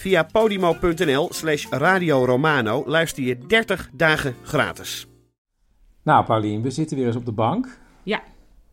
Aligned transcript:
Via 0.00 0.22
podimo.nl 0.24 1.28
slash 1.32 1.66
Radio 1.70 2.24
Romano 2.24 2.82
luister 2.86 3.22
je 3.22 3.38
30 3.46 3.90
dagen 3.92 4.34
gratis. 4.42 5.06
Nou, 6.02 6.24
Paulien, 6.24 6.62
we 6.62 6.70
zitten 6.70 6.96
weer 6.96 7.06
eens 7.06 7.16
op 7.16 7.24
de 7.24 7.32
bank. 7.32 7.78
Ja. 8.02 8.22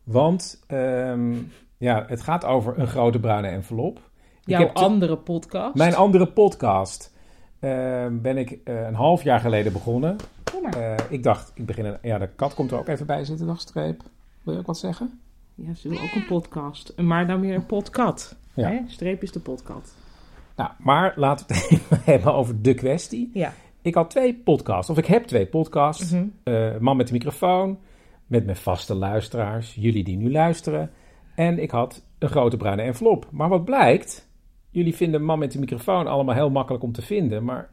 Want 0.04 0.64
ehm, 0.66 1.34
ja, 1.78 2.04
het 2.06 2.20
gaat 2.22 2.44
over 2.44 2.78
een 2.78 2.86
grote 2.86 3.18
bruine 3.18 3.48
envelop. 3.48 3.96
Ik 3.96 4.02
Jouw 4.44 4.60
heb 4.60 4.74
te- 4.74 4.82
andere 4.82 5.16
podcast. 5.16 5.74
Mijn 5.74 5.94
andere 5.94 6.26
podcast 6.26 7.12
ehm, 7.60 8.20
ben 8.20 8.36
ik 8.36 8.58
eh, 8.64 8.86
een 8.86 8.94
half 8.94 9.22
jaar 9.22 9.40
geleden 9.40 9.72
begonnen. 9.72 10.16
Kom 10.52 10.62
maar. 10.62 10.76
Eh, 10.76 10.94
ik 11.08 11.22
dacht, 11.22 11.50
ik 11.54 11.66
begin 11.66 11.84
een, 11.84 11.98
ja, 12.02 12.18
de 12.18 12.28
kat 12.36 12.54
komt 12.54 12.70
er 12.70 12.78
ook 12.78 12.88
even 12.88 13.06
bij 13.06 13.24
zitten, 13.24 13.46
dag 13.46 13.60
streep. 13.60 14.02
Wil 14.42 14.54
je 14.54 14.60
ook 14.60 14.66
wat 14.66 14.78
zeggen? 14.78 15.20
Ja, 15.54 15.74
ze 15.74 15.88
wil 15.88 15.98
ook 16.00 16.14
een 16.14 16.26
podcast. 16.26 16.92
Maar 16.96 17.26
dan 17.26 17.40
weer 17.40 17.54
een 17.54 17.66
podcast. 17.66 18.36
Ja. 18.54 18.68
Hè? 18.68 18.80
Streep 18.86 19.22
is 19.22 19.32
de 19.32 19.40
podcast. 19.40 19.94
Nou, 20.58 20.70
maar 20.78 21.12
laten 21.16 21.46
we 21.46 21.54
het 21.54 21.66
even 21.70 22.00
hebben 22.04 22.34
over 22.34 22.62
de 22.62 22.74
kwestie. 22.74 23.30
Ja. 23.32 23.52
Ik 23.82 23.94
had 23.94 24.10
twee 24.10 24.34
podcasts, 24.34 24.90
of 24.90 24.98
ik 24.98 25.06
heb 25.06 25.24
twee 25.24 25.46
podcasts. 25.46 26.14
Eh, 26.42 26.76
Man 26.78 26.96
met 26.96 27.06
de 27.06 27.12
microfoon, 27.12 27.78
met 28.26 28.44
mijn 28.44 28.56
vaste 28.56 28.94
luisteraars, 28.94 29.74
jullie 29.74 30.04
die 30.04 30.16
nu 30.16 30.30
luisteren. 30.30 30.90
En 31.34 31.58
ik 31.58 31.70
had 31.70 32.04
een 32.18 32.28
grote 32.28 32.56
bruine 32.56 32.82
envelop. 32.82 33.28
Maar 33.30 33.48
wat 33.48 33.64
blijkt, 33.64 34.28
jullie 34.70 34.94
vinden 34.94 35.24
Man 35.24 35.38
met 35.38 35.52
de 35.52 35.58
microfoon 35.58 36.06
allemaal 36.06 36.34
heel 36.34 36.50
makkelijk 36.50 36.84
om 36.84 36.92
te 36.92 37.02
vinden, 37.02 37.44
maar 37.44 37.70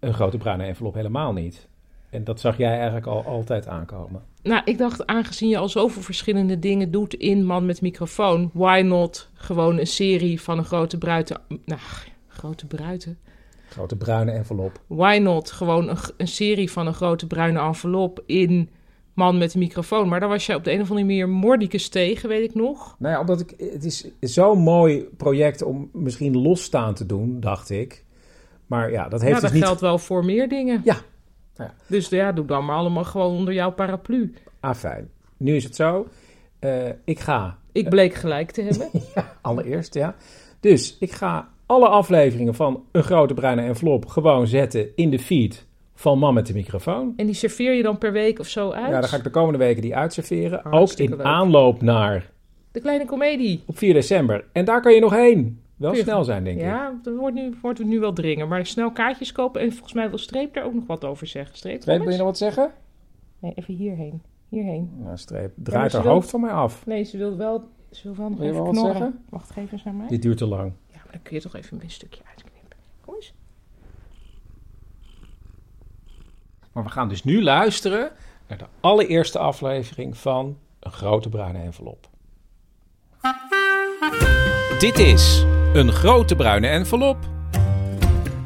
een 0.00 0.14
grote 0.14 0.38
bruine 0.38 0.64
envelop 0.64 0.94
helemaal 0.94 1.32
niet. 1.32 1.68
En 2.10 2.24
dat 2.24 2.40
zag 2.40 2.56
jij 2.58 2.76
eigenlijk 2.76 3.06
al 3.06 3.24
altijd 3.24 3.66
aankomen. 3.66 4.22
Nou, 4.42 4.62
ik 4.64 4.78
dacht, 4.78 5.06
aangezien 5.06 5.48
je 5.48 5.58
al 5.58 5.68
zoveel 5.68 6.02
verschillende 6.02 6.58
dingen 6.58 6.90
doet 6.90 7.14
in 7.14 7.44
Man 7.44 7.66
met 7.66 7.80
microfoon, 7.80 8.50
why 8.52 8.82
not 8.84 9.30
gewoon 9.34 9.78
een 9.78 9.86
serie 9.86 10.40
van 10.40 10.58
een 10.58 10.64
grote 10.64 10.98
bruiten. 10.98 11.40
Nou, 11.64 11.80
grote 12.38 12.66
bruiten. 12.66 13.18
Grote 13.68 13.96
bruine 13.96 14.32
envelop. 14.32 14.80
Why 14.86 15.18
not 15.22 15.50
gewoon 15.50 15.88
een, 15.88 15.98
een 16.16 16.28
serie 16.28 16.70
van 16.70 16.86
een 16.86 16.94
grote 16.94 17.26
bruine 17.26 17.60
envelop 17.60 18.22
in 18.26 18.68
Man 19.18 19.38
met 19.38 19.52
de 19.52 19.58
microfoon. 19.58 20.08
Maar 20.08 20.20
daar 20.20 20.28
was 20.28 20.46
jij 20.46 20.56
op 20.56 20.64
de 20.64 20.72
een 20.72 20.80
of 20.80 20.90
andere 20.90 21.06
manier 21.06 21.28
mordicus 21.28 21.88
tegen, 21.88 22.28
weet 22.28 22.48
ik 22.48 22.54
nog. 22.54 22.96
Nou 22.98 23.14
ja, 23.14 23.20
omdat 23.20 23.40
ik, 23.40 23.54
het 23.72 23.84
is 23.84 24.10
zo'n 24.20 24.58
mooi 24.58 25.08
project 25.16 25.62
om 25.62 25.90
misschien 25.92 26.36
losstaan 26.36 26.94
te 26.94 27.06
doen, 27.06 27.40
dacht 27.40 27.70
ik. 27.70 28.04
Maar 28.66 28.90
ja, 28.90 29.08
dat 29.08 29.20
heeft 29.20 29.34
ja, 29.34 29.40
dus 29.40 29.42
dat 29.42 29.52
niet... 29.52 29.64
geldt 29.64 29.80
wel 29.80 29.98
voor 29.98 30.24
meer 30.24 30.48
dingen. 30.48 30.80
Ja. 30.84 30.96
Ja. 31.54 31.74
Dus 31.86 32.08
ja, 32.08 32.32
doe 32.32 32.46
dan 32.46 32.64
maar 32.64 32.76
allemaal 32.76 33.04
gewoon 33.04 33.36
onder 33.36 33.54
jouw 33.54 33.72
paraplu. 33.72 34.34
Ah, 34.60 34.74
fijn. 34.74 35.10
Nu 35.36 35.56
is 35.56 35.64
het 35.64 35.76
zo. 35.76 36.08
Eh, 36.58 36.88
ik 37.04 37.20
ga 37.20 37.58
Ik 37.72 37.88
bleek 37.88 38.14
gelijk 38.14 38.50
te 38.50 38.62
hebben. 38.62 38.90
Allereerst, 39.40 39.94
ja. 39.94 40.16
Dus 40.60 40.96
ik 41.00 41.12
ga 41.12 41.48
alle 41.68 41.88
afleveringen 41.88 42.54
van 42.54 42.84
Een 42.92 43.02
Grote 43.02 43.34
Bruine 43.34 43.62
Envelop 43.62 44.06
gewoon 44.06 44.46
zetten 44.46 44.86
in 44.96 45.10
de 45.10 45.18
feed 45.18 45.66
van 45.94 46.18
Man 46.18 46.34
met 46.34 46.46
de 46.46 46.52
microfoon. 46.54 47.12
En 47.16 47.26
die 47.26 47.34
serveer 47.34 47.72
je 47.72 47.82
dan 47.82 47.98
per 47.98 48.12
week 48.12 48.38
of 48.38 48.46
zo 48.46 48.70
uit? 48.70 48.90
Ja, 48.90 49.00
dan 49.00 49.08
ga 49.08 49.16
ik 49.16 49.24
de 49.24 49.30
komende 49.30 49.58
weken 49.58 49.82
die 49.82 49.96
uitserveren. 49.96 50.64
Ook 50.64 50.72
Hartstikke 50.72 51.12
in 51.12 51.18
leuk. 51.18 51.26
aanloop 51.26 51.82
naar 51.82 52.30
De 52.72 52.80
kleine 52.80 53.04
komedie. 53.04 53.62
op 53.66 53.78
4 53.78 53.92
december. 53.94 54.44
En 54.52 54.64
daar 54.64 54.80
kan 54.80 54.94
je 54.94 55.00
nog 55.00 55.12
heen. 55.14 55.60
Wel 55.76 55.94
snel 55.94 56.24
zijn, 56.24 56.44
denk 56.44 56.56
ik. 56.56 56.62
Ja, 56.62 56.98
dat 57.02 57.16
wordt 57.16 57.34
nu, 57.34 57.54
wordt 57.62 57.78
het 57.78 57.86
nu 57.86 58.00
wel 58.00 58.12
dringen. 58.12 58.48
Maar 58.48 58.66
snel 58.66 58.90
kaartjes 58.92 59.32
kopen. 59.32 59.60
En 59.60 59.72
volgens 59.72 59.92
mij 59.92 60.08
wil 60.08 60.18
Streep 60.18 60.54
daar 60.54 60.64
ook 60.64 60.74
nog 60.74 60.86
wat 60.86 61.04
over 61.04 61.26
zeggen. 61.26 61.56
Streep, 61.56 61.84
wil 61.84 61.94
je 62.10 62.16
nog 62.16 62.18
wat 62.26 62.38
zeggen? 62.38 62.70
Nee, 63.38 63.52
even 63.54 63.74
hierheen. 63.74 64.22
Hierheen. 64.48 64.90
Nou, 64.96 65.16
Streep, 65.16 65.52
draait 65.56 65.92
haar 65.92 66.02
wil- 66.02 66.12
hoofd 66.12 66.30
van 66.30 66.40
mij 66.40 66.50
af. 66.50 66.86
Nee, 66.86 67.04
ze 67.04 67.16
wil 67.16 67.36
wel, 67.36 67.62
ze 67.90 68.02
wil 68.02 68.16
wel 68.16 68.28
nog 68.28 68.38
Wil 68.38 68.46
je 68.46 68.52
even 68.52 68.64
wel 68.64 68.84
zeggen? 68.84 69.18
Wacht, 69.28 69.50
geef 69.50 69.72
eens 69.72 69.84
naar 69.84 69.94
mij. 69.94 70.06
Dit 70.08 70.22
duurt 70.22 70.38
te 70.38 70.46
lang. 70.46 70.72
Maar 71.08 71.16
dan 71.16 71.26
kun 71.26 71.36
je 71.36 71.42
toch 71.42 71.54
even 71.54 71.82
een 71.82 71.90
stukje 71.90 72.20
uitknippen. 72.28 72.76
Kom 73.00 73.14
eens. 73.14 73.32
Maar 76.72 76.84
we 76.84 76.90
gaan 76.90 77.08
dus 77.08 77.24
nu 77.24 77.42
luisteren 77.42 78.12
naar 78.46 78.58
de 78.58 78.66
allereerste 78.80 79.38
aflevering 79.38 80.16
van 80.16 80.58
Een 80.80 80.92
Grote 80.92 81.28
Bruine 81.28 81.58
Envelop. 81.58 82.08
Dit 84.78 84.98
is 84.98 85.44
Een 85.72 85.92
Grote 85.92 86.36
Bruine 86.36 86.68
Envelop. 86.68 87.16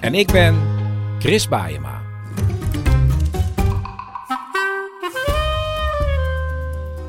En 0.01 0.15
ik 0.15 0.33
ben 0.33 0.57
Chris 1.19 1.49
Baayema. 1.49 1.92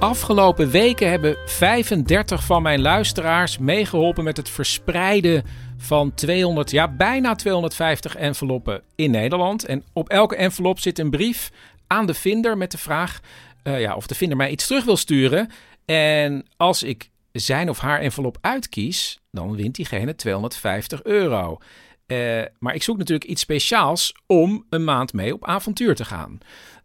Afgelopen 0.03 0.69
weken 0.69 1.09
hebben 1.09 1.37
35 1.45 2.45
van 2.45 2.61
mijn 2.61 2.81
luisteraars 2.81 3.57
meegeholpen 3.57 4.23
met 4.23 4.37
het 4.37 4.49
verspreiden 4.49 5.43
van 5.77 6.13
200, 6.13 6.71
ja 6.71 6.87
bijna 6.87 7.35
250 7.35 8.15
enveloppen 8.15 8.81
in 8.95 9.11
Nederland. 9.11 9.65
En 9.65 9.83
op 9.93 10.09
elke 10.09 10.35
envelop 10.35 10.79
zit 10.79 10.99
een 10.99 11.09
brief 11.09 11.51
aan 11.87 12.05
de 12.05 12.13
vinder 12.13 12.57
met 12.57 12.71
de 12.71 12.77
vraag 12.77 13.19
eh, 13.63 13.79
ja, 13.79 13.95
of 13.95 14.07
de 14.07 14.15
vinder 14.15 14.37
mij 14.37 14.49
iets 14.49 14.67
terug 14.67 14.83
wil 14.83 14.97
sturen. 14.97 15.49
En 15.85 16.45
als 16.57 16.83
ik 16.83 17.09
zijn 17.31 17.69
of 17.69 17.79
haar 17.79 17.99
envelop 17.99 18.37
uitkies, 18.41 19.19
dan 19.31 19.55
wint 19.55 19.75
diegene 19.75 20.15
250 20.15 21.03
euro. 21.03 21.57
Eh, 22.05 22.41
maar 22.59 22.75
ik 22.75 22.83
zoek 22.83 22.97
natuurlijk 22.97 23.29
iets 23.29 23.41
speciaals 23.41 24.15
om 24.27 24.65
een 24.69 24.83
maand 24.83 25.13
mee 25.13 25.33
op 25.33 25.45
avontuur 25.45 25.95
te 25.95 26.05
gaan. 26.05 26.37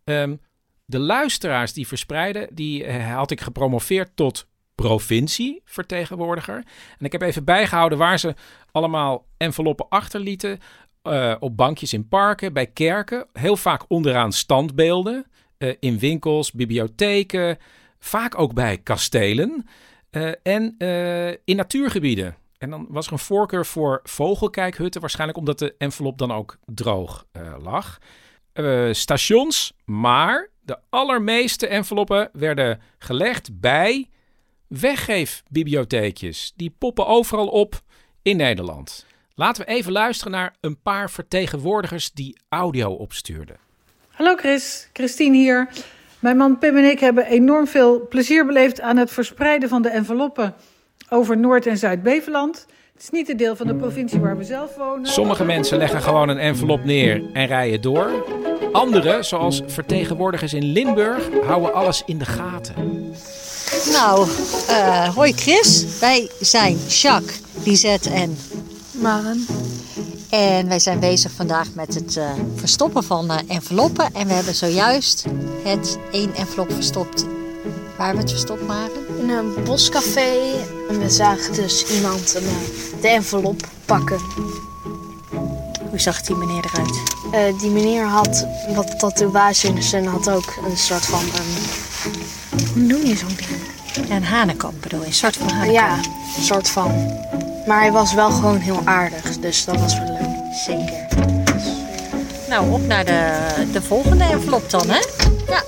Ehm, 0.04 0.34
de 0.88 0.98
luisteraars 0.98 1.72
die 1.72 1.86
verspreiden, 1.86 2.48
die 2.52 2.84
eh, 2.84 3.14
had 3.14 3.30
ik 3.30 3.40
gepromoveerd 3.40 4.10
tot 4.14 4.46
provincievertegenwoordiger. 4.74 6.56
En 6.98 7.04
ik 7.06 7.12
heb 7.12 7.22
even 7.22 7.44
bijgehouden 7.44 7.98
waar 7.98 8.18
ze 8.18 8.34
allemaal 8.72 9.26
enveloppen 9.36 9.88
achterlieten. 9.88 10.58
eh, 11.02 11.34
op 11.38 11.56
bankjes 11.56 11.92
in 11.92 12.08
parken, 12.08 12.52
bij 12.52 12.66
kerken. 12.66 13.26
Heel 13.32 13.56
vaak 13.56 13.84
onderaan 13.88 14.32
standbeelden. 14.32 15.26
eh, 15.58 15.74
in 15.80 15.98
winkels, 15.98 16.52
bibliotheken. 16.52 17.56
Vaak 17.98 18.38
ook 18.38 18.54
bij 18.54 18.78
kastelen. 18.78 19.66
en 20.42 20.74
in 21.44 21.56
natuurgebieden. 21.56 22.36
En 22.58 22.70
dan 22.70 22.86
was 22.88 23.06
er 23.06 23.12
een 23.12 23.18
voorkeur 23.18 23.66
voor 23.66 24.00
vogelkijkhutten. 24.04 25.00
Waarschijnlijk 25.00 25.38
omdat 25.38 25.58
de 25.58 25.74
envelop 25.78 26.18
dan 26.18 26.32
ook 26.32 26.58
droog 26.66 27.26
lag. 27.58 27.98
Stations, 28.92 29.72
maar 29.84 30.50
de 30.68 30.78
allermeeste 30.90 31.66
enveloppen 31.66 32.28
werden 32.32 32.80
gelegd 32.98 33.60
bij 33.60 34.08
weggeefbibliotheekjes. 34.66 36.52
Die 36.56 36.74
poppen 36.78 37.06
overal 37.06 37.48
op 37.48 37.80
in 38.22 38.36
Nederland. 38.36 39.06
Laten 39.34 39.64
we 39.64 39.70
even 39.70 39.92
luisteren 39.92 40.32
naar 40.32 40.54
een 40.60 40.80
paar 40.82 41.10
vertegenwoordigers 41.10 42.12
die 42.12 42.38
audio 42.48 42.90
opstuurden. 42.90 43.56
Hallo 44.10 44.36
Chris, 44.36 44.88
Christine 44.92 45.36
hier. 45.36 45.68
Mijn 46.18 46.36
man 46.36 46.58
Pim 46.58 46.76
en 46.76 46.90
ik 46.90 47.00
hebben 47.00 47.26
enorm 47.26 47.66
veel 47.66 48.08
plezier 48.08 48.46
beleefd 48.46 48.80
aan 48.80 48.96
het 48.96 49.10
verspreiden 49.10 49.68
van 49.68 49.82
de 49.82 49.88
enveloppen 49.88 50.54
over 51.08 51.38
Noord- 51.38 51.66
en 51.66 51.78
Zuid-Beveland. 51.78 52.66
Het 52.98 53.06
is 53.06 53.18
niet 53.18 53.28
een 53.28 53.36
deel 53.36 53.56
van 53.56 53.66
de 53.66 53.74
provincie 53.74 54.20
waar 54.20 54.36
we 54.36 54.44
zelf 54.44 54.76
wonen. 54.76 55.06
Sommige 55.06 55.44
mensen 55.44 55.78
leggen 55.78 56.02
gewoon 56.02 56.28
een 56.28 56.38
envelop 56.38 56.84
neer 56.84 57.22
en 57.32 57.46
rijden 57.46 57.80
door. 57.80 58.10
Anderen, 58.72 59.24
zoals 59.24 59.62
vertegenwoordigers 59.66 60.54
in 60.54 60.64
Limburg, 60.64 61.28
houden 61.46 61.74
alles 61.74 62.02
in 62.06 62.18
de 62.18 62.24
gaten. 62.24 62.74
Nou, 63.92 64.28
eh, 64.68 65.14
hoi 65.14 65.32
Chris. 65.32 65.98
Wij 66.00 66.30
zijn 66.40 66.76
Jacques, 66.88 67.40
Lisette 67.64 68.10
en 68.10 68.38
Maren. 68.90 69.46
En 70.30 70.68
wij 70.68 70.78
zijn 70.78 71.00
bezig 71.00 71.32
vandaag 71.32 71.74
met 71.74 71.94
het 71.94 72.16
uh, 72.16 72.30
verstoppen 72.54 73.04
van 73.04 73.30
uh, 73.30 73.36
enveloppen. 73.48 74.14
En 74.14 74.26
we 74.26 74.32
hebben 74.32 74.54
zojuist 74.54 75.24
het 75.64 75.98
één 76.12 76.34
envelop 76.34 76.72
verstopt. 76.72 77.26
Waar 77.98 78.12
we 78.12 78.20
het 78.20 78.30
verstopt 78.30 78.66
waren? 78.66 79.07
In 79.18 79.30
een 79.30 79.64
boscafé. 79.64 80.30
En 80.88 81.00
we 81.00 81.10
zagen 81.10 81.54
dus 81.54 81.84
iemand 81.96 82.36
uh, 82.36 82.42
de 83.00 83.08
envelop 83.08 83.66
pakken. 83.84 84.20
Hoe 85.90 86.00
zag 86.00 86.20
die 86.20 86.36
meneer 86.36 86.64
eruit? 86.72 87.02
Uh, 87.54 87.60
die 87.60 87.70
meneer 87.70 88.04
had 88.04 88.46
wat 88.74 88.98
tatoeages 88.98 89.92
en 89.92 90.06
had 90.06 90.30
ook 90.30 90.58
een 90.70 90.76
soort 90.76 91.06
van... 91.06 91.20
Um, 91.20 92.62
hoe 92.72 92.82
noem 92.82 93.04
je 93.06 93.16
zo'n 93.16 93.36
ding? 93.36 94.08
Ja, 94.08 94.16
een 94.16 94.24
hanekamp 94.24 94.82
bedoel 94.82 95.00
je? 95.00 95.06
Een 95.06 95.12
soort 95.12 95.36
van 95.36 95.48
hanekamp? 95.48 95.72
Ja, 95.72 95.96
een 96.36 96.44
soort 96.44 96.68
van. 96.68 97.16
Maar 97.66 97.80
hij 97.80 97.92
was 97.92 98.14
wel 98.14 98.30
gewoon 98.30 98.58
heel 98.58 98.80
aardig, 98.84 99.38
dus 99.38 99.64
dat 99.64 99.80
was 99.80 99.98
wel 99.98 100.06
leuk. 100.06 100.54
Zeker. 100.66 101.06
Nou, 102.48 102.72
op 102.72 102.86
naar 102.86 103.04
de, 103.04 103.46
de 103.72 103.82
volgende 103.82 104.24
envelop 104.24 104.70
dan, 104.70 104.88
hè? 104.88 105.00
Ja. 105.46 105.62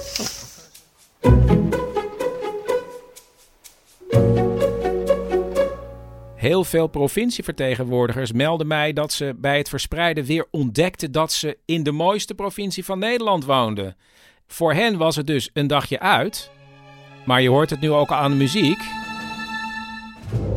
Heel 6.41 6.65
veel 6.65 6.87
provincievertegenwoordigers 6.87 8.33
melden 8.33 8.67
mij 8.67 8.93
dat 8.93 9.13
ze 9.13 9.35
bij 9.37 9.59
het 9.59 9.69
verspreiden 9.69 10.25
weer 10.25 10.47
ontdekten 10.51 11.13
dat 11.13 11.33
ze 11.33 11.59
in 11.65 11.83
de 11.83 11.93
mooiste 11.93 12.35
provincie 12.35 12.85
van 12.85 12.99
Nederland 12.99 13.45
woonden. 13.45 13.97
Voor 14.47 14.73
hen 14.73 14.97
was 14.97 15.17
het 15.17 15.27
dus 15.27 15.51
een 15.53 15.67
dagje 15.67 16.01
uit, 16.01 16.51
maar 17.25 17.43
je 17.43 17.49
hoort 17.49 17.71
het 17.71 17.81
nu 17.81 17.91
ook 17.91 18.11
aan 18.11 18.31
de 18.31 18.37
muziek. 18.37 18.83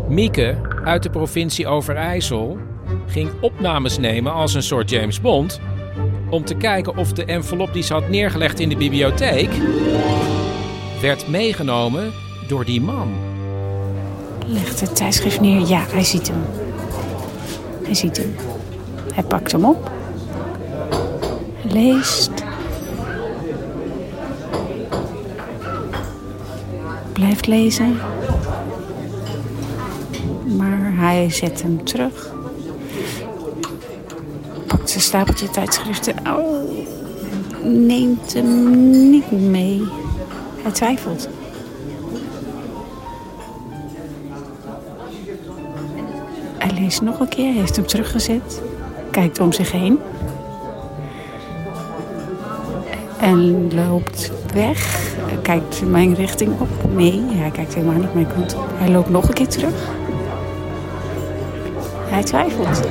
Mieke 0.07 0.57
uit 0.83 1.03
de 1.03 1.09
provincie 1.09 1.68
Overijssel 1.68 2.57
ging 3.07 3.31
opnames 3.41 3.97
nemen 3.97 4.33
als 4.33 4.53
een 4.53 4.63
soort 4.63 4.89
James 4.89 5.21
Bond 5.21 5.62
om 6.30 6.45
te 6.45 6.56
kijken 6.56 6.97
of 6.97 7.13
de 7.13 7.25
envelop 7.25 7.74
die 7.74 7.83
ze 7.83 7.94
had 7.94 8.09
neergelegd 8.09 8.59
in 8.59 8.69
de 8.69 8.77
bibliotheek 8.77 9.51
werd 11.01 11.27
meegenomen 11.27 12.13
door 12.47 12.65
die 12.65 12.81
man. 12.81 13.32
Legt 14.45 14.80
het 14.80 14.95
tijdschrift 14.95 15.42
neer. 15.42 15.68
Ja, 15.68 15.86
hij 15.90 16.04
ziet 16.04 16.28
hem. 16.28 16.44
Hij 17.84 17.94
ziet 17.94 18.18
hem. 18.18 18.36
Hij 19.13 19.24
pakt 19.24 19.51
hem 19.51 19.66
op. 19.66 19.92
Leest. 21.62 22.31
Blijft 27.13 27.48
lezen. 27.48 27.98
Maar 30.57 30.92
hij 30.95 31.30
zet 31.30 31.62
hem 31.62 31.84
terug. 31.84 32.34
Pakt 34.68 34.90
zijn 34.90 35.04
stapeltje 35.04 35.50
tijdschriften. 35.50 36.16
Oh, 36.28 36.69
neemt 37.63 38.34
hem 38.34 39.10
niet 39.10 39.31
mee. 39.31 39.84
Hij 40.62 40.72
twijfelt. 40.72 41.30
Hij 46.74 46.81
leest 46.81 47.02
nog 47.02 47.20
een 47.20 47.28
keer, 47.28 47.54
heeft 47.54 47.75
hem 47.75 47.86
teruggezet. 47.86 48.62
Kijkt 49.12 49.40
om 49.40 49.52
zich 49.52 49.72
heen. 49.72 50.00
En 53.20 53.74
loopt 53.74 54.31
weg. 54.54 55.12
Kijkt 55.42 55.81
mijn 55.86 56.16
richting 56.16 56.60
op. 56.60 56.68
Nee, 56.96 57.22
hij 57.30 57.50
kijkt 57.50 57.74
helemaal 57.74 58.00
niet 58.00 58.14
mijn 58.14 58.28
kant 58.28 58.56
op. 58.56 58.70
Hij 58.75 58.90
loopt 58.90 59.10
nog 59.10 59.28
een 59.28 59.34
keer 59.34 59.48
terug. 59.48 59.74
Hij 62.10 62.24
twijfelt. 62.24 62.81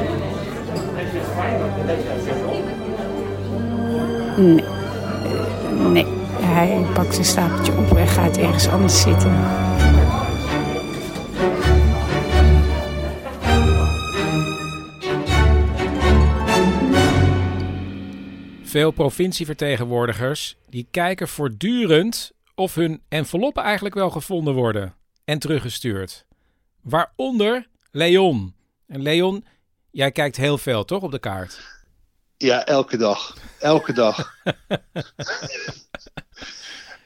Nee. 4.36 4.64
Nee. 5.92 6.06
Hij 6.40 6.86
pakt 6.94 7.14
zijn 7.14 7.26
stapeltje 7.26 7.72
op 7.72 7.96
en 7.96 8.08
gaat 8.08 8.36
ergens 8.36 8.68
anders 8.68 9.00
zitten. 9.00 9.32
Veel 18.72 18.90
provincievertegenwoordigers 18.90 20.56
die 20.68 20.86
kijken 20.90 21.28
voortdurend 21.28 22.32
of 22.54 22.74
hun 22.74 23.02
enveloppen 23.08 23.62
eigenlijk 23.62 23.94
wel 23.94 24.10
gevonden 24.10 24.54
worden 24.54 24.94
en 25.24 25.38
teruggestuurd. 25.38 26.24
Waaronder 26.82 27.68
Leon. 27.90 28.54
En 28.86 29.02
Leon, 29.02 29.44
jij 29.90 30.10
kijkt 30.12 30.36
heel 30.36 30.58
veel 30.58 30.84
toch 30.84 31.02
op 31.02 31.10
de 31.10 31.18
kaart? 31.18 31.60
Ja, 32.36 32.64
elke 32.64 32.96
dag. 32.96 33.36
Elke 33.58 33.92
dag. 33.92 34.36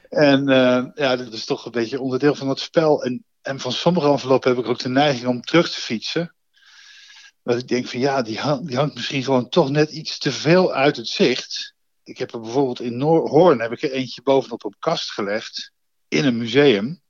en 0.09 0.49
uh, 0.49 0.85
ja, 0.95 1.15
dat 1.15 1.33
is 1.33 1.45
toch 1.45 1.65
een 1.65 1.71
beetje 1.71 2.01
onderdeel 2.01 2.35
van 2.35 2.49
het 2.49 2.59
spel. 2.59 3.03
En, 3.03 3.23
en 3.41 3.59
van 3.59 3.71
sommige 3.71 4.07
enveloppen 4.07 4.55
heb 4.55 4.63
ik 4.63 4.69
ook 4.69 4.79
de 4.79 4.89
neiging 4.89 5.27
om 5.27 5.41
terug 5.41 5.69
te 5.69 5.81
fietsen. 5.81 6.35
Dat 7.47 7.57
ik 7.57 7.67
denk 7.67 7.87
van 7.87 7.99
ja, 7.99 8.21
die, 8.21 8.39
hang, 8.39 8.67
die 8.67 8.77
hangt 8.77 8.95
misschien 8.95 9.23
gewoon 9.23 9.49
toch 9.49 9.69
net 9.69 9.91
iets 9.91 10.17
te 10.17 10.31
veel 10.31 10.73
uit 10.73 10.97
het 10.97 11.07
zicht. 11.07 11.73
Ik 12.03 12.17
heb 12.17 12.33
er 12.33 12.39
bijvoorbeeld 12.39 12.79
in 12.79 12.97
Noor 12.97 13.29
Hoorn 13.29 13.61
heb 13.61 13.71
ik 13.71 13.81
er 13.81 13.91
eentje 13.91 14.21
bovenop 14.21 14.65
op 14.65 14.75
kast 14.79 15.11
gelegd. 15.11 15.71
In 16.07 16.25
een 16.25 16.37
museum. 16.37 17.01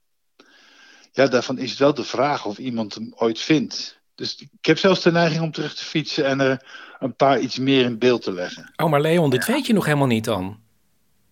Ja, 1.11 1.27
daarvan 1.27 1.57
is 1.57 1.69
het 1.69 1.79
wel 1.79 1.93
de 1.93 2.03
vraag 2.03 2.45
of 2.45 2.57
iemand 2.57 2.95
hem 2.95 3.13
ooit 3.15 3.39
vindt. 3.39 3.99
Dus 4.15 4.35
ik 4.35 4.65
heb 4.65 4.77
zelfs 4.77 5.01
de 5.01 5.11
neiging 5.11 5.41
om 5.41 5.51
terug 5.51 5.75
te 5.75 5.85
fietsen 5.85 6.25
en 6.25 6.39
er 6.39 6.65
een 6.99 7.15
paar 7.15 7.39
iets 7.39 7.57
meer 7.57 7.83
in 7.83 7.97
beeld 7.97 8.21
te 8.21 8.33
leggen. 8.33 8.73
Oh, 8.75 8.89
maar 8.89 9.01
Leon, 9.01 9.29
dit 9.29 9.45
weet 9.45 9.65
je 9.65 9.73
nog 9.73 9.85
helemaal 9.85 10.07
niet 10.07 10.25
dan. 10.25 10.59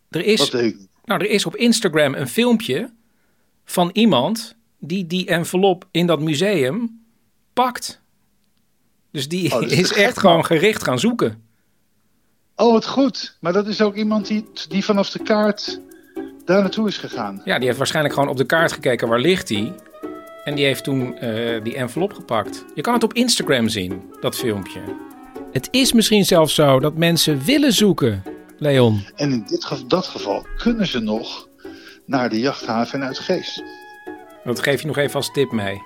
Er 0.09 0.23
is, 0.23 0.51
nou, 0.51 0.73
er 1.05 1.29
is 1.29 1.45
op 1.45 1.55
Instagram 1.55 2.13
een 2.13 2.27
filmpje 2.27 2.93
van 3.65 3.89
iemand 3.93 4.55
die 4.79 5.07
die 5.07 5.27
envelop 5.27 5.87
in 5.91 6.05
dat 6.07 6.19
museum 6.19 7.05
pakt. 7.53 8.03
Dus 9.15 9.27
die 9.27 9.53
Oh, 9.53 9.59
dus 9.61 9.71
is 9.71 9.93
echt 9.93 10.19
gewoon 10.19 10.45
gericht 10.45 10.83
gaan 10.83 10.99
zoeken. 10.99 11.43
Oh, 12.55 12.71
wat 12.71 12.85
goed. 12.87 13.37
Maar 13.39 13.53
dat 13.53 13.67
is 13.67 13.81
ook 13.81 13.95
iemand 13.95 14.27
die, 14.27 14.45
die 14.67 14.85
vanaf 14.85 15.09
de 15.09 15.19
kaart 15.23 15.79
daar 16.45 16.61
naartoe 16.61 16.87
is 16.87 16.97
gegaan. 16.97 17.41
Ja, 17.45 17.55
die 17.57 17.65
heeft 17.65 17.77
waarschijnlijk 17.77 18.13
gewoon 18.15 18.29
op 18.29 18.37
de 18.37 18.45
kaart 18.45 18.71
gekeken 18.71 19.07
waar 19.07 19.19
ligt 19.19 19.47
die. 19.47 19.73
En 20.43 20.55
die 20.55 20.65
heeft 20.65 20.83
toen 20.83 21.17
eh, 21.17 21.63
die 21.63 21.75
envelop 21.75 22.13
gepakt. 22.13 22.65
Je 22.73 22.81
kan 22.81 22.93
het 22.93 23.03
op 23.03 23.13
Instagram 23.13 23.69
zien, 23.69 24.01
dat 24.19 24.35
filmpje. 24.35 24.79
Het 25.51 25.67
is 25.71 25.93
misschien 25.93 26.25
zelfs 26.25 26.53
zo 26.55 26.79
dat 26.79 26.95
mensen 26.97 27.43
willen 27.45 27.73
zoeken, 27.73 28.23
Leon. 28.57 29.05
En 29.15 29.31
in 29.31 29.43
dit, 29.47 29.65
ge- 29.65 29.87
dat 29.87 30.05
geval 30.07 30.45
kunnen 30.57 30.87
ze 30.87 30.99
nog 30.99 31.47
naar 32.05 32.29
de 32.29 32.39
jachthaven 32.39 33.03
uit 33.03 33.19
Geest. 33.19 33.63
Dat 34.43 34.59
geef 34.59 34.81
je 34.81 34.87
nog 34.87 34.97
even 34.97 35.15
als 35.15 35.31
tip 35.31 35.51
mee. 35.51 35.81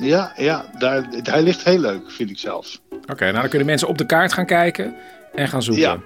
Ja, 0.00 0.32
ja 0.36 0.70
daar, 0.78 1.08
hij 1.22 1.42
ligt 1.42 1.64
heel 1.64 1.78
leuk, 1.78 2.10
vind 2.10 2.30
ik 2.30 2.38
zelf. 2.38 2.80
Oké, 2.90 3.24
nou 3.24 3.40
dan 3.40 3.48
kunnen 3.48 3.66
mensen 3.66 3.88
op 3.88 3.98
de 3.98 4.06
kaart 4.06 4.32
gaan 4.32 4.46
kijken 4.46 4.94
en 5.34 5.48
gaan 5.48 5.62
zoeken. 5.62 5.82
Ja. 5.82 5.98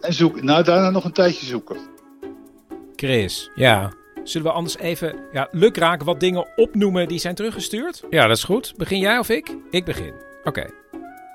En 0.00 0.12
zoek, 0.12 0.42
nou, 0.42 0.64
daarna 0.64 0.90
nog 0.90 1.04
een 1.04 1.12
tijdje 1.12 1.46
zoeken. 1.46 1.76
Chris, 2.96 3.50
ja. 3.54 3.92
Zullen 4.24 4.46
we 4.46 4.52
anders 4.52 4.78
even 4.78 5.14
ja, 5.32 5.48
lukraak 5.50 6.02
wat 6.02 6.20
dingen 6.20 6.46
opnoemen 6.56 7.08
die 7.08 7.18
zijn 7.18 7.34
teruggestuurd? 7.34 8.04
Ja, 8.10 8.26
dat 8.26 8.36
is 8.36 8.44
goed. 8.44 8.74
Begin 8.76 8.98
jij 8.98 9.18
of 9.18 9.28
ik? 9.28 9.56
Ik 9.70 9.84
begin. 9.84 10.12
Oké. 10.44 10.66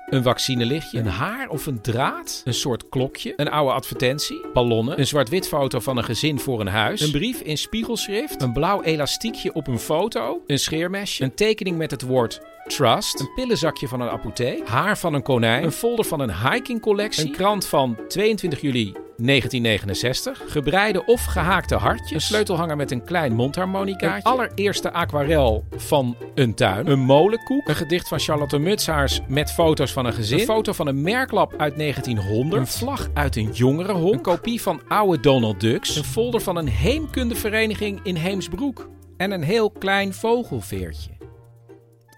Een 0.06 0.22
vaccinelichtje, 0.22 0.98
een 0.98 1.06
haar 1.06 1.48
of 1.48 1.66
een 1.66 1.80
draad, 1.80 2.42
een 2.44 2.54
soort 2.54 2.88
klokje, 2.88 3.32
een 3.36 3.50
oude 3.50 3.72
advertentie, 3.72 4.46
ballonnen, 4.52 4.98
een 4.98 5.06
zwart-wit 5.06 5.48
foto 5.48 5.80
van 5.80 5.96
een 5.96 6.04
gezin 6.04 6.38
voor 6.40 6.60
een 6.60 6.66
huis, 6.66 7.00
een 7.00 7.10
brief 7.10 7.40
in 7.40 7.58
spiegelschrift, 7.58 8.42
een 8.42 8.52
blauw 8.52 8.82
elastiekje 8.82 9.52
op 9.52 9.66
een 9.66 9.78
foto, 9.78 10.42
een 10.46 10.58
scheermesje, 10.58 11.24
een 11.24 11.34
tekening 11.34 11.76
met 11.76 11.90
het 11.90 12.02
woord 12.02 12.40
trust, 12.66 13.20
een 13.20 13.34
pillenzakje 13.34 13.88
van 13.88 14.00
een 14.00 14.08
apotheek, 14.08 14.68
haar 14.68 14.98
van 14.98 15.14
een 15.14 15.22
konijn, 15.22 15.64
een 15.64 15.72
folder 15.72 16.04
van 16.04 16.20
een 16.20 16.50
hikingcollectie, 16.50 17.26
een 17.26 17.32
krant 17.32 17.66
van 17.66 17.96
22 18.08 18.60
juli 18.60 19.03
1969, 19.16 20.42
gebreide 20.48 21.04
of 21.06 21.24
gehaakte 21.24 21.74
hartjes, 21.74 22.12
een 22.12 22.20
sleutelhanger 22.20 22.76
met 22.76 22.90
een 22.90 23.04
klein 23.04 23.34
mondharmonicaatje, 23.34 24.30
een 24.30 24.32
allereerste 24.32 24.92
aquarel 24.92 25.64
van 25.76 26.16
een 26.34 26.54
tuin, 26.54 26.86
een 26.86 27.00
molenkoek, 27.00 27.68
een 27.68 27.76
gedicht 27.76 28.08
van 28.08 28.18
Charlotte 28.18 28.58
Mutsaars 28.58 29.20
met 29.28 29.52
foto's 29.52 29.92
van 29.92 30.06
een 30.06 30.12
gezin, 30.12 30.38
een 30.38 30.44
foto 30.44 30.72
van 30.72 30.86
een 30.86 31.02
merklap 31.02 31.54
uit 31.56 31.76
1900, 31.76 32.60
een 32.60 32.66
vlag 32.66 33.08
uit 33.14 33.36
een 33.36 33.50
jongerenhonk, 33.52 34.14
een 34.14 34.20
kopie 34.20 34.62
van 34.62 34.80
oude 34.88 35.20
Donald 35.20 35.60
Ducks, 35.60 35.96
een 35.96 36.04
folder 36.04 36.40
van 36.40 36.56
een 36.56 36.68
heemkundevereniging 36.68 38.00
in 38.02 38.14
Heemsbroek. 38.14 38.88
En 39.16 39.30
een 39.30 39.42
heel 39.42 39.70
klein 39.70 40.14
vogelveertje. 40.14 41.10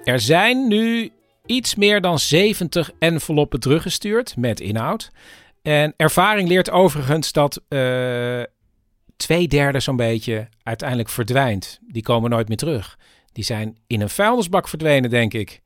Er 0.05 0.21
zijn 0.21 0.69
nu 0.69 1.13
iets 1.47 1.75
meer 1.75 2.01
dan 2.01 2.19
70 2.19 2.91
enveloppen 2.99 3.61
teruggestuurd 3.61 4.37
met 4.37 4.61
inhoud. 4.61 5.11
En 5.67 5.95
ervaring 5.97 6.49
leert 6.49 6.71
overigens 6.71 7.33
dat 7.33 7.63
eh, 7.69 8.43
twee 9.17 9.49
derde 9.49 9.81
zo'n 9.81 9.97
beetje 9.97 10.49
uiteindelijk 10.63 11.09
verdwijnt. 11.09 11.79
Die 11.83 12.03
komen 12.03 12.31
nooit 12.31 12.49
meer 12.49 12.57
terug. 12.57 12.99
Die 13.33 13.45
zijn 13.45 13.79
in 13.87 14.01
een 14.01 14.09
vuilnisbak 14.09 14.69
verdwenen, 14.69 15.11
denk 15.11 15.35
ik. 15.35 15.61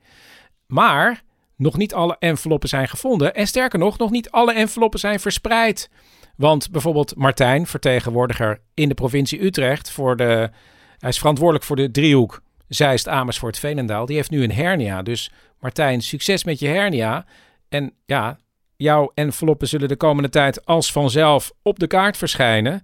Maar 0.66 1.22
nog 1.56 1.76
niet 1.76 1.94
alle 1.94 2.16
enveloppen 2.18 2.68
zijn 2.68 2.88
gevonden. 2.88 3.34
En 3.34 3.46
sterker 3.46 3.78
nog, 3.78 3.98
nog 3.98 4.10
niet 4.10 4.30
alle 4.30 4.52
enveloppen 4.52 5.00
zijn 5.00 5.20
verspreid. 5.20 5.90
Want 6.36 6.70
bijvoorbeeld 6.70 7.16
Martijn, 7.16 7.66
vertegenwoordiger 7.66 8.60
in 8.74 8.88
de 8.88 8.94
provincie 8.94 9.44
Utrecht, 9.44 9.90
voor 9.90 10.16
de, 10.16 10.50
hij 10.98 11.08
is 11.08 11.18
verantwoordelijk 11.18 11.64
voor 11.64 11.76
de 11.76 11.90
driehoek 11.90 12.42
Zeist, 12.68 13.08
Amersfoort, 13.08 13.58
Veenendaal. 13.58 14.06
Die 14.06 14.16
heeft 14.16 14.30
nu 14.30 14.42
een 14.42 14.52
hernia. 14.52 15.02
Dus 15.02 15.32
Martijn, 15.58 16.00
succes 16.02 16.44
met 16.44 16.58
je 16.58 16.68
hernia. 16.68 17.24
En 17.68 17.92
ja, 18.06 18.38
jouw 18.80 19.10
enveloppen 19.14 19.68
zullen 19.68 19.88
de 19.88 19.96
komende 19.96 20.28
tijd 20.28 20.66
als 20.66 20.92
vanzelf 20.92 21.52
op 21.62 21.78
de 21.78 21.86
kaart 21.86 22.16
verschijnen. 22.16 22.82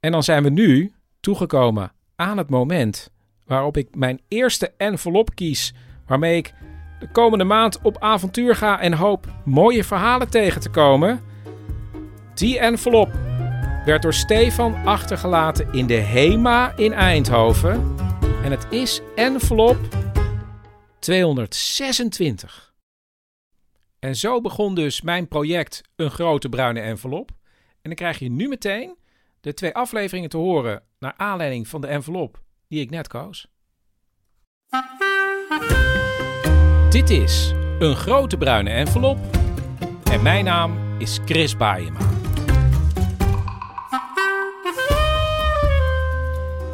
En 0.00 0.12
dan 0.12 0.22
zijn 0.22 0.42
we 0.42 0.50
nu 0.50 0.92
toegekomen 1.20 1.92
aan 2.16 2.38
het 2.38 2.50
moment 2.50 3.10
waarop 3.44 3.76
ik 3.76 3.94
mijn 3.94 4.20
eerste 4.28 4.72
envelop 4.76 5.34
kies, 5.34 5.74
waarmee 6.06 6.36
ik 6.36 6.54
de 6.98 7.08
komende 7.08 7.44
maand 7.44 7.78
op 7.82 7.96
avontuur 7.98 8.56
ga 8.56 8.80
en 8.80 8.92
hoop 8.92 9.26
mooie 9.44 9.84
verhalen 9.84 10.30
tegen 10.30 10.60
te 10.60 10.70
komen. 10.70 11.20
Die 12.34 12.58
envelop 12.58 13.10
werd 13.84 14.02
door 14.02 14.14
Stefan 14.14 14.84
achtergelaten 14.84 15.72
in 15.72 15.86
de 15.86 16.00
HEMA 16.00 16.72
in 16.76 16.92
Eindhoven. 16.92 17.94
En 18.44 18.50
het 18.50 18.66
is 18.70 19.00
envelop 19.14 19.78
226. 20.98 22.65
En 24.06 24.16
zo 24.16 24.40
begon 24.40 24.74
dus 24.74 25.00
mijn 25.00 25.28
project 25.28 25.82
Een 25.96 26.10
Grote 26.10 26.48
Bruine 26.48 26.80
Envelop. 26.80 27.30
En 27.30 27.78
dan 27.82 27.94
krijg 27.94 28.18
je 28.18 28.30
nu 28.30 28.48
meteen 28.48 28.96
de 29.40 29.54
twee 29.54 29.74
afleveringen 29.74 30.28
te 30.28 30.36
horen 30.36 30.82
naar 30.98 31.14
aanleiding 31.16 31.68
van 31.68 31.80
de 31.80 31.86
envelop 31.86 32.40
die 32.68 32.80
ik 32.80 32.90
net 32.90 33.08
koos. 33.08 33.46
Dit 36.90 37.10
is 37.10 37.52
Een 37.78 37.96
Grote 37.96 38.36
Bruine 38.36 38.70
Envelop. 38.70 39.18
En 40.10 40.22
mijn 40.22 40.44
naam 40.44 40.98
is 40.98 41.18
Chris 41.24 41.56
Baayema. 41.56 42.00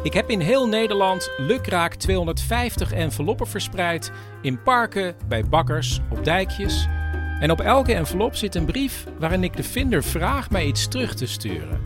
Ik 0.03 0.13
heb 0.13 0.29
in 0.29 0.39
heel 0.39 0.67
Nederland 0.67 1.31
lukraak 1.37 1.93
250 1.93 2.91
enveloppen 2.91 3.47
verspreid 3.47 4.11
in 4.41 4.61
parken, 4.61 5.15
bij 5.27 5.43
bakkers, 5.43 5.99
op 6.09 6.23
dijkjes. 6.23 6.87
En 7.43 7.51
op 7.51 7.61
elke 7.61 7.93
envelop 7.93 8.35
zit 8.35 8.55
een 8.55 8.65
brief 8.65 9.05
waarin 9.19 9.43
ik 9.43 9.55
de 9.55 9.63
vinder 9.63 10.03
vraag 10.03 10.49
mij 10.49 10.65
iets 10.65 10.87
terug 10.87 11.15
te 11.15 11.27
sturen. 11.27 11.81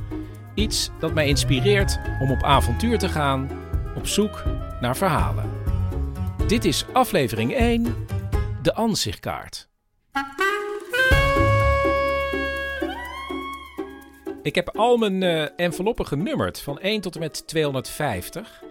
Iets 0.55 0.89
dat 0.99 1.13
mij 1.13 1.27
inspireert 1.27 1.99
om 2.21 2.31
op 2.31 2.43
avontuur 2.43 2.97
te 2.97 3.09
gaan, 3.09 3.49
op 3.95 4.07
zoek 4.07 4.43
naar 4.81 4.97
verhalen. 4.97 5.49
Dit 6.47 6.65
is 6.65 6.85
aflevering 6.93 7.53
1, 7.53 7.95
de 8.61 8.73
ansichtkaart. 8.73 9.69
Ik 14.41 14.55
heb 14.55 14.77
al 14.77 14.97
mijn 14.97 15.21
uh, 15.21 15.47
enveloppen 15.55 16.05
genummerd 16.05 16.59
van 16.59 16.79
1 16.79 17.01
tot 17.01 17.13
en 17.13 17.19
met 17.19 17.47
250. 17.47 18.63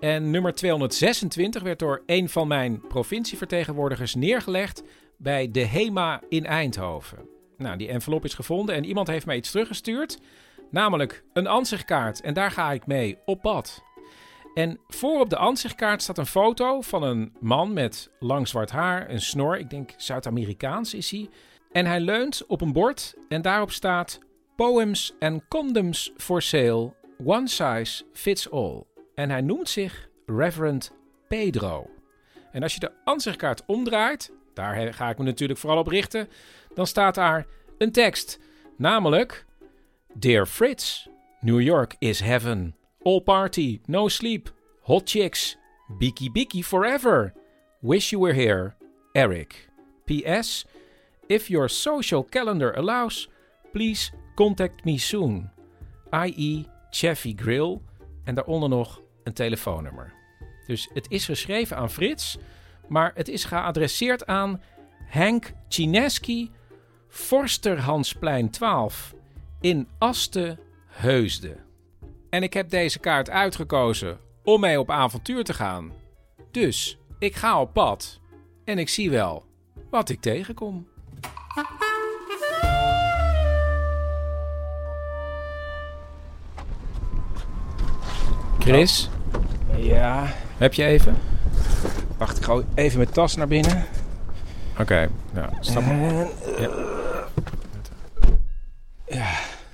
En 0.00 0.30
nummer 0.30 0.54
226 0.54 1.62
werd 1.62 1.78
door 1.78 2.02
een 2.06 2.28
van 2.28 2.48
mijn 2.48 2.80
provincievertegenwoordigers 2.88 4.14
neergelegd 4.14 4.82
bij 5.22 5.50
de 5.50 5.66
HEMA 5.66 6.20
in 6.28 6.46
Eindhoven. 6.46 7.28
Nou, 7.56 7.76
die 7.76 7.88
envelop 7.88 8.24
is 8.24 8.34
gevonden 8.34 8.74
en 8.74 8.84
iemand 8.84 9.08
heeft 9.08 9.26
mij 9.26 9.36
iets 9.36 9.50
teruggestuurd. 9.50 10.18
Namelijk 10.70 11.24
een 11.32 11.46
ansichtkaart 11.46 12.20
en 12.20 12.34
daar 12.34 12.50
ga 12.50 12.72
ik 12.72 12.86
mee 12.86 13.18
op 13.24 13.42
pad. 13.42 13.82
En 14.54 14.80
voor 14.86 15.20
op 15.20 15.30
de 15.30 15.36
ansichtkaart 15.36 16.02
staat 16.02 16.18
een 16.18 16.26
foto 16.26 16.80
van 16.80 17.02
een 17.02 17.32
man 17.40 17.72
met 17.72 18.10
lang 18.18 18.48
zwart 18.48 18.70
haar, 18.70 19.10
een 19.10 19.20
snor. 19.20 19.58
Ik 19.58 19.70
denk 19.70 19.94
Zuid-Amerikaans 19.96 20.94
is 20.94 21.10
hij. 21.10 21.28
En 21.72 21.86
hij 21.86 22.00
leunt 22.00 22.46
op 22.46 22.60
een 22.60 22.72
bord 22.72 23.14
en 23.28 23.42
daarop 23.42 23.70
staat 23.70 24.18
Poems 24.56 25.14
and 25.18 25.48
Condoms 25.48 26.12
for 26.16 26.42
Sale, 26.42 26.94
One 27.24 27.48
Size 27.48 28.04
Fits 28.12 28.50
All. 28.50 28.82
En 29.14 29.30
hij 29.30 29.40
noemt 29.40 29.68
zich 29.68 30.08
Reverend 30.26 30.92
Pedro. 31.28 31.90
En 32.52 32.62
als 32.62 32.74
je 32.74 32.80
de 32.80 32.92
ansichtkaart 33.04 33.62
omdraait, 33.66 34.32
daar 34.54 34.94
ga 34.94 35.10
ik 35.10 35.18
me 35.18 35.24
natuurlijk 35.24 35.58
vooral 35.58 35.78
op 35.78 35.86
richten, 35.86 36.28
dan 36.74 36.86
staat 36.86 37.14
daar 37.14 37.46
een 37.78 37.92
tekst. 37.92 38.38
Namelijk: 38.76 39.44
Dear 40.14 40.46
Fritz, 40.46 41.06
New 41.40 41.60
York 41.60 41.94
is 41.98 42.20
heaven. 42.20 42.74
All 43.02 43.20
party, 43.20 43.80
no 43.86 44.08
sleep, 44.08 44.52
hot 44.80 45.10
chicks, 45.10 45.56
biki 45.98 46.30
biki 46.30 46.64
forever. 46.64 47.32
Wish 47.80 48.10
you 48.10 48.22
were 48.22 48.42
here, 48.42 48.74
Eric. 49.12 49.68
P.S. 50.04 50.66
If 51.26 51.48
your 51.48 51.68
social 51.68 52.24
calendar 52.24 52.76
allows, 52.76 53.28
please 53.72 54.10
Contact 54.40 54.84
me 54.84 54.98
soon. 54.98 55.50
I.e. 56.12 56.64
Cheffy 56.90 57.34
Grill. 57.36 57.80
En 58.24 58.34
daaronder 58.34 58.68
nog 58.68 59.02
een 59.24 59.32
telefoonnummer. 59.32 60.12
Dus 60.66 60.90
het 60.92 61.06
is 61.10 61.24
geschreven 61.24 61.76
aan 61.76 61.90
Frits, 61.90 62.38
maar 62.90 63.12
het 63.14 63.28
is 63.28 63.44
geadresseerd 63.44 64.26
aan 64.26 64.62
Henk 65.04 65.52
Chineski, 65.68 66.50
Forsterhansplein 67.08 68.50
12 68.50 69.14
in 69.60 69.88
Aste 69.98 70.58
Heusden. 70.86 71.56
En 72.30 72.42
ik 72.42 72.52
heb 72.52 72.70
deze 72.70 72.98
kaart 72.98 73.30
uitgekozen 73.30 74.18
om 74.44 74.60
mee 74.60 74.80
op 74.80 74.90
avontuur 74.90 75.44
te 75.44 75.54
gaan. 75.54 75.92
Dus 76.50 76.98
ik 77.18 77.36
ga 77.36 77.60
op 77.60 77.72
pad 77.72 78.20
en 78.64 78.78
ik 78.78 78.88
zie 78.88 79.10
wel 79.10 79.44
wat 79.90 80.08
ik 80.08 80.20
tegenkom. 80.20 80.88
Chris? 88.58 89.10
Ja. 89.76 90.34
Heb 90.56 90.74
je 90.74 90.84
even? 90.84 91.16
Wacht, 92.20 92.36
ik 92.36 92.44
ga 92.44 92.62
even 92.74 92.98
mijn 92.98 93.10
tas 93.10 93.36
naar 93.36 93.48
binnen. 93.48 93.84
Oké, 94.78 95.08
ja, 95.34 95.50
stap 95.60 95.82
En, 95.82 96.28
ja. 96.58 96.70
ja. 99.06 99.30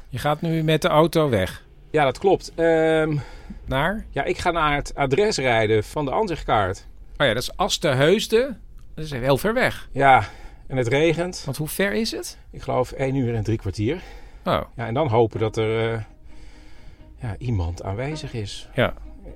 Je 0.09 0.19
gaat 0.19 0.41
nu 0.41 0.63
met 0.63 0.83
de 0.83 0.89
auto 0.89 1.29
weg. 1.29 1.65
Ja, 1.91 2.05
dat 2.05 2.19
klopt. 2.19 2.53
Ehm, 2.55 3.17
naar? 3.65 4.05
Ja, 4.11 4.25
ik 4.25 4.39
ga 4.39 4.51
naar 4.51 4.75
het 4.75 4.95
adres 4.95 5.37
rijden 5.37 5.85
van 5.85 6.05
de 6.05 6.11
ansichtkaart. 6.11 6.87
Oh 7.17 7.27
ja, 7.27 7.35
dat 7.35 7.43
is 7.43 7.57
Asterheusden. 7.57 8.61
Dat 8.95 9.05
is 9.05 9.11
heel 9.11 9.39
ver 9.39 9.55
weg. 9.55 9.89
Ja, 9.93 10.29
en 10.67 10.77
het 10.77 10.89
regent. 10.89 11.43
Want 11.45 11.57
hoe 11.57 11.69
ver 11.69 11.93
is 11.93 12.11
het? 12.11 12.39
Ik 12.51 12.63
geloof 12.63 12.93
1 12.93 13.15
uur 13.15 13.35
en 13.35 13.43
drie 13.43 13.59
kwartier. 13.59 13.95
Oh. 14.45 14.61
Ja, 14.77 14.87
en 14.87 14.95
dan 14.95 15.09
hopen 15.09 15.41
dat 15.41 15.57
er 15.57 15.93
uh, 15.93 16.01
ja, 17.17 17.35
iemand 17.39 17.83
aanwezig 17.83 18.33
is. 18.33 18.69
Ja. 18.75 18.95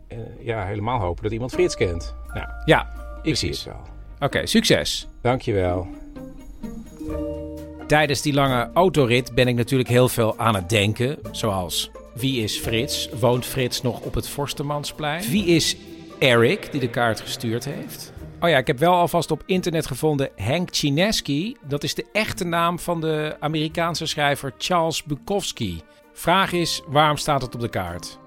Uh, 0.08 0.18
ja, 0.40 0.66
helemaal 0.66 0.98
hopen 0.98 1.22
dat 1.22 1.32
iemand 1.32 1.52
Frits 1.52 1.76
kent. 1.76 2.14
Nou, 2.34 2.46
ja, 2.64 2.80
ik 3.16 3.20
precies. 3.22 3.38
zie 3.38 3.50
het 3.50 3.64
wel. 3.64 3.88
Oké, 4.14 4.24
okay, 4.24 4.46
succes. 4.46 5.08
Dankjewel. 5.22 5.88
Tijdens 7.86 8.22
die 8.22 8.32
lange 8.32 8.70
autorit 8.74 9.34
ben 9.34 9.48
ik 9.48 9.54
natuurlijk 9.54 9.88
heel 9.88 10.08
veel 10.08 10.38
aan 10.38 10.54
het 10.54 10.68
denken. 10.68 11.18
Zoals, 11.30 11.90
wie 12.14 12.42
is 12.42 12.58
Frits? 12.58 13.08
Woont 13.20 13.46
Frits 13.46 13.82
nog 13.82 14.00
op 14.00 14.14
het 14.14 14.28
Forstermansplein? 14.28 15.22
Wie 15.30 15.44
is 15.44 15.76
Eric, 16.18 16.72
die 16.72 16.80
de 16.80 16.90
kaart 16.90 17.20
gestuurd 17.20 17.64
heeft? 17.64 18.12
Oh 18.40 18.48
ja, 18.48 18.58
ik 18.58 18.66
heb 18.66 18.78
wel 18.78 18.94
alvast 18.94 19.30
op 19.30 19.42
internet 19.46 19.86
gevonden 19.86 20.30
Hank 20.36 20.68
Chineski. 20.72 21.56
Dat 21.62 21.82
is 21.82 21.94
de 21.94 22.06
echte 22.12 22.44
naam 22.44 22.78
van 22.78 23.00
de 23.00 23.36
Amerikaanse 23.40 24.06
schrijver 24.06 24.52
Charles 24.58 25.02
Bukowski. 25.02 25.80
Vraag 26.12 26.52
is, 26.52 26.82
waarom 26.86 27.16
staat 27.16 27.42
het 27.42 27.54
op 27.54 27.60
de 27.60 27.68
kaart? 27.68 28.19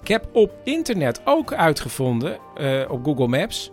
Ik 0.00 0.08
heb 0.08 0.28
op 0.32 0.52
internet 0.64 1.20
ook 1.24 1.52
uitgevonden, 1.52 2.38
uh, 2.60 2.90
op 2.90 3.04
Google 3.04 3.28
Maps, 3.28 3.70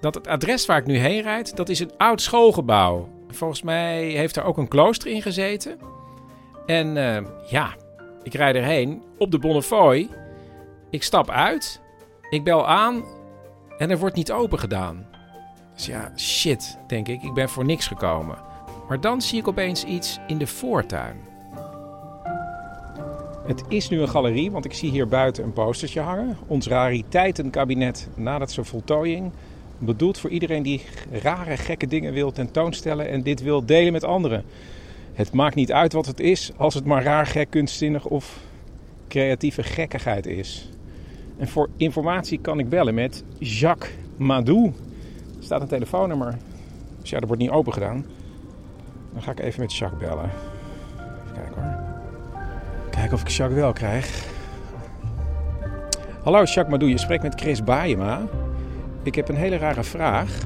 dat 0.00 0.14
het 0.14 0.26
adres 0.26 0.66
waar 0.66 0.78
ik 0.78 0.86
nu 0.86 0.96
heen 0.96 1.22
rijd, 1.22 1.56
dat 1.56 1.68
is 1.68 1.80
een 1.80 1.96
oud 1.96 2.20
schoolgebouw. 2.20 3.08
Volgens 3.28 3.62
mij 3.62 4.04
heeft 4.04 4.36
er 4.36 4.44
ook 4.44 4.56
een 4.56 4.68
klooster 4.68 5.10
in 5.10 5.22
gezeten. 5.22 5.78
En 6.66 6.96
uh, 6.96 7.18
ja, 7.50 7.74
ik 8.22 8.34
rijd 8.34 8.56
erheen 8.56 9.02
op 9.18 9.30
de 9.30 9.38
Bonnefoy. 9.38 10.08
Ik 10.90 11.02
stap 11.02 11.30
uit, 11.30 11.80
ik 12.30 12.44
bel 12.44 12.66
aan 12.66 13.04
en 13.78 13.90
er 13.90 13.98
wordt 13.98 14.16
niet 14.16 14.32
open 14.32 14.58
gedaan. 14.58 15.06
Dus 15.74 15.86
ja, 15.86 16.12
shit, 16.16 16.78
denk 16.86 17.08
ik, 17.08 17.22
ik 17.22 17.34
ben 17.34 17.48
voor 17.48 17.64
niks 17.64 17.86
gekomen. 17.86 18.38
Maar 18.88 19.00
dan 19.00 19.22
zie 19.22 19.38
ik 19.38 19.48
opeens 19.48 19.84
iets 19.84 20.18
in 20.26 20.38
de 20.38 20.46
voortuin. 20.46 21.27
Het 23.48 23.62
is 23.68 23.88
nu 23.88 24.00
een 24.00 24.08
galerie, 24.08 24.50
want 24.50 24.64
ik 24.64 24.72
zie 24.72 24.90
hier 24.90 25.08
buiten 25.08 25.44
een 25.44 25.52
postertje 25.52 26.00
hangen. 26.00 26.36
Ons 26.46 26.66
rariteitenkabinet 26.66 28.08
nadat 28.14 28.50
zijn 28.50 28.66
voltooiing. 28.66 29.30
Bedoeld 29.78 30.18
voor 30.18 30.30
iedereen 30.30 30.62
die 30.62 30.82
rare, 31.22 31.56
gekke 31.56 31.86
dingen 31.86 32.12
wil 32.12 32.32
tentoonstellen 32.32 33.08
en 33.08 33.22
dit 33.22 33.42
wil 33.42 33.66
delen 33.66 33.92
met 33.92 34.04
anderen. 34.04 34.44
Het 35.12 35.32
maakt 35.32 35.54
niet 35.54 35.72
uit 35.72 35.92
wat 35.92 36.06
het 36.06 36.20
is, 36.20 36.52
als 36.56 36.74
het 36.74 36.84
maar 36.84 37.02
raar, 37.02 37.26
gek, 37.26 37.50
kunstzinnig 37.50 38.04
of 38.04 38.40
creatieve 39.08 39.62
gekkigheid 39.62 40.26
is. 40.26 40.70
En 41.36 41.48
voor 41.48 41.68
informatie 41.76 42.38
kan 42.40 42.58
ik 42.58 42.68
bellen 42.68 42.94
met 42.94 43.24
Jacques 43.38 43.92
Madou. 44.16 44.64
Er 45.38 45.44
staat 45.44 45.60
een 45.60 45.68
telefoonnummer. 45.68 46.38
Dus 47.00 47.10
ja, 47.10 47.18
dat 47.18 47.28
wordt 47.28 47.42
niet 47.42 47.52
open 47.52 47.72
gedaan. 47.72 48.06
Dan 49.12 49.22
ga 49.22 49.30
ik 49.30 49.40
even 49.40 49.60
met 49.60 49.74
Jacques 49.74 50.08
bellen. 50.08 50.30
Kijken 52.98 53.16
of 53.16 53.22
ik 53.22 53.28
Jacques 53.28 53.60
wel 53.60 53.72
krijg. 53.72 54.24
Hallo 56.22 56.38
Jacques 56.38 56.68
Madou, 56.68 56.90
je 56.90 56.98
spreekt 56.98 57.22
met 57.22 57.40
Chris 57.40 57.64
Baayema. 57.64 58.22
Ik 59.02 59.14
heb 59.14 59.28
een 59.28 59.36
hele 59.36 59.56
rare 59.56 59.82
vraag. 59.82 60.38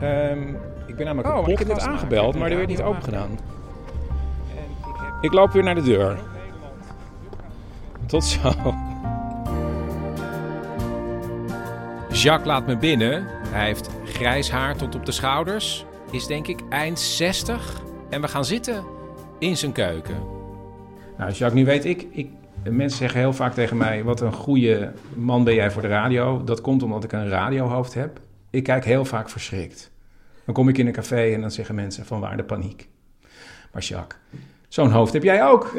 Ehm, 0.00 0.48
ik 0.86 0.96
ben 0.96 1.06
namelijk 1.06 1.34
Oh, 1.34 1.44
een 1.44 1.50
ik 1.50 1.58
heb 1.58 1.68
podcast 1.68 1.86
net 1.86 1.96
aangebeld, 1.96 2.38
maar 2.38 2.48
die 2.48 2.56
werd 2.56 2.68
niet 2.68 2.82
open 2.82 3.02
gedaan. 3.02 3.38
Ik 5.20 5.32
loop 5.32 5.52
weer 5.52 5.62
naar 5.62 5.74
de 5.74 5.82
deur. 5.82 6.18
Tot 8.06 8.24
zo. 8.24 8.52
Jacques 12.08 12.46
laat 12.46 12.66
me 12.66 12.76
binnen. 12.76 13.26
Hij 13.48 13.66
heeft 13.66 13.88
grijs 14.04 14.50
haar 14.50 14.76
tot 14.76 14.94
op 14.94 15.06
de 15.06 15.12
schouders. 15.12 15.84
Is 16.10 16.26
denk 16.26 16.46
ik 16.46 16.60
eind 16.68 16.98
60. 16.98 17.80
En 18.10 18.20
we 18.20 18.28
gaan 18.28 18.44
zitten 18.44 18.84
in 19.38 19.56
zijn 19.56 19.72
keuken. 19.72 20.35
Nou, 21.18 21.30
Jacques, 21.30 21.52
nu 21.52 21.64
weet 21.64 21.84
ik, 21.84 22.06
ik... 22.10 22.28
Mensen 22.70 22.98
zeggen 22.98 23.20
heel 23.20 23.32
vaak 23.32 23.52
tegen 23.54 23.76
mij, 23.76 24.04
wat 24.04 24.20
een 24.20 24.32
goede 24.32 24.92
man 25.14 25.44
ben 25.44 25.54
jij 25.54 25.70
voor 25.70 25.82
de 25.82 25.88
radio. 25.88 26.44
Dat 26.44 26.60
komt 26.60 26.82
omdat 26.82 27.04
ik 27.04 27.12
een 27.12 27.28
radiohoofd 27.28 27.94
heb. 27.94 28.20
Ik 28.50 28.62
kijk 28.62 28.84
heel 28.84 29.04
vaak 29.04 29.30
verschrikt. 29.30 29.90
Dan 30.44 30.54
kom 30.54 30.68
ik 30.68 30.78
in 30.78 30.86
een 30.86 30.92
café 30.92 31.32
en 31.32 31.40
dan 31.40 31.50
zeggen 31.50 31.74
mensen 31.74 32.06
van 32.06 32.20
waar 32.20 32.36
de 32.36 32.44
paniek. 32.44 32.88
Maar 33.72 33.82
Jacques, 33.82 34.20
zo'n 34.68 34.90
hoofd 34.90 35.12
heb 35.12 35.22
jij 35.22 35.44
ook. 35.44 35.72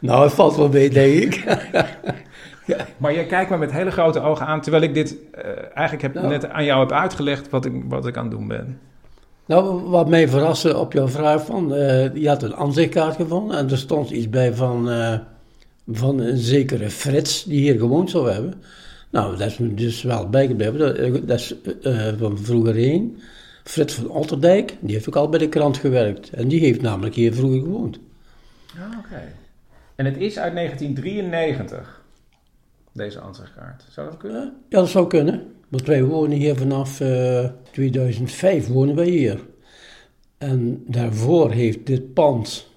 Nou, 0.00 0.22
het 0.22 0.32
valt 0.32 0.56
wel 0.56 0.68
mee, 0.68 0.90
denk 0.90 1.34
ik. 1.34 1.44
Maar 2.96 3.14
jij 3.14 3.26
kijkt 3.26 3.50
me 3.50 3.56
met 3.56 3.72
hele 3.72 3.90
grote 3.90 4.20
ogen 4.20 4.46
aan, 4.46 4.60
terwijl 4.60 4.82
ik 4.82 4.94
dit 4.94 5.16
eh, 5.32 5.44
eigenlijk 5.74 6.02
heb, 6.02 6.14
Nou. 6.14 6.28
net 6.28 6.48
aan 6.48 6.64
jou 6.64 6.80
heb 6.80 6.92
uitgelegd 6.92 7.50
wat 7.50 7.64
ik, 7.64 7.72
wat 7.88 8.06
ik 8.06 8.16
aan 8.16 8.22
het 8.22 8.32
doen 8.32 8.48
ben. 8.48 8.80
Nou, 9.50 9.82
wat 9.82 10.08
mij 10.08 10.28
verraste 10.28 10.78
op 10.78 10.92
jouw 10.92 11.08
vraag 11.08 11.44
van, 11.44 11.74
eh, 11.74 12.14
je 12.14 12.28
had 12.28 12.42
een 12.42 12.54
aanzichtkaart 12.54 13.16
gevonden 13.16 13.58
en 13.58 13.70
er 13.70 13.78
stond 13.78 14.10
iets 14.10 14.28
bij 14.28 14.54
van, 14.54 14.90
eh, 14.90 15.18
van 15.86 16.18
een 16.18 16.36
zekere 16.36 16.90
Frits 16.90 17.44
die 17.44 17.60
hier 17.60 17.78
gewoond 17.78 18.10
zou 18.10 18.30
hebben. 18.30 18.54
Nou, 19.10 19.36
dat 19.36 19.46
is 19.46 19.58
me 19.58 19.74
dus 19.74 20.02
wel 20.02 20.28
bijgebleven. 20.28 20.78
Dat, 20.78 20.96
eh, 20.96 21.12
dat 21.12 21.38
is 21.38 21.54
van 22.18 22.38
vroeger 22.38 22.74
heen. 22.74 23.20
Frits 23.64 23.94
van 23.94 24.08
Otterdijk, 24.08 24.76
die 24.80 24.94
heeft 24.94 25.08
ook 25.08 25.16
al 25.16 25.28
bij 25.28 25.38
de 25.38 25.48
krant 25.48 25.76
gewerkt. 25.76 26.30
En 26.30 26.48
die 26.48 26.60
heeft 26.60 26.82
namelijk 26.82 27.14
hier 27.14 27.34
vroeger 27.34 27.60
gewoond. 27.60 27.98
Ah, 28.74 28.98
oké. 28.98 29.22
En 29.94 30.04
het 30.04 30.16
is 30.16 30.38
uit 30.38 30.54
1993, 30.54 32.02
deze 32.92 33.20
aanzichtkaart. 33.20 33.84
Zou 33.90 34.10
dat 34.10 34.18
kunnen? 34.18 34.52
Ja, 34.68 34.78
dat 34.78 34.88
zou 34.88 35.06
kunnen. 35.06 35.59
Want 35.70 35.86
wij 35.86 36.04
wonen 36.04 36.38
hier 36.38 36.56
vanaf 36.56 37.00
eh, 37.00 37.44
2005 37.70 38.68
wonen 38.68 38.94
wij 38.94 39.08
hier. 39.08 39.40
En 40.38 40.84
daarvoor 40.86 41.50
heeft 41.50 41.86
dit 41.86 42.14
pand, 42.14 42.68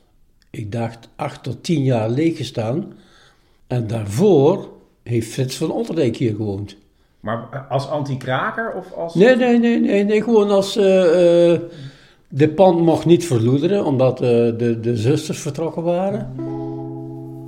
ik 0.49 0.71
dacht, 0.71 1.09
acht 1.15 1.43
tot 1.43 1.63
tien 1.63 1.83
jaar 1.83 2.09
leeg 2.09 2.37
gestaan. 2.37 2.93
En 3.67 3.87
daarvoor 3.87 4.69
heeft 5.03 5.31
Frits 5.31 5.55
van 5.55 5.71
Otterdijk 5.71 6.17
hier 6.17 6.35
gewoond. 6.35 6.75
Maar 7.19 7.65
als 7.69 7.87
anti-kraker 7.87 8.73
of 8.73 8.93
als... 8.93 9.15
Nee, 9.15 9.35
nee, 9.35 9.59
nee, 9.59 9.79
nee, 9.79 10.03
nee 10.03 10.23
gewoon 10.23 10.49
als... 10.49 10.75
eh, 10.75 11.51
eh, 11.53 11.61
de 12.27 12.49
pand 12.49 12.81
mocht 12.81 13.05
niet 13.05 13.25
verloederen, 13.25 13.85
omdat 13.85 14.21
eh, 14.21 14.27
de, 14.29 14.77
de 14.81 14.97
zusters 14.97 15.39
vertrokken 15.39 15.83
waren. 15.83 16.33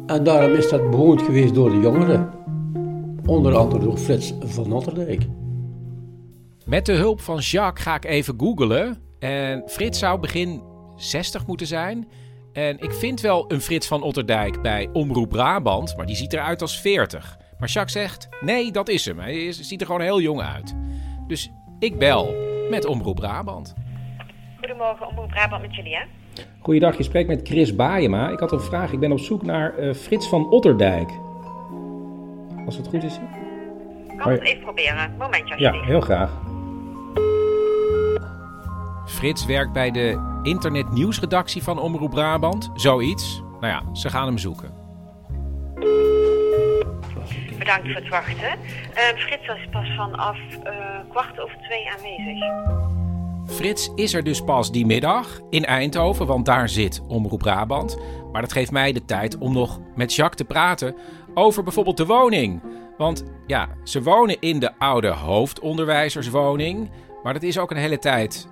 En 0.06 0.24
daarom 0.24 0.54
is 0.54 0.70
dat 0.70 0.92
bewoond 0.92 1.22
geweest 1.22 1.54
door 1.54 1.70
de 1.70 1.80
jongeren. 1.80 2.30
Onder 3.26 3.56
andere 3.56 3.84
door 3.84 3.98
Frits 3.98 4.34
van 4.40 4.72
Otterdijk. 4.74 5.26
Met 6.66 6.86
de 6.86 6.94
hulp 6.94 7.22
van 7.22 7.38
Jacques 7.38 7.84
ga 7.84 7.96
ik 7.96 8.06
even 8.06 8.34
googlen. 8.40 8.98
En 9.20 9.64
Frits 9.68 10.00
zou 10.00 10.20
begin 10.20 10.62
60 10.96 11.48
moeten 11.48 11.68
zijn. 11.68 12.08
En 12.54 12.80
ik 12.80 12.92
vind 12.94 13.22
wel 13.22 13.52
een 13.52 13.62
Frits 13.62 13.88
van 13.88 14.02
Otterdijk 14.04 14.62
bij 14.62 14.90
Omroep 14.94 15.30
Brabant, 15.30 15.98
maar 15.98 16.06
die 16.06 16.16
ziet 16.16 16.34
eruit 16.34 16.62
als 16.62 16.80
40. 16.80 17.38
Maar 17.60 17.70
Jacques 17.70 17.94
zegt, 17.94 18.28
nee, 18.42 18.72
dat 18.72 18.90
is 18.90 19.06
hem. 19.06 19.20
Hij 19.20 19.46
is- 19.46 19.60
ziet 19.62 19.80
er 19.82 19.86
gewoon 19.86 20.02
heel 20.02 20.22
jong 20.22 20.42
uit. 20.42 20.76
Dus 21.28 21.52
ik 21.80 22.00
bel 22.00 22.34
met 22.70 22.86
Omroep 22.86 23.16
Brabant. 23.16 23.74
Goedemorgen, 24.60 25.08
Omroep 25.08 25.28
Brabant 25.28 25.62
met 25.62 25.76
Julia. 25.76 26.06
Goeiedag, 26.60 26.98
je 26.98 27.04
spreekt 27.04 27.28
met 27.28 27.48
Chris 27.48 27.76
Baayema. 27.76 28.30
Ik 28.30 28.40
had 28.40 28.52
een 28.52 28.60
vraag. 28.62 28.92
Ik 28.92 29.00
ben 29.00 29.12
op 29.12 29.20
zoek 29.20 29.44
naar 29.44 29.78
eh, 29.78 29.94
Frits 29.94 30.28
van 30.30 30.50
Otterdijk. 30.50 31.10
Als 32.66 32.78
het 32.78 32.88
goed 32.88 33.04
is. 33.04 33.20
Kan 34.18 34.32
het 34.32 34.42
even 34.42 34.62
proberen. 34.64 35.16
Momentje 35.18 35.56
Ja, 35.58 35.70
alsjeblieft. 35.70 35.86
heel 35.86 36.02
graag. 36.02 36.32
Frits 39.06 39.46
werkt 39.46 39.74
bij 39.74 39.92
de 39.92 40.40
internetnieuwsredactie 40.44 41.64
van 41.64 41.80
Omroep 41.80 42.10
Brabant. 42.10 42.70
Zoiets. 42.74 43.44
Nou 43.60 43.74
ja, 43.74 43.96
ze 43.96 44.10
gaan 44.10 44.26
hem 44.26 44.38
zoeken. 44.38 44.74
Bedankt 47.58 47.84
voor 47.92 47.96
het 48.02 48.10
wachten. 48.10 48.50
Ehm, 48.94 49.16
Frits 49.18 49.48
was 49.48 49.68
pas 49.72 49.96
vanaf 49.96 50.38
eh, 50.64 50.74
kwart 51.10 51.40
over 51.40 51.58
twee 51.62 51.90
aanwezig. 51.90 52.44
Frits 53.48 53.92
is 53.96 54.14
er 54.14 54.24
dus 54.24 54.42
pas 54.44 54.72
die 54.72 54.86
middag 54.86 55.40
in 55.50 55.66
Eindhoven, 55.66 56.26
want 56.28 56.46
daar 56.46 56.70
zit 56.70 57.02
Omroep 57.08 57.40
Brabant. 57.40 57.98
Maar 58.32 58.42
dat 58.42 58.54
geeft 58.54 58.72
mij 58.72 58.92
de 58.92 59.06
tijd 59.06 59.38
om 59.38 59.54
nog 59.54 59.80
met 59.96 60.14
Jacques 60.16 60.38
te 60.38 60.54
praten 60.54 60.96
over 61.36 61.64
bijvoorbeeld 61.64 61.98
de 61.98 62.06
woning. 62.06 62.62
Want 62.98 63.24
ja, 63.48 63.70
ze 63.84 64.04
wonen 64.04 64.38
in 64.40 64.60
de 64.60 64.78
oude 64.78 65.08
hoofdonderwijzerswoning. 65.08 66.90
Maar 67.24 67.34
dat 67.34 67.44
is 67.44 67.58
ook 67.58 67.72
een 67.72 67.78
hele 67.78 68.00
tijd 68.00 68.48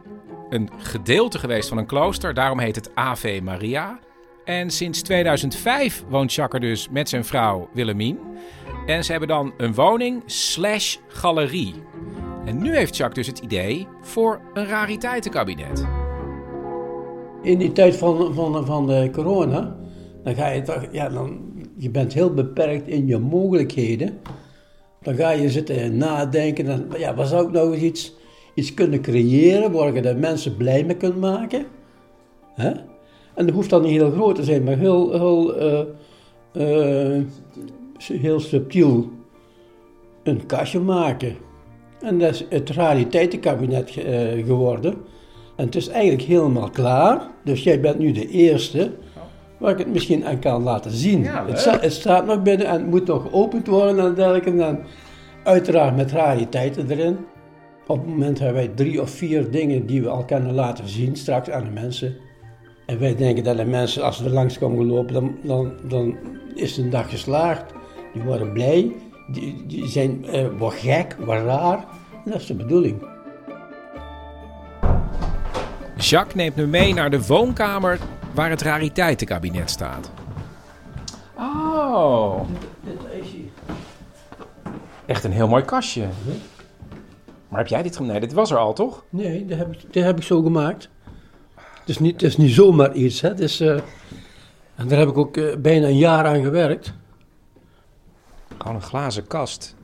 een 0.49 0.69
gedeelte 0.77 1.39
geweest 1.39 1.69
van 1.69 1.77
een 1.77 1.85
klooster. 1.85 2.33
Daarom 2.33 2.59
heet 2.59 2.75
het 2.75 2.95
Ave 2.95 3.39
Maria. 3.43 3.99
En 4.45 4.69
sinds 4.69 5.01
2005 5.01 6.03
woont 6.09 6.33
Jacques 6.33 6.61
er 6.61 6.69
dus 6.69 6.89
met 6.89 7.09
zijn 7.09 7.25
vrouw 7.25 7.69
Willemien. 7.73 8.19
En 8.85 9.03
ze 9.03 9.11
hebben 9.11 9.29
dan 9.29 9.53
een 9.57 9.73
woning 9.73 10.23
slash 10.25 10.97
galerie. 11.07 11.73
En 12.45 12.61
nu 12.61 12.75
heeft 12.75 12.97
Jacques 12.97 13.25
dus 13.25 13.35
het 13.35 13.45
idee 13.45 13.87
voor 14.01 14.41
een 14.53 14.67
rariteitenkabinet. 14.67 15.85
In 17.41 17.57
die 17.57 17.71
tijd 17.71 17.95
van, 17.95 18.33
van, 18.33 18.65
van 18.65 18.87
de 18.87 19.09
corona, 19.13 19.75
dan 20.23 20.35
ga 20.35 20.47
je 20.47 20.61
toch, 20.61 20.87
ja, 20.91 21.09
dan, 21.09 21.52
je 21.77 21.89
bent 21.89 22.13
heel 22.13 22.33
beperkt 22.33 22.87
in 22.87 23.07
je 23.07 23.17
mogelijkheden. 23.17 24.19
Dan 25.01 25.15
ga 25.15 25.29
je 25.29 25.49
zitten 25.49 25.97
nadenken, 25.97 26.65
dan, 26.65 26.85
ja, 26.97 27.15
wat 27.15 27.27
zou 27.27 27.45
ik 27.45 27.51
nou 27.51 27.73
eens 27.73 27.83
iets, 27.83 28.13
iets 28.53 28.73
kunnen 28.73 29.01
creëren 29.01 29.71
waar 29.71 29.93
je 29.93 30.01
de 30.01 30.15
mensen 30.15 30.57
blij 30.57 30.83
mee 30.83 30.97
kunt 30.97 31.19
maken? 31.19 31.65
Hè? 32.53 32.71
En 33.33 33.45
dat 33.45 33.55
hoeft 33.55 33.69
dan 33.69 33.81
niet 33.81 33.91
heel 33.91 34.11
groot 34.11 34.35
te 34.35 34.43
zijn, 34.43 34.63
maar 34.63 34.77
heel, 34.77 35.11
heel, 35.11 35.55
eh, 35.55 37.15
eh, 37.17 37.23
heel 37.97 38.39
subtiel 38.39 39.09
een 40.23 40.45
kastje 40.45 40.79
maken. 40.79 41.35
En 42.01 42.19
dat 42.19 42.33
is 42.33 42.45
het 42.49 42.69
rariteitenkabinet 42.69 43.97
eh, 43.97 44.45
geworden. 44.45 44.93
En 45.55 45.65
het 45.65 45.75
is 45.75 45.87
eigenlijk 45.87 46.21
helemaal 46.21 46.69
klaar. 46.69 47.27
Dus 47.43 47.63
jij 47.63 47.79
bent 47.79 47.99
nu 47.99 48.11
de 48.11 48.27
eerste 48.27 48.91
waar 49.57 49.71
ik 49.71 49.77
het 49.77 49.93
misschien 49.93 50.25
aan 50.25 50.39
kan 50.39 50.63
laten 50.63 50.91
zien. 50.91 51.23
Ja, 51.23 51.45
het, 51.47 51.59
sta- 51.59 51.79
het 51.79 51.93
staat 51.93 52.25
nog 52.25 52.41
binnen 52.41 52.67
en 52.67 52.73
het 52.73 52.87
moet 52.89 53.07
nog 53.07 53.21
geopend 53.21 53.67
worden 53.67 54.05
en 54.05 54.13
dergelijke. 54.13 54.49
En 54.49 54.57
dan 54.57 54.79
uiteraard 55.43 55.95
met 55.95 56.11
rariteiten 56.11 56.89
erin. 56.89 57.17
Op 57.87 57.97
het 57.97 58.07
moment 58.07 58.39
hebben 58.39 58.55
wij 58.57 58.71
drie 58.75 59.01
of 59.01 59.09
vier 59.09 59.51
dingen 59.51 59.85
die 59.85 60.01
we 60.01 60.09
al 60.09 60.25
kunnen 60.25 60.53
laten 60.53 60.87
zien 60.87 61.15
straks 61.15 61.49
aan 61.49 61.63
de 61.63 61.69
mensen. 61.69 62.15
En 62.85 62.99
wij 62.99 63.15
denken 63.15 63.43
dat 63.43 63.57
de 63.57 63.65
mensen, 63.65 64.03
als 64.03 64.17
ze 64.17 64.23
er 64.25 64.29
langs 64.31 64.57
komen 64.57 64.85
lopen, 64.85 65.13
dan, 65.13 65.35
dan, 65.43 65.71
dan 65.87 66.17
is 66.55 66.77
een 66.77 66.89
dag 66.89 67.09
geslaagd. 67.09 67.73
Die 68.13 68.21
worden 68.23 68.53
blij, 68.53 68.91
die, 69.31 69.63
die 69.67 69.87
zijn 69.87 70.25
eh, 70.25 70.45
wat 70.57 70.73
gek, 70.73 71.15
wat 71.19 71.43
raar. 71.43 71.85
En 72.25 72.31
dat 72.31 72.39
is 72.41 72.45
de 72.47 72.55
bedoeling. 72.55 73.07
Jacques 75.97 76.35
neemt 76.35 76.55
me 76.55 76.65
mee 76.65 76.93
naar 76.93 77.09
de 77.09 77.25
woonkamer 77.25 77.99
waar 78.33 78.49
het 78.49 78.61
rariteitenkabinet 78.61 79.69
staat. 79.69 80.11
Oh. 81.37 82.39
Echt 85.05 85.23
een 85.23 85.31
heel 85.31 85.47
mooi 85.47 85.63
kastje. 85.63 86.07
Maar 87.47 87.59
heb 87.59 87.67
jij 87.69 87.81
dit 87.83 87.95
gemaakt? 87.95 88.11
Nee, 88.11 88.21
dit 88.21 88.33
was 88.33 88.51
er 88.51 88.57
al, 88.57 88.73
toch? 88.73 89.03
Nee, 89.09 89.45
dat 89.45 89.57
heb 89.57 89.73
ik, 89.73 89.93
dat 89.93 90.03
heb 90.03 90.17
ik 90.17 90.23
zo 90.23 90.41
gemaakt. 90.41 90.89
Het 91.55 91.89
is 91.89 91.99
niet, 91.99 92.13
het 92.13 92.21
is 92.23 92.37
niet 92.37 92.51
zomaar 92.53 92.93
iets. 92.93 93.21
Hè. 93.21 93.29
Het 93.29 93.39
is, 93.39 93.59
eh, 93.59 93.79
en 94.75 94.87
daar 94.87 94.99
heb 94.99 95.07
ik 95.09 95.17
ook 95.17 95.37
eh, 95.37 95.55
bijna 95.57 95.87
een 95.87 95.97
jaar 95.97 96.25
aan 96.25 96.41
gewerkt. 96.43 96.93
Gewoon 98.57 98.75
een 98.75 98.81
glazen 98.81 99.27
kast. 99.27 99.75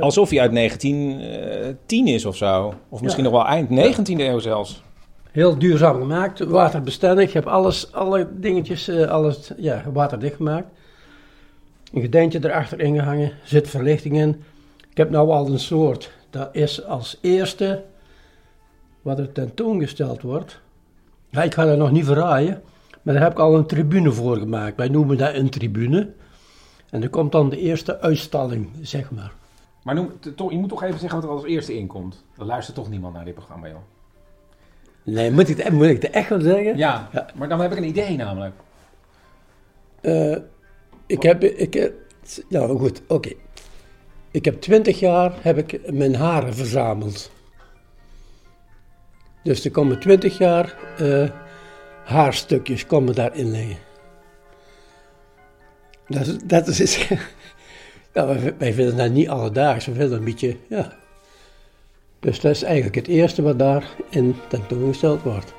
Alsof 0.00 0.30
hij 0.30 0.40
uit 0.40 0.52
1910 0.52 2.06
is 2.06 2.24
of 2.24 2.36
zo. 2.36 2.74
Of 2.88 3.02
misschien 3.02 3.24
Ja. 3.24 3.30
nog 3.30 3.40
wel 3.42 3.50
eind 3.50 3.68
19e 3.70 4.24
eeuw 4.24 4.38
zelfs. 4.38 4.82
Heel 5.36 5.58
duurzaam 5.58 6.00
gemaakt, 6.00 6.38
waterbestendig. 6.38 7.26
Ik 7.28 7.32
heb 7.32 7.46
alles, 7.46 7.92
alle 7.92 8.28
dingetjes, 8.32 8.88
eh, 8.88 9.08
alles 9.08 9.50
ja, 9.56 9.82
waterdicht 9.92 10.36
gemaakt. 10.36 10.66
Een 11.92 12.00
gordijntje 12.00 12.38
erachter 12.42 12.80
ingehangen, 12.80 13.32
zit 13.44 13.68
verlichting 13.68 14.16
in. 14.16 14.42
Ik 14.90 14.96
heb 14.96 15.10
nou 15.10 15.30
al 15.30 15.46
een 15.46 15.58
soort, 15.58 16.12
dat 16.30 16.48
is 16.52 16.84
als 16.84 17.18
eerste 17.20 17.84
wat 19.02 19.18
er 19.18 19.32
tentoongesteld 19.32 20.22
wordt. 20.22 20.60
Ja, 21.30 21.42
ik 21.42 21.54
ga 21.54 21.64
dat 21.64 21.78
nog 21.78 21.90
niet 21.90 22.04
verraaien, 22.04 22.62
maar 23.02 23.14
daar 23.14 23.22
heb 23.22 23.32
ik 23.32 23.38
al 23.38 23.56
een 23.56 23.66
tribune 23.66 24.12
voor 24.12 24.36
gemaakt. 24.36 24.76
Wij 24.76 24.88
noemen 24.88 25.16
dat 25.16 25.34
een 25.34 25.50
tribune. 25.50 26.12
En 26.90 27.02
er 27.02 27.10
komt 27.10 27.32
dan 27.32 27.48
de 27.48 27.58
eerste 27.58 28.00
uitstalling, 28.00 28.68
zeg 28.82 29.10
maar. 29.10 29.32
Maar 29.82 29.94
je 29.94 30.58
moet 30.58 30.68
toch 30.68 30.82
even 30.82 30.98
zeggen 30.98 31.20
wat 31.20 31.28
er 31.28 31.36
als 31.36 31.44
eerste 31.44 31.76
inkomt. 31.76 32.24
Dan 32.36 32.46
luistert 32.46 32.76
toch 32.76 32.88
niemand 32.88 33.14
naar 33.14 33.24
dit 33.24 33.34
programma, 33.34 33.68
joh. 33.68 33.95
Nee, 35.06 35.30
moet 35.30 35.48
ik, 35.48 35.56
het, 35.56 35.72
moet 35.72 35.86
ik 35.86 36.02
het 36.02 36.10
echt 36.10 36.28
wel 36.28 36.40
zeggen? 36.40 36.76
Ja, 36.76 37.10
maar 37.34 37.48
dan 37.48 37.60
heb 37.60 37.72
ik 37.72 37.78
een 37.78 37.84
idee 37.84 38.16
namelijk. 38.16 38.54
Uh, 40.02 40.36
ik 41.06 41.22
heb, 41.22 41.44
ik, 41.44 41.92
ja 42.48 42.66
goed, 42.66 43.02
oké. 43.08 43.32
Ik 44.30 44.44
heb 44.44 44.60
twintig 44.60 45.00
jaar 45.00 45.32
heb 45.40 45.58
ik 45.58 45.92
mijn 45.92 46.14
haren 46.14 46.54
verzameld. 46.54 47.30
Dus 49.42 49.64
er 49.64 49.70
komen 49.70 50.00
twintig 50.00 50.38
jaar 50.38 50.74
uh, 51.00 51.30
haarstukjes 52.04 52.86
komen 52.86 53.14
daarin 53.14 53.50
liggen. 53.50 53.76
Dat 56.08 56.26
is, 56.26 56.36
dat 56.44 56.66
is 56.66 57.08
ja, 58.14 58.26
wij, 58.26 58.54
wij 58.58 58.72
vinden 58.72 58.96
dat 58.96 59.10
niet 59.10 59.28
alledaags, 59.28 59.86
we 59.86 59.94
vinden 59.94 60.18
een 60.18 60.24
beetje, 60.24 60.56
ja. 60.68 60.92
Dus 62.20 62.40
dat 62.40 62.52
is 62.52 62.62
eigenlijk 62.62 62.94
het 62.94 63.06
eerste 63.06 63.42
wat 63.42 63.58
daarin 63.58 64.36
tentoongesteld 64.48 65.22
wordt. 65.22 65.54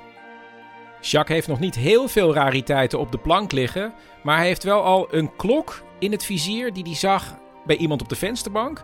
Jacques 1.02 1.36
heeft 1.36 1.48
nog 1.48 1.60
niet 1.60 1.76
heel 1.76 2.08
veel 2.08 2.34
rariteiten 2.34 3.00
op 3.00 3.12
de 3.12 3.18
plank 3.18 3.52
liggen, 3.52 3.94
maar 4.24 4.38
hij 4.38 4.48
heeft 4.48 4.64
wel 4.64 4.84
al 4.84 5.08
een 5.12 5.36
klok 5.36 5.84
in 6.00 6.12
het 6.12 6.24
vizier 6.26 6.74
die 6.74 6.84
hij 6.84 6.96
zag 6.96 7.38
bij 7.66 7.78
iemand 7.78 8.02
op 8.02 8.10
de 8.10 8.16
vensterbank. 8.16 8.84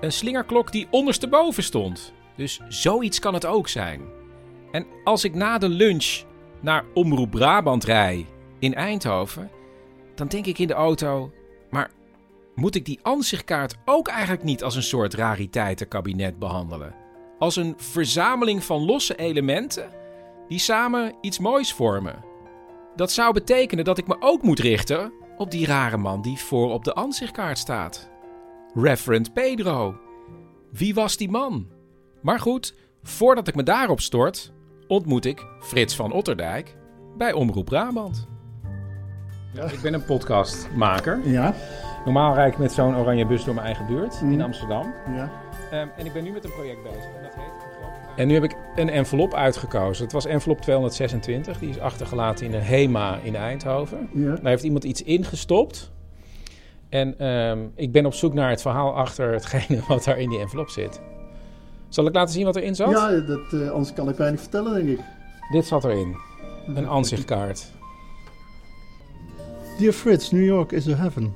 Een 0.00 0.12
slingerklok 0.12 0.72
die 0.72 0.86
ondersteboven 0.90 1.62
stond. 1.62 2.12
Dus 2.36 2.60
zoiets 2.68 3.18
kan 3.18 3.34
het 3.34 3.46
ook 3.46 3.68
zijn. 3.68 4.00
En 4.72 4.86
als 5.04 5.24
ik 5.24 5.34
na 5.34 5.58
de 5.58 5.68
lunch 5.68 6.22
naar 6.60 6.84
Omroep 6.94 7.30
Brabant 7.30 7.84
rij 7.84 8.26
in 8.58 8.74
Eindhoven, 8.74 9.50
dan 10.14 10.26
denk 10.26 10.46
ik 10.46 10.58
in 10.58 10.66
de 10.66 10.74
auto: 10.74 11.32
maar 11.70 11.90
moet 12.54 12.74
ik 12.74 12.84
die 12.84 12.98
ansichtkaart 13.02 13.76
ook 13.84 14.08
eigenlijk 14.08 14.42
niet 14.42 14.62
als 14.62 14.76
een 14.76 14.82
soort 14.82 15.14
rariteitenkabinet 15.14 16.38
behandelen? 16.38 17.03
Als 17.44 17.56
een 17.56 17.74
verzameling 17.76 18.64
van 18.64 18.84
losse 18.84 19.14
elementen 19.16 19.88
die 20.48 20.58
samen 20.58 21.12
iets 21.20 21.38
moois 21.38 21.72
vormen. 21.72 22.24
Dat 22.96 23.12
zou 23.12 23.32
betekenen 23.32 23.84
dat 23.84 23.98
ik 23.98 24.06
me 24.06 24.16
ook 24.20 24.42
moet 24.42 24.58
richten 24.58 25.12
op 25.36 25.50
die 25.50 25.66
rare 25.66 25.96
man 25.96 26.22
die 26.22 26.38
voor 26.38 26.72
op 26.72 26.84
de 26.84 26.92
ansichtkaart 26.94 27.58
staat. 27.58 28.10
Reverend 28.74 29.32
Pedro. 29.32 29.96
Wie 30.72 30.94
was 30.94 31.16
die 31.16 31.30
man? 31.30 31.66
Maar 32.22 32.40
goed, 32.40 32.74
voordat 33.02 33.48
ik 33.48 33.54
me 33.54 33.62
daarop 33.62 34.00
stort, 34.00 34.52
ontmoet 34.86 35.24
ik 35.24 35.46
Frits 35.60 35.96
van 35.96 36.12
Otterdijk 36.12 36.76
bij 37.16 37.32
Omroep 37.32 37.64
Brabant. 37.64 38.28
Ja, 39.54 39.64
ik 39.64 39.80
ben 39.82 39.94
een 39.94 40.04
podcastmaker. 40.04 41.28
Ja. 41.28 41.54
Normaal 42.04 42.34
rijd 42.34 42.52
ik 42.52 42.58
met 42.58 42.72
zo'n 42.72 42.96
oranje 42.96 43.26
bus 43.26 43.44
door 43.44 43.54
mijn 43.54 43.66
eigen 43.66 43.86
buurt 43.86 44.20
in 44.20 44.28
Mhm. 44.30 44.40
Amsterdam. 44.40 44.94
Ja. 45.14 45.42
Ehm, 45.70 45.88
en 45.96 46.06
ik 46.06 46.12
ben 46.12 46.24
nu 46.24 46.30
met 46.30 46.44
een 46.44 46.52
project 46.52 46.82
bezig. 46.82 47.04
En, 47.16 47.22
dat 47.22 47.34
heet 47.34 47.64
en 48.16 48.26
nu 48.26 48.34
heb 48.34 48.44
ik 48.44 48.56
een 48.76 48.90
envelop 48.90 49.34
uitgekozen. 49.34 50.04
Het 50.04 50.12
was 50.12 50.26
envelop 50.26 50.60
226. 50.60 51.58
Die 51.58 51.68
is 51.68 51.78
achtergelaten 51.78 52.46
in 52.46 52.50
de 52.50 52.58
HEMA 52.58 53.18
in 53.22 53.36
Eindhoven. 53.36 54.08
Ja. 54.12 54.34
Daar 54.34 54.44
heeft 54.44 54.62
iemand 54.62 54.84
iets 54.84 55.02
ingestopt. 55.02 55.92
En 56.88 57.18
ehm, 57.18 57.58
ik 57.74 57.92
ben 57.92 58.06
op 58.06 58.14
zoek 58.14 58.34
naar 58.34 58.50
het 58.50 58.62
verhaal 58.62 58.94
achter 58.94 59.32
hetgene 59.32 59.80
wat 59.88 60.04
daar 60.04 60.18
in 60.18 60.28
die 60.28 60.38
envelop 60.38 60.68
zit. 60.68 61.00
Zal 61.88 62.06
ik 62.06 62.14
laten 62.14 62.34
zien 62.34 62.44
wat 62.44 62.56
erin 62.56 62.74
zat? 62.74 62.90
Ja, 62.90 63.20
dat, 63.20 63.52
eh, 63.52 63.70
anders 63.70 63.92
kan 63.92 64.08
ik 64.08 64.16
weinig 64.16 64.40
vertellen, 64.40 64.74
denk 64.74 64.98
ik. 64.98 65.04
Dit 65.50 65.66
zat 65.66 65.84
erin. 65.84 66.16
Een 66.74 66.88
aanzichtkaart. 66.88 67.72
Dear 69.78 69.92
Fritz, 69.92 70.30
New 70.30 70.44
York 70.44 70.72
is 70.72 70.88
a 70.88 70.94
heaven. 70.94 71.34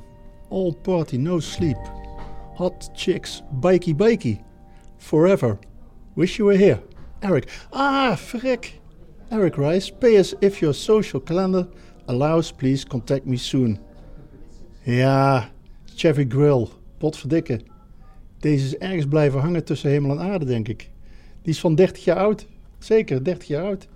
All 0.49 0.75
party, 0.83 1.17
no 1.17 1.41
sleep. 1.41 1.98
Hot 2.59 2.91
chicks, 2.93 3.43
bikey 3.61 3.93
bikey. 3.93 4.41
Forever. 4.97 5.59
Wish 6.17 6.39
you 6.39 6.49
were 6.49 6.59
here. 6.59 6.81
Eric. 7.23 7.49
Ah, 7.73 8.17
verrek. 8.17 8.81
Eric 9.31 9.57
Rice, 9.57 9.91
pay 9.91 10.19
us 10.19 10.35
if 10.41 10.61
your 10.61 10.75
social 10.75 11.21
calendar 11.21 11.69
allows, 12.07 12.51
please 12.51 12.85
contact 12.85 13.27
me 13.27 13.37
soon. 13.37 13.79
Ja, 14.83 15.51
Chevy 15.95 16.25
Grill, 16.29 16.69
potverdikke. 16.99 17.61
Deze 18.39 18.65
is 18.65 18.77
ergens 18.77 19.07
blijven 19.07 19.41
hangen 19.41 19.65
tussen 19.65 19.91
hemel 19.91 20.11
en 20.11 20.31
aarde, 20.31 20.45
denk 20.45 20.69
ik. 20.69 20.91
Die 21.43 21.53
is 21.53 21.61
van 21.61 21.75
30 21.75 22.05
jaar 22.05 22.17
oud. 22.17 22.47
Zeker, 22.79 23.25
30 23.25 23.49
jaar 23.49 23.65
oud. 23.65 23.89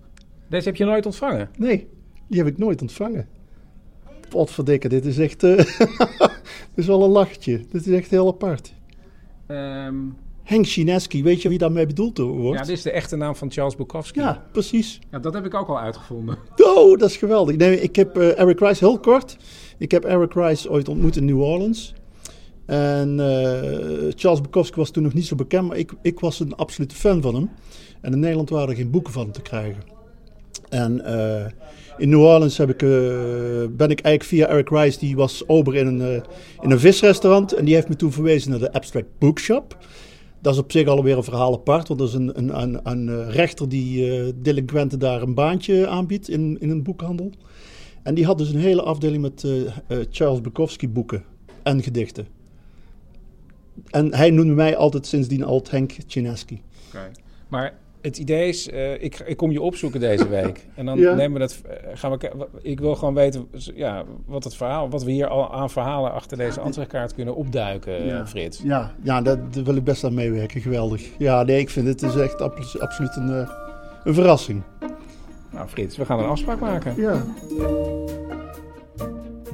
Deze 0.49 0.69
heb 0.69 0.77
je 0.77 0.85
nooit 0.85 1.07
ontvangen? 1.07 1.51
Nee, 1.59 1.89
die 2.29 2.39
heb 2.39 2.47
ik 2.49 2.59
nooit 2.59 2.83
ontvangen. 2.83 3.29
Potverdikke, 4.29 4.89
dit 4.89 5.05
is 5.05 5.19
echt... 5.19 5.43
eh, 5.43 5.59
is 6.75 6.87
wel 6.87 7.03
een 7.03 7.11
lachtje. 7.11 7.61
Dit 7.71 7.87
is 7.87 7.93
echt 7.93 8.11
heel 8.11 8.29
apart. 8.29 8.75
Ehm, 9.47 9.97
Henk 10.43 10.67
Chineski, 10.67 11.23
weet 11.23 11.43
je 11.43 11.49
wie 11.49 11.59
daarmee 11.59 11.87
bedoeld 11.87 12.19
wordt? 12.19 12.59
ja, 12.59 12.65
dit 12.65 12.77
is 12.77 12.83
de 12.83 12.91
echte 12.91 13.17
naam 13.17 13.37
van 13.37 13.51
Charles 13.51 13.77
Bukowski. 13.77 14.21
Ja, 14.21 14.45
precies. 14.53 14.99
Ja, 15.11 15.19
dat 15.19 15.35
heb 15.35 15.45
ik 15.45 15.55
ook 15.55 15.69
al 15.69 15.81
uitgevonden. 15.81 16.39
Oh, 16.57 16.99
dat 16.99 17.11
is 17.11 17.17
geweldig. 17.17 17.57
Nee, 17.57 17.81
ik 17.81 17.97
heb 17.97 18.17
eh, 18.17 18.39
Eric 18.39 18.61
Rice, 18.61 18.85
heel 18.85 18.99
kort. 18.99 19.37
Ik 19.79 19.91
heb 19.91 20.05
Eric 20.05 20.35
Rice 20.35 20.71
ooit 20.71 20.89
ontmoet 20.89 21.17
in 21.17 21.25
New 21.25 21.41
Orleans. 21.41 21.95
En 22.67 23.21
eh, 23.21 24.13
Charles 24.15 24.41
Bukowski 24.41 24.77
was 24.77 24.91
toen 24.91 25.03
nog 25.03 25.15
niet 25.15 25.27
zo 25.27 25.37
bekend, 25.37 25.69
maar 25.69 25.77
ik, 25.77 25.93
ik 26.03 26.21
was 26.21 26.41
een 26.41 26.55
absolute 26.55 26.95
fan 26.95 27.23
van 27.23 27.35
hem. 27.35 27.51
En 28.01 28.13
in 28.13 28.21
Nederland 28.21 28.51
waren 28.51 28.69
er 28.69 28.75
geen 28.75 28.91
boeken 28.91 29.13
van 29.13 29.23
hem 29.23 29.33
te 29.33 29.43
krijgen. 29.43 29.83
En 30.69 31.05
eh, 31.05 31.47
in 31.97 32.09
New 32.09 32.21
Orleans 32.21 32.57
heb 32.57 32.71
ik, 32.71 32.83
eh, 32.83 32.89
ben 33.71 33.91
ik 33.91 34.01
eigenlijk 34.01 34.23
via 34.23 34.47
Eric 34.47 34.69
Rice, 34.69 34.99
die 34.99 35.17
was 35.17 35.49
ober 35.49 35.77
in 35.77 35.87
een, 35.87 36.01
eh, 36.01 36.23
in 36.61 36.71
een 36.71 36.81
visrestaurant. 36.81 37.53
En 37.53 37.65
die 37.65 37.75
heeft 37.75 37.89
me 37.89 37.97
toen 37.97 38.13
verwezen 38.13 38.51
naar 38.51 38.59
de 38.59 38.73
Abstract 38.73 39.19
Bookshop. 39.19 39.77
Dat 40.41 40.55
is 40.55 40.61
op 40.61 40.73
zich 40.73 40.87
alweer 40.87 41.17
een 41.17 41.25
verhaal 41.25 41.53
apart, 41.55 41.89
want 41.89 42.01
dat 42.01 42.09
is 42.09 42.15
een, 42.15 42.39
een, 42.39 42.63
een, 42.63 42.81
een 42.83 43.09
eh, 43.09 43.35
rechter 43.35 43.69
die 43.69 44.11
eh, 44.11 44.33
delinquenten 44.35 44.99
daar 44.99 45.23
een 45.23 45.35
baantje 45.35 45.87
aanbiedt 45.87 46.29
in, 46.29 46.57
in 46.61 46.71
een 46.71 46.83
boekhandel. 46.83 47.33
En 48.03 48.15
die 48.15 48.25
had 48.25 48.39
dus 48.39 48.49
een 48.49 48.61
hele 48.61 48.83
afdeling 48.83 49.23
met 49.23 49.47
Charles 50.11 50.41
Bukowski 50.41 50.89
boeken 50.89 51.25
en 51.63 51.83
gedichten. 51.83 52.27
En 53.91 54.15
hij 54.15 54.31
noemde 54.31 54.53
mij 54.53 54.77
altijd 54.77 55.07
sindsdien 55.07 55.45
altijd 55.45 55.71
Henk 55.71 55.93
Chineski. 56.07 56.63
Oké. 56.89 57.11
Maar 57.49 57.79
het 58.03 58.19
idee 58.19 58.49
is, 58.49 58.69
eh, 58.71 59.03
ik, 59.03 59.19
ik 59.27 59.37
kom 59.37 59.51
je 59.51 59.61
opzoeken 59.61 60.01
deze 60.01 60.29
week. 60.29 60.67
En 60.75 60.87
dan 60.87 60.99
Ja. 60.99 61.15
nemen 61.15 61.33
we 61.33 61.39
dat, 61.39 61.61
eh, 61.69 61.89
gaan 61.95 62.11
we, 62.19 62.49
ik 62.63 62.81
wil 62.81 62.95
gewoon 62.95 63.15
weten 63.15 63.49
ja, 63.75 64.05
wat 64.27 64.45
het 64.45 64.55
verhaal, 64.57 64.91
wat 64.91 65.03
we 65.05 65.11
hier 65.11 65.27
al 65.27 65.53
aan 65.55 65.71
verhalen 65.71 66.13
achter 66.13 66.37
deze 66.37 66.61
ansichtkaart 66.61 67.15
kunnen 67.15 67.35
opduiken, 67.37 68.07
Ja. 68.07 68.27
Frits. 68.27 68.61
Ja, 68.65 68.95
ja 69.03 69.23
daar, 69.23 69.37
daar 69.51 69.65
wil 69.65 69.77
ik 69.77 69.85
best 69.85 70.05
aan 70.05 70.15
meewerken. 70.15 70.61
Geweldig. 70.61 71.09
Ja, 71.19 71.43
nee, 71.43 71.59
ik 71.59 71.71
vind 71.71 71.87
het 71.87 72.03
is 72.03 72.15
echt 72.17 72.41
abso- 72.41 72.79
absoluut 72.79 73.17
een, 73.17 73.31
eh, 73.31 73.51
een 74.05 74.15
verrassing. 74.15 74.63
Nou, 75.51 75.69
Frits, 75.69 75.97
we 75.97 76.05
gaan 76.05 76.19
een 76.19 76.25
afspraak 76.29 76.61
maken. 76.61 76.95
Ja. 76.97 77.23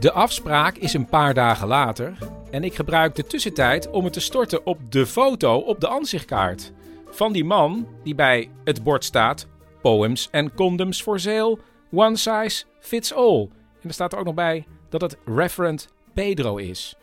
De 0.01 0.13
afspraak 0.13 0.77
is 0.77 0.93
een 0.95 1.07
paar 1.07 1.35
dagen 1.35 1.69
later 1.69 2.13
en 2.51 2.65
ik 2.65 2.75
gebruik 2.75 3.15
de 3.15 3.27
tussentijd 3.27 3.91
om 3.91 4.05
het 4.05 4.13
te 4.13 4.21
storten 4.21 4.67
op 4.67 4.79
de 4.89 5.07
foto 5.07 5.57
op 5.59 5.81
de 5.81 5.89
ansichtkaart. 5.89 6.73
Van 7.11 7.33
die 7.33 7.45
man 7.45 7.87
die 8.03 8.15
bij 8.15 8.51
het 8.65 8.83
bord 8.83 9.05
staat: 9.05 9.47
Poems 9.83 10.29
and 10.33 10.55
Condoms 10.55 11.03
for 11.03 11.21
Sale, 11.21 11.59
One 11.93 12.17
Size 12.17 12.65
Fits 12.81 13.15
All. 13.15 13.49
En 13.81 13.89
er 13.89 13.93
staat 13.93 14.13
er 14.13 14.19
ook 14.19 14.25
nog 14.25 14.35
bij 14.35 14.67
dat 14.89 15.01
het 15.01 15.17
Reverend 15.25 15.89
Pedro 16.15 16.57
is. 16.57 16.95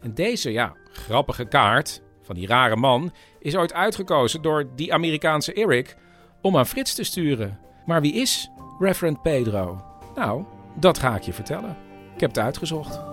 En 0.00 0.14
deze, 0.14 0.52
ja, 0.52 0.76
grappige 0.92 1.44
kaart 1.44 2.02
van 2.22 2.34
die 2.34 2.46
rare 2.46 2.76
man 2.76 3.12
is 3.38 3.56
ooit 3.56 3.72
uitgekozen 3.72 4.42
door 4.42 4.66
die 4.76 4.92
Amerikaanse 4.92 5.52
Eric 5.52 5.96
om 6.40 6.56
aan 6.56 6.66
Frits 6.66 6.94
te 6.94 7.04
sturen. 7.04 7.60
Maar 7.86 8.00
wie 8.00 8.12
is 8.12 8.50
Reverend 8.78 9.22
Pedro? 9.22 9.84
Nou, 10.14 10.44
dat 10.74 10.98
ga 10.98 11.16
ik 11.16 11.22
je 11.22 11.32
vertellen. 11.32 11.76
Ik 12.14 12.20
heb 12.20 12.30
het 12.30 12.38
uitgezocht. 12.38 13.11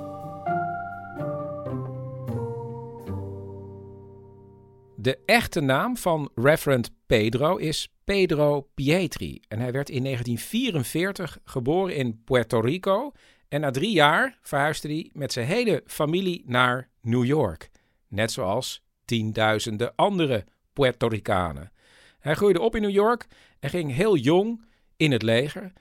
De 5.01 5.17
echte 5.25 5.61
naam 5.61 5.97
van 5.97 6.31
Reverend 6.35 6.91
Pedro 7.05 7.55
is 7.55 7.93
Pedro 8.03 8.61
Pietri. 8.73 9.41
En 9.47 9.59
hij 9.59 9.71
werd 9.71 9.89
in 9.89 10.03
1944 10.03 11.39
geboren 11.43 11.95
in 11.95 12.23
Puerto 12.23 12.59
Rico. 12.59 13.11
En 13.47 13.61
na 13.61 13.71
drie 13.71 13.91
jaar 13.91 14.37
verhuisde 14.41 14.87
hij 14.87 15.09
met 15.13 15.33
zijn 15.33 15.47
hele 15.47 15.83
familie 15.85 16.43
naar 16.45 16.89
New 17.01 17.25
York. 17.25 17.69
Net 18.07 18.31
zoals 18.31 18.83
tienduizenden 19.05 19.95
andere 19.95 20.45
Puerto 20.73 21.07
Ricanen. 21.07 21.71
Hij 22.19 22.35
groeide 22.35 22.61
op 22.61 22.75
in 22.75 22.81
New 22.81 22.91
York 22.91 23.27
en 23.59 23.69
ging 23.69 23.93
heel 23.93 24.15
jong 24.15 24.65
in 24.97 25.11
het 25.11 25.21
leger 25.21 25.73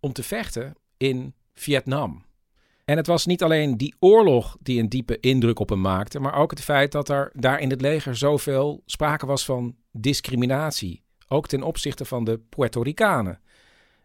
om 0.00 0.12
te 0.12 0.22
vechten 0.22 0.76
in 0.96 1.34
Vietnam. 1.54 2.24
En 2.90 2.96
het 2.96 3.06
was 3.06 3.26
niet 3.26 3.42
alleen 3.42 3.76
die 3.76 3.94
oorlog 3.98 4.56
die 4.60 4.80
een 4.80 4.88
diepe 4.88 5.20
indruk 5.20 5.58
op 5.58 5.68
hem 5.68 5.80
maakte, 5.80 6.20
maar 6.20 6.34
ook 6.34 6.50
het 6.50 6.60
feit 6.60 6.92
dat 6.92 7.08
er 7.08 7.30
daar 7.34 7.60
in 7.60 7.70
het 7.70 7.80
leger 7.80 8.16
zoveel 8.16 8.82
sprake 8.86 9.26
was 9.26 9.44
van 9.44 9.76
discriminatie. 9.92 11.02
ook 11.28 11.46
ten 11.46 11.62
opzichte 11.62 12.04
van 12.04 12.24
de 12.24 12.40
Puerto 12.48 12.82
Ricanen. 12.82 13.40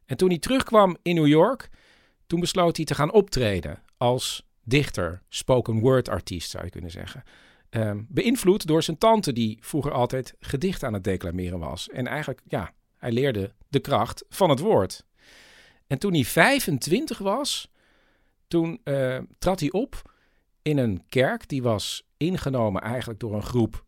En 0.06 0.18
toen 0.18 0.30
hij 0.30 0.38
terugkwam 0.38 0.98
in 1.02 1.16
New 1.16 1.28
York, 1.28 1.70
toen 2.28 2.40
besloot 2.40 2.76
hij 2.76 2.86
te 2.86 2.96
gaan 2.96 3.12
optreden 3.12 3.82
als 3.98 4.48
dichter, 4.64 5.22
spoken 5.30 5.80
word 5.80 6.10
artiest 6.10 6.50
zou 6.50 6.64
je 6.64 6.70
kunnen 6.70 6.92
zeggen. 6.92 7.24
Ehm, 7.70 8.02
beïnvloed 8.08 8.68
door 8.68 8.84
zijn 8.84 8.98
tante, 8.98 9.34
die 9.34 9.58
vroeger 9.62 9.92
altijd 9.92 10.34
gedicht 10.40 10.84
aan 10.84 10.94
het 10.94 11.04
declameren 11.04 11.60
was. 11.60 11.90
En 11.90 12.08
eigenlijk, 12.08 12.42
ja, 12.48 12.74
hij 12.98 13.12
leerde 13.12 13.54
de 13.68 13.80
kracht 13.80 14.26
van 14.30 14.50
het 14.50 14.60
woord. 14.60 15.06
En 15.88 16.00
toen 16.00 16.14
hij 16.14 16.24
25 16.24 17.18
was, 17.18 17.70
toen 18.48 18.82
uh, 18.84 19.18
trad 19.40 19.60
hij 19.60 19.72
op 19.72 20.14
in 20.62 20.78
een 20.78 21.04
kerk 21.10 21.48
die 21.50 21.64
was 21.64 22.08
ingenomen 22.18 22.82
eigenlijk 22.82 23.20
door 23.20 23.36
een 23.36 23.44
groep 23.44 23.86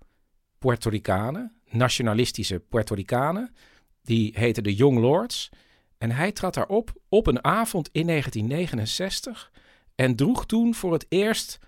Puerto 0.57 0.89
Ricanen, 0.89 1.55
nationalistische 1.69 2.59
Puerto 2.59 2.95
Ricanen. 2.95 3.55
Die 4.01 4.33
heette 4.35 4.61
de 4.61 4.75
Young 4.75 4.99
Lords. 4.99 5.49
En 5.97 6.11
hij 6.11 6.31
trad 6.31 6.53
daar 6.53 6.67
op 6.67 6.93
op 7.09 7.27
een 7.27 7.43
avond 7.43 7.89
in 7.91 8.07
1969 8.07 9.51
en 9.95 10.15
droeg 10.15 10.45
toen 10.45 10.75
voor 10.75 10.93
het 10.93 11.05
eerst 11.09 11.59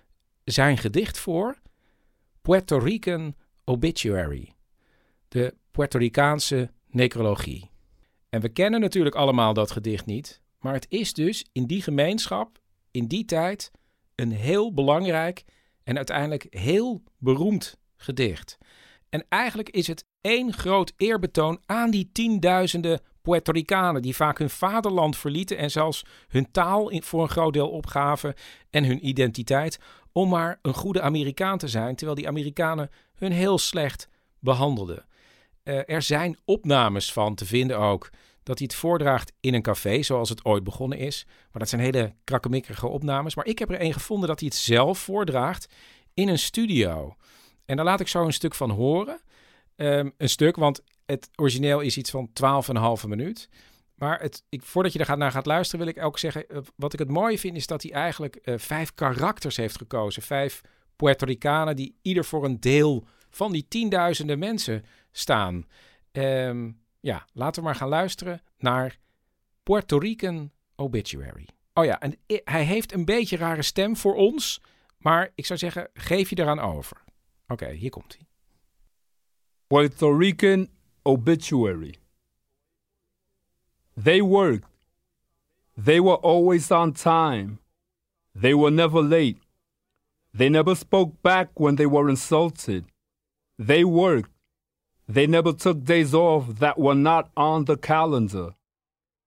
zijn 0.44 0.78
gedicht 0.78 1.18
voor, 1.18 1.58
Puerto 2.42 2.78
Rican 2.78 3.34
Obituary, 3.64 4.52
de 5.28 5.54
Puerto 5.70 5.98
Ricaanse 5.98 6.70
necrologie. 6.86 7.70
En 8.28 8.40
we 8.40 8.48
kennen 8.48 8.80
natuurlijk 8.80 9.14
allemaal 9.14 9.54
dat 9.54 9.70
gedicht 9.70 10.06
niet, 10.06 10.40
maar 10.58 10.72
het 10.72 10.86
is 10.88 11.12
dus 11.12 11.46
in 11.52 11.66
die 11.66 11.82
gemeenschap, 11.82 12.58
in 12.90 13.06
die 13.06 13.24
tijd, 13.24 13.70
een 14.14 14.32
heel 14.32 14.74
belangrijk 14.74 15.44
en 15.84 15.96
uiteindelijk 15.96 16.46
heel 16.50 17.02
beroemd 17.18 17.78
gedicht. 17.96 18.58
En 19.08 19.24
eigenlijk 19.28 19.68
is 19.68 19.86
het 19.86 20.04
één 20.20 20.52
groot 20.52 20.92
eerbetoon 20.96 21.60
aan 21.66 21.90
die 21.90 22.10
tienduizenden 22.12 23.00
Puerto 23.22 23.52
Ricanen 23.52 24.02
die 24.02 24.16
vaak 24.16 24.38
hun 24.38 24.50
vaderland 24.50 25.16
verlieten 25.16 25.56
en 25.58 25.70
zelfs 25.70 26.04
hun 26.28 26.50
taal 26.50 26.92
voor 26.94 27.22
een 27.22 27.28
groot 27.28 27.52
deel 27.52 27.70
opgaven 27.70 28.34
en 28.70 28.84
hun 28.84 29.06
identiteit 29.06 29.78
om 30.12 30.28
maar 30.28 30.58
een 30.62 30.74
goede 30.74 31.00
Amerikaan 31.00 31.58
te 31.58 31.68
zijn, 31.68 31.96
terwijl 31.96 32.16
die 32.16 32.28
Amerikanen 32.28 32.90
hun 33.14 33.32
heel 33.32 33.58
slecht 33.58 34.08
behandelden. 34.38 35.04
Uh, 35.64 35.80
er 35.86 36.02
zijn 36.02 36.38
opnames 36.44 37.12
van 37.12 37.34
te 37.34 37.46
vinden 37.46 37.78
ook 37.78 38.10
dat 38.50 38.58
hij 38.58 38.68
het 38.70 38.80
voordraagt 38.80 39.32
in 39.40 39.54
een 39.54 39.62
café, 39.62 40.02
zoals 40.02 40.28
het 40.28 40.44
ooit 40.44 40.64
begonnen 40.64 40.98
is. 40.98 41.24
Maar 41.26 41.60
dat 41.60 41.68
zijn 41.68 41.80
hele 41.80 42.14
krakkemikkige 42.24 42.86
opnames. 42.86 43.34
Maar 43.34 43.46
ik 43.46 43.58
heb 43.58 43.70
er 43.70 43.80
een 43.80 43.92
gevonden 43.92 44.28
dat 44.28 44.40
hij 44.40 44.48
het 44.48 44.58
zelf 44.58 44.98
voordraagt 44.98 45.68
in 46.14 46.28
een 46.28 46.38
studio. 46.38 47.16
En 47.64 47.76
daar 47.76 47.84
laat 47.84 48.00
ik 48.00 48.08
zo 48.08 48.24
een 48.24 48.32
stuk 48.32 48.54
van 48.54 48.70
horen. 48.70 49.20
Um, 49.76 50.12
een 50.16 50.28
stuk, 50.28 50.56
want 50.56 50.82
het 51.06 51.30
origineel 51.34 51.80
is 51.80 51.96
iets 51.96 52.10
van 52.10 52.30
12,5 53.02 53.08
minuut. 53.08 53.48
Maar 53.94 54.20
het, 54.20 54.44
ik, 54.48 54.62
voordat 54.62 54.92
je 54.92 54.98
er 54.98 55.04
gaat, 55.04 55.18
naar 55.18 55.32
gaat 55.32 55.46
luisteren, 55.46 55.84
wil 55.84 55.94
ik 55.94 56.02
ook 56.04 56.18
zeggen... 56.18 56.44
Uh, 56.48 56.58
wat 56.76 56.92
ik 56.92 56.98
het 56.98 57.10
mooie 57.10 57.38
vind, 57.38 57.56
is 57.56 57.66
dat 57.66 57.82
hij 57.82 57.92
eigenlijk 57.92 58.38
uh, 58.44 58.58
vijf 58.58 58.94
karakters 58.94 59.56
heeft 59.56 59.76
gekozen. 59.76 60.22
Vijf 60.22 60.60
Puerto 60.96 61.24
Ricanen 61.26 61.76
die 61.76 61.98
ieder 62.02 62.24
voor 62.24 62.44
een 62.44 62.60
deel 62.60 63.04
van 63.30 63.52
die 63.52 63.66
tienduizenden 63.68 64.38
mensen 64.38 64.84
staan. 65.12 65.66
Um, 66.12 66.79
ja, 67.00 67.26
laten 67.32 67.62
we 67.62 67.68
maar 67.68 67.76
gaan 67.76 67.88
luisteren 67.88 68.42
naar 68.58 68.98
Puerto 69.62 69.98
Rican 69.98 70.50
Obituary. 70.76 71.48
Oh 71.74 71.84
ja, 71.84 72.00
en 72.00 72.16
hij 72.44 72.64
heeft 72.64 72.92
een 72.92 73.04
beetje 73.04 73.36
rare 73.36 73.62
stem 73.62 73.96
voor 73.96 74.14
ons... 74.14 74.60
maar 74.98 75.30
ik 75.34 75.46
zou 75.46 75.58
zeggen, 75.58 75.88
geef 75.94 76.30
je 76.30 76.38
eraan 76.38 76.58
over. 76.58 77.02
Oké, 77.46 77.70
hier 77.70 77.90
komt 77.90 78.16
hij. 78.16 78.26
Puerto 79.66 80.16
Rican 80.16 80.68
obituary. 81.02 81.94
They 84.02 84.22
worked. 84.22 84.68
They 85.84 86.00
were 86.00 86.18
always 86.20 86.70
on 86.70 86.92
time. 86.92 87.58
They 88.40 88.54
were 88.54 88.70
never 88.70 89.02
late. 89.02 89.38
They 90.32 90.48
never 90.48 90.76
spoke 90.76 91.20
back 91.20 91.48
when 91.54 91.76
they 91.76 91.86
were 91.86 92.08
insulted. 92.08 92.84
They 93.56 93.84
worked. 93.84 94.30
They 95.10 95.26
never 95.26 95.52
took 95.52 95.82
days 95.82 96.14
off 96.14 96.60
that 96.60 96.78
were 96.78 96.94
not 96.94 97.30
on 97.36 97.64
the 97.64 97.76
calendar. 97.76 98.50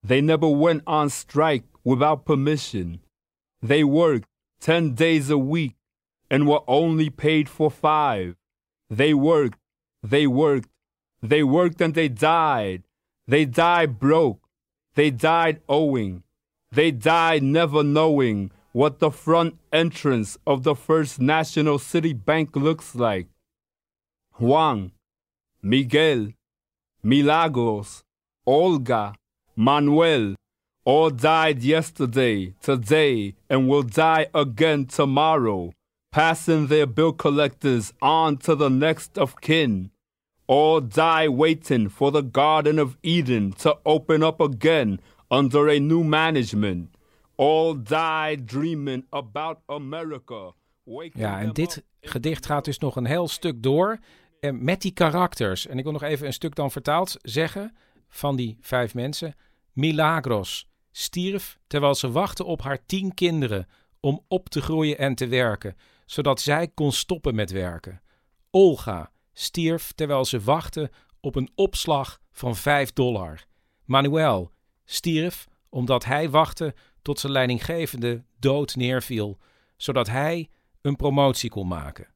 They 0.02 0.22
never 0.22 0.48
went 0.48 0.82
on 0.86 1.10
strike 1.10 1.64
without 1.84 2.24
permission. 2.24 3.00
They 3.60 3.84
worked 3.84 4.26
10 4.60 4.94
days 4.94 5.28
a 5.28 5.36
week 5.36 5.74
and 6.30 6.48
were 6.48 6.62
only 6.66 7.10
paid 7.10 7.50
for 7.50 7.70
five. 7.70 8.34
They 8.88 9.12
worked. 9.12 9.58
They 10.02 10.26
worked 10.26 10.70
they 11.20 11.42
worked 11.42 11.82
and 11.82 11.94
they 11.94 12.08
died. 12.08 12.82
They 13.26 13.44
died 13.44 13.98
broke. 13.98 14.40
They 14.94 15.10
died 15.10 15.60
owing. 15.68 16.22
They 16.70 16.92
died 16.92 17.42
never 17.42 17.82
knowing 17.82 18.50
what 18.72 19.00
the 19.00 19.10
front 19.10 19.58
entrance 19.70 20.38
of 20.46 20.62
the 20.62 20.74
First 20.74 21.20
National 21.20 21.78
City 21.78 22.14
Bank 22.14 22.56
looks 22.56 22.94
like. 22.94 23.28
Juan, 24.38 24.92
Miguel, 25.66 26.34
Milagros, 27.02 28.02
Olga, 28.46 29.14
Manuel, 29.56 30.34
all 30.84 31.08
died 31.08 31.62
yesterday, 31.62 32.52
today, 32.60 33.34
and 33.48 33.66
will 33.66 33.82
die 33.82 34.26
again 34.34 34.84
tomorrow, 34.84 35.72
passing 36.12 36.66
their 36.66 36.86
bill 36.86 37.14
collectors 37.14 37.94
on 38.02 38.36
to 38.36 38.54
the 38.54 38.68
next 38.68 39.16
of 39.16 39.40
kin. 39.40 39.90
All 40.46 40.82
die 40.82 41.28
waiting 41.28 41.88
for 41.88 42.12
the 42.12 42.22
Garden 42.22 42.78
of 42.78 42.98
Eden 43.02 43.52
to 43.52 43.78
open 43.86 44.22
up 44.22 44.42
again 44.42 45.00
under 45.30 45.70
a 45.70 45.80
new 45.80 46.04
management. 46.04 46.90
All 47.38 47.72
die 47.72 48.36
dreaming 48.36 49.04
about 49.10 49.60
America. 49.66 50.52
Ja, 51.14 51.40
en 51.40 51.52
dit 51.52 51.84
gedicht 52.00 52.46
gaat 52.46 52.64
dus 52.64 52.78
nog 52.78 52.96
een 52.96 53.06
heel 53.06 53.28
stuk 53.28 53.62
door 53.62 53.98
met 54.52 54.82
die 54.82 54.92
karakters. 54.92 55.66
En 55.66 55.78
ik 55.78 55.84
wil 55.84 55.92
nog 55.92 56.02
even 56.02 56.26
een 56.26 56.32
stuk 56.32 56.54
dan 56.54 56.70
vertaald 56.70 57.16
zeggen 57.22 57.76
van 58.08 58.36
die 58.36 58.58
vijf 58.60 58.94
mensen. 58.94 59.34
Milagros 59.72 60.68
stierf 60.92 61.58
terwijl 61.66 61.94
ze 61.94 62.10
wachtte 62.10 62.44
op 62.44 62.62
haar 62.62 62.86
tien 62.86 63.14
kinderen 63.14 63.66
om 64.00 64.24
op 64.28 64.48
te 64.48 64.60
groeien 64.60 64.98
en 64.98 65.14
te 65.14 65.26
werken, 65.26 65.76
zodat 66.06 66.40
zij 66.40 66.68
kon 66.68 66.92
stoppen 66.92 67.34
met 67.34 67.50
werken. 67.50 68.02
Olga 68.50 69.10
stierf 69.32 69.92
terwijl 69.92 70.24
ze 70.24 70.40
wachtte 70.40 70.90
op 71.20 71.36
een 71.36 71.50
opslag 71.54 72.20
van 72.32 72.56
5 72.56 72.92
dollar. 72.92 73.44
Manuel 73.84 74.50
stierf 74.84 75.46
omdat 75.68 76.04
hij 76.04 76.30
wachtte 76.30 76.74
tot 77.02 77.20
zijn 77.20 77.32
leidinggevende 77.32 78.24
dood 78.38 78.76
neerviel, 78.76 79.38
zodat 79.76 80.06
hij 80.08 80.48
een 80.80 80.96
promotie 80.96 81.50
kon 81.50 81.68
maken. 81.68 82.13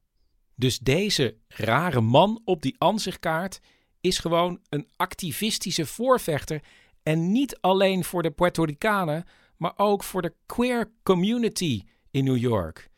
Dus 0.59 0.79
deze 0.79 1.37
rare 1.47 2.01
man 2.01 2.41
op 2.45 2.61
die 2.61 2.75
ansichtkaart 2.77 3.59
is 4.01 4.17
gewoon 4.17 4.59
een 4.69 4.89
activistische 4.95 5.85
voorvechter 5.85 6.63
en 7.03 7.31
niet 7.31 7.57
alleen 7.61 8.03
voor 8.03 8.23
de 8.23 8.31
Puerto 8.31 8.63
Ricanen, 8.63 9.25
maar 9.57 9.73
ook 9.75 10.03
voor 10.03 10.21
de 10.21 10.33
queer 10.45 10.91
community 11.03 11.83
in 12.11 12.23
New 12.23 12.37
York. 12.37 12.89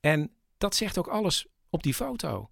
En 0.00 0.30
dat 0.58 0.74
zegt 0.74 0.98
ook 0.98 1.06
alles 1.06 1.46
op 1.70 1.82
die 1.82 1.94
foto. 1.94 2.50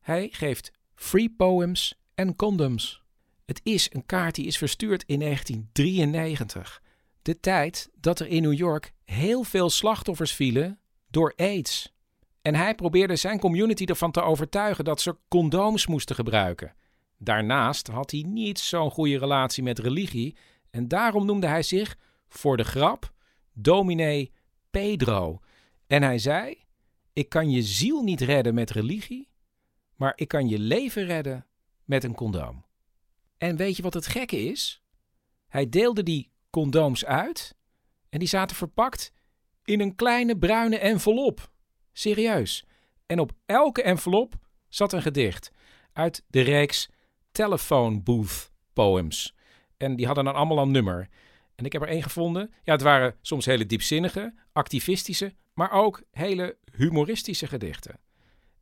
Hij 0.00 0.28
geeft 0.30 0.70
free 0.94 1.34
poems 1.36 1.94
en 2.14 2.36
condoms. 2.36 3.02
Het 3.44 3.60
is 3.62 3.88
een 3.92 4.06
kaart 4.06 4.34
die 4.34 4.46
is 4.46 4.58
verstuurd 4.58 5.04
in 5.06 5.18
1993. 5.20 6.82
De 7.22 7.40
tijd 7.40 7.90
dat 7.94 8.20
er 8.20 8.26
in 8.26 8.42
New 8.42 8.58
York 8.58 8.92
heel 9.04 9.42
veel 9.42 9.70
slachtoffers 9.70 10.32
vielen 10.32 10.80
door 11.08 11.32
AIDS. 11.36 11.92
En 12.42 12.54
hij 12.54 12.74
probeerde 12.74 13.16
zijn 13.16 13.38
community 13.38 13.84
ervan 13.84 14.10
te 14.10 14.22
overtuigen 14.22 14.84
dat 14.84 15.00
ze 15.00 15.16
condooms 15.28 15.86
moesten 15.86 16.14
gebruiken. 16.14 16.74
Daarnaast 17.18 17.86
had 17.86 18.10
hij 18.10 18.24
niet 18.26 18.58
zo'n 18.58 18.90
goede 18.90 19.18
relatie 19.18 19.62
met 19.62 19.78
religie 19.78 20.36
en 20.70 20.88
daarom 20.88 21.26
noemde 21.26 21.46
hij 21.46 21.62
zich 21.62 21.96
voor 22.28 22.56
de 22.56 22.64
grap 22.64 23.12
dominee 23.52 24.32
Pedro. 24.70 25.40
En 25.86 26.02
hij 26.02 26.18
zei: 26.18 26.64
Ik 27.12 27.28
kan 27.28 27.50
je 27.50 27.62
ziel 27.62 28.02
niet 28.02 28.20
redden 28.20 28.54
met 28.54 28.70
religie, 28.70 29.28
maar 29.94 30.12
ik 30.16 30.28
kan 30.28 30.48
je 30.48 30.58
leven 30.58 31.04
redden 31.04 31.46
met 31.84 32.04
een 32.04 32.14
condoom. 32.14 32.64
En 33.38 33.56
weet 33.56 33.76
je 33.76 33.82
wat 33.82 33.94
het 33.94 34.06
gekke 34.06 34.44
is? 34.44 34.82
Hij 35.48 35.68
deelde 35.68 36.02
die 36.02 36.30
condooms 36.50 37.04
uit 37.04 37.56
en 38.08 38.18
die 38.18 38.28
zaten 38.28 38.56
verpakt 38.56 39.12
in 39.64 39.80
een 39.80 39.94
kleine 39.94 40.38
bruine 40.38 40.78
envelop. 40.78 41.49
Serieus. 41.92 42.64
En 43.06 43.18
op 43.18 43.32
elke 43.46 43.82
envelop 43.82 44.34
zat 44.68 44.92
een 44.92 45.02
gedicht 45.02 45.50
uit 45.92 46.24
de 46.28 46.40
reeks 46.40 46.88
Telephone 47.32 48.00
Booth 48.00 48.52
Poems. 48.72 49.34
En 49.76 49.96
die 49.96 50.06
hadden 50.06 50.24
dan 50.24 50.34
allemaal 50.34 50.58
een 50.58 50.70
nummer. 50.70 51.08
En 51.54 51.64
ik 51.64 51.72
heb 51.72 51.82
er 51.82 51.88
één 51.88 52.02
gevonden. 52.02 52.52
Ja, 52.62 52.72
het 52.72 52.82
waren 52.82 53.14
soms 53.20 53.44
hele 53.44 53.66
diepzinnige, 53.66 54.34
activistische, 54.52 55.34
maar 55.54 55.70
ook 55.70 56.02
hele 56.10 56.56
humoristische 56.76 57.46
gedichten. 57.46 58.00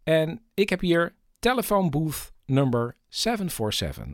En 0.02 0.42
ik 0.54 0.68
heb 0.68 0.80
hier 0.80 1.14
Telephone 1.38 1.88
booth 1.88 2.32
number 2.44 2.96
747. 3.08 4.06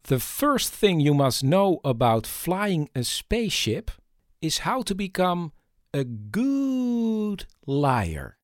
The 0.00 0.20
first 0.20 0.78
thing 0.78 1.02
you 1.02 1.16
must 1.16 1.40
know 1.40 1.78
about 1.82 2.26
flying 2.26 2.90
a 2.96 3.02
spaceship 3.02 3.90
is 4.38 4.60
how 4.60 4.82
to 4.82 4.94
become 4.94 5.52
a 5.96 6.04
good 6.30 7.46
liar. 7.64 8.38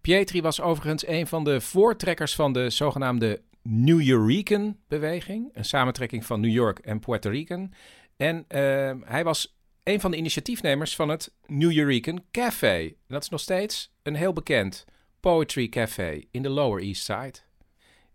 Pietri 0.00 0.42
was 0.42 0.60
overigens 0.60 1.06
een 1.06 1.26
van 1.26 1.44
de 1.44 1.60
voortrekkers 1.60 2.34
van 2.34 2.52
de 2.52 2.70
zogenaamde 2.70 3.42
New 3.62 4.08
Eurekan-beweging, 4.08 5.50
een 5.52 5.64
samentrekking 5.64 6.26
van 6.26 6.40
New 6.40 6.50
York 6.52 6.78
en 6.78 7.00
Puerto 7.00 7.30
Rican. 7.30 7.72
En 8.16 8.36
uh, 8.36 8.92
hij 9.04 9.24
was 9.24 9.58
een 9.82 10.00
van 10.00 10.10
de 10.10 10.16
initiatiefnemers 10.16 10.96
van 10.96 11.08
het 11.08 11.32
New 11.46 11.76
Eurekan 11.76 12.24
Café. 12.30 12.92
dat 13.06 13.22
is 13.22 13.28
nog 13.28 13.40
steeds 13.40 13.92
een 14.02 14.14
heel 14.14 14.32
bekend 14.32 14.84
poetry 15.20 15.68
café 15.68 16.22
in 16.30 16.42
de 16.42 16.48
Lower 16.48 16.82
East 16.82 17.04
Side. 17.04 17.38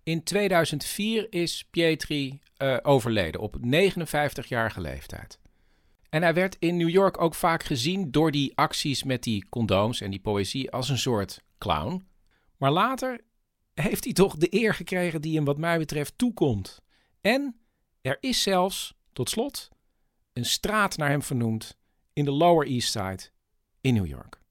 In 0.03 0.23
2004 0.23 1.27
is 1.29 1.67
Pietri 1.69 2.39
uh, 2.57 2.77
overleden 2.81 3.41
op 3.41 3.55
59-jarige 3.57 4.81
leeftijd. 4.81 5.39
En 6.15 6.21
hij 6.21 6.33
werd 6.33 6.55
in 6.59 6.77
New 6.77 6.89
York 6.89 7.21
ook 7.21 7.35
vaak 7.35 7.63
gezien 7.63 8.11
door 8.11 8.31
die 8.31 8.57
acties 8.57 9.03
met 9.03 9.23
die 9.23 9.49
condooms 9.49 10.01
en 10.01 10.11
die 10.11 10.19
poëzie 10.19 10.71
als 10.71 10.89
een 10.89 10.97
soort 10.97 11.43
clown. 11.57 12.07
Maar 12.57 12.71
later 12.71 13.21
heeft 13.73 14.03
hij 14.03 14.13
toch 14.13 14.35
de 14.35 14.47
eer 14.49 14.73
gekregen 14.73 15.21
die 15.21 15.35
hem 15.35 15.45
wat 15.45 15.57
mij 15.57 15.77
betreft 15.77 16.17
toekomt. 16.17 16.81
En 17.21 17.59
er 18.01 18.17
is 18.19 18.41
zelfs, 18.41 18.93
tot 19.13 19.29
slot, 19.29 19.69
een 20.33 20.45
straat 20.45 20.97
naar 20.97 21.09
hem 21.09 21.21
vernoemd 21.21 21.77
in 22.13 22.25
de 22.25 22.31
Lower 22.31 22.67
East 22.67 22.91
Side 22.91 23.29
in 23.81 23.93
New 23.93 24.07
York. 24.07 24.41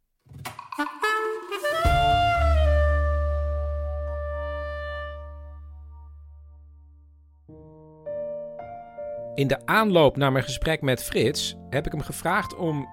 In 9.35 9.49
de 9.49 9.67
aanloop 9.67 10.17
naar 10.17 10.33
mijn 10.33 10.45
gesprek 10.45 10.83
met 10.83 11.03
Frits 11.03 11.57
heb 11.71 11.87
ik 11.87 11.93
hem 11.93 12.01
gevraagd 12.01 12.57
om 12.57 12.89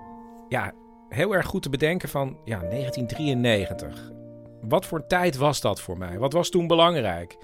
ja, 0.48 0.74
heel 1.10 1.36
erg 1.36 1.46
goed 1.46 1.62
te 1.62 1.70
bedenken 1.70 2.10
van 2.10 2.38
ja, 2.46 2.60
1993. 2.60 4.12
Wat 4.62 4.86
voor 4.86 5.08
tijd 5.08 5.38
was 5.38 5.62
dat 5.62 5.82
voor 5.82 5.98
mij? 5.98 6.18
Wat 6.18 6.34
was 6.34 6.50
toen 6.50 6.68
belangrijk? 6.68 7.38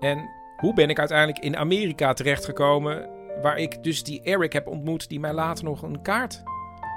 En 0.00 0.28
hoe 0.56 0.74
ben 0.74 0.90
ik 0.90 0.98
uiteindelijk 0.98 1.38
in 1.38 1.56
Amerika 1.56 2.12
terechtgekomen, 2.12 3.10
waar 3.42 3.58
ik 3.58 3.82
dus 3.82 4.02
die 4.02 4.22
Eric 4.22 4.52
heb 4.52 4.66
ontmoet 4.66 5.08
die 5.08 5.20
mij 5.20 5.32
later 5.32 5.64
nog 5.64 5.82
een 5.82 6.02
kaart 6.02 6.42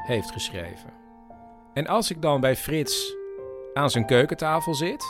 heeft 0.07 0.31
geschreven? 0.31 0.93
En 1.73 1.87
als 1.87 2.11
ik 2.11 2.21
dan 2.21 2.41
bij 2.41 2.55
Frits 2.55 3.15
aan 3.73 3.89
zijn 3.89 4.05
keukentafel 4.05 4.73
zit, 4.73 5.05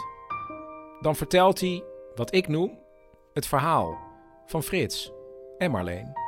dan 1.01 1.15
vertelt 1.15 1.59
hij 1.59 1.83
wat 2.15 2.33
ik 2.33 2.47
noem 2.47 2.79
het 3.33 3.47
verhaal 3.47 3.97
van 4.45 4.63
Frits 4.63 5.11
en 5.57 5.71
Marleen. 5.71 6.24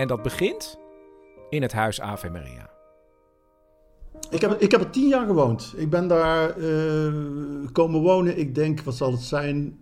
En 0.00 0.08
dat 0.08 0.22
begint 0.22 0.78
in 1.50 1.62
het 1.62 1.72
huis 1.72 2.00
Ave 2.00 2.30
Maria. 2.30 2.70
Ik 4.30 4.40
heb, 4.40 4.60
ik 4.60 4.70
heb 4.70 4.80
er 4.80 4.90
tien 4.90 5.08
jaar 5.08 5.26
gewoond. 5.26 5.74
Ik 5.76 5.90
ben 5.90 6.08
daar 6.08 6.58
uh, 6.58 7.14
komen 7.72 8.00
wonen. 8.00 8.38
Ik 8.38 8.54
denk, 8.54 8.80
wat 8.80 8.96
zal 8.96 9.12
het 9.12 9.20
zijn? 9.20 9.78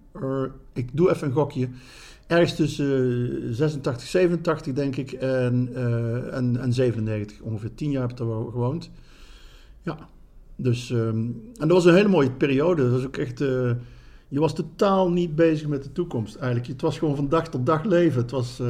ik 0.73 0.89
doe 0.93 1.11
even 1.11 1.27
een 1.27 1.33
gokje. 1.33 1.69
Ergens 2.27 2.55
tussen 2.55 3.55
86, 3.55 4.09
87 4.09 4.73
denk 4.73 4.97
ik 4.97 5.13
en, 5.13 5.69
uh, 5.73 6.37
en, 6.37 6.57
en 6.57 6.73
97. 6.73 7.41
Ongeveer 7.41 7.75
tien 7.75 7.91
jaar 7.91 8.03
heb 8.03 8.11
ik 8.11 8.17
gewoond. 8.27 8.91
Ja, 9.83 9.99
dus... 10.57 10.91
Um, 10.91 11.51
en 11.59 11.69
dat 11.69 11.77
was 11.77 11.85
een 11.85 11.95
hele 11.95 12.09
mooie 12.09 12.33
periode. 12.33 12.83
Dat 12.83 12.93
was 12.93 13.07
ook 13.07 13.17
echt... 13.17 13.39
Je 14.29 14.41
was 14.41 14.55
totaal 14.55 15.11
niet 15.11 15.35
bezig 15.37 15.69
met 15.69 15.83
de 15.83 15.93
toekomst 15.93 16.37
eigenlijk. 16.37 16.67
Het 16.67 16.81
was 16.81 16.99
gewoon 16.99 17.17
van 17.17 17.29
dag 17.29 17.49
tot 17.49 17.67
dag 17.67 17.85
leven. 17.85 18.21
Het 18.23 18.31
was 18.31 18.61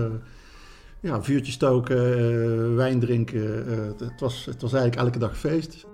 ja, 1.01 1.23
vuurtje 1.23 1.53
stoken, 1.53 2.19
uh, 2.19 2.77
wijn 2.77 3.01
drinken. 3.01 3.69
Uh, 3.69 4.09
het, 4.09 4.21
was, 4.21 4.45
het 4.45 4.63
was 4.63 4.73
eigenlijk 4.73 5.03
elke 5.03 5.19
dag 5.19 5.39
feest. 5.39 5.87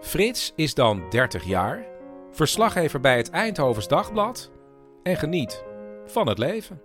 Frits 0.00 0.52
is 0.56 0.74
dan 0.74 1.02
30 1.10 1.44
jaar, 1.44 1.86
verslaggever 2.32 3.00
bij 3.00 3.16
het 3.16 3.30
Eindhovens 3.30 3.88
Dagblad 3.88 4.50
en 5.02 5.16
geniet 5.16 5.64
van 6.06 6.28
het 6.28 6.38
leven. 6.38 6.80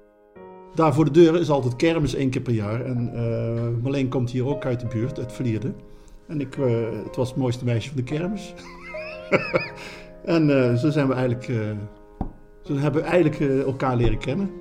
Daar 0.75 0.93
voor 0.93 1.05
de 1.05 1.11
deur 1.11 1.39
is 1.39 1.49
altijd 1.49 1.75
kermis 1.75 2.15
één 2.15 2.29
keer 2.29 2.41
per 2.41 2.53
jaar. 2.53 2.85
En 2.85 3.11
uh, 3.13 3.83
Marleen 3.83 4.09
komt 4.09 4.31
hier 4.31 4.45
ook 4.45 4.65
uit 4.65 4.79
de 4.79 4.87
buurt, 4.87 5.19
uit 5.19 5.33
Vlierde. 5.33 5.73
En 6.27 6.41
ik, 6.41 6.55
het 7.03 7.15
was 7.15 7.29
het 7.29 7.37
mooiste 7.37 7.65
meisje 7.65 7.87
van 7.87 7.97
de 7.97 8.03
kermis. 8.03 8.53
en 10.35 10.77
zo 10.77 10.89
zijn 10.89 11.07
we 11.07 11.13
eigenlijk, 11.13 11.51
zo 12.61 12.75
hebben 12.75 13.01
we 13.01 13.07
eigenlijk 13.07 13.65
elkaar 13.65 13.95
leren 13.95 14.17
kennen. 14.17 14.51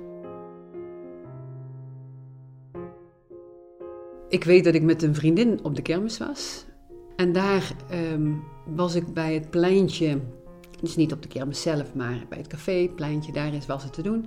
Ik 4.29 4.43
weet 4.43 4.63
dat 4.63 4.73
ik 4.73 4.83
met 4.83 5.03
een 5.03 5.15
vriendin 5.15 5.59
op 5.63 5.75
de 5.75 5.81
kermis 5.81 6.17
was. 6.17 6.65
En 7.15 7.31
daar 7.31 7.71
um, 8.13 8.43
was 8.65 8.95
ik 8.95 9.13
bij 9.13 9.33
het 9.33 9.49
pleintje, 9.49 10.19
dus 10.81 10.95
niet 10.95 11.13
op 11.13 11.21
de 11.21 11.27
kermis 11.27 11.61
zelf, 11.61 11.93
maar 11.93 12.25
bij 12.29 12.37
het 12.37 12.47
café, 12.47 12.89
pleintje, 12.95 13.31
daar 13.31 13.53
is 13.53 13.65
was 13.65 13.83
het 13.83 13.93
te 13.93 14.01
doen. 14.01 14.25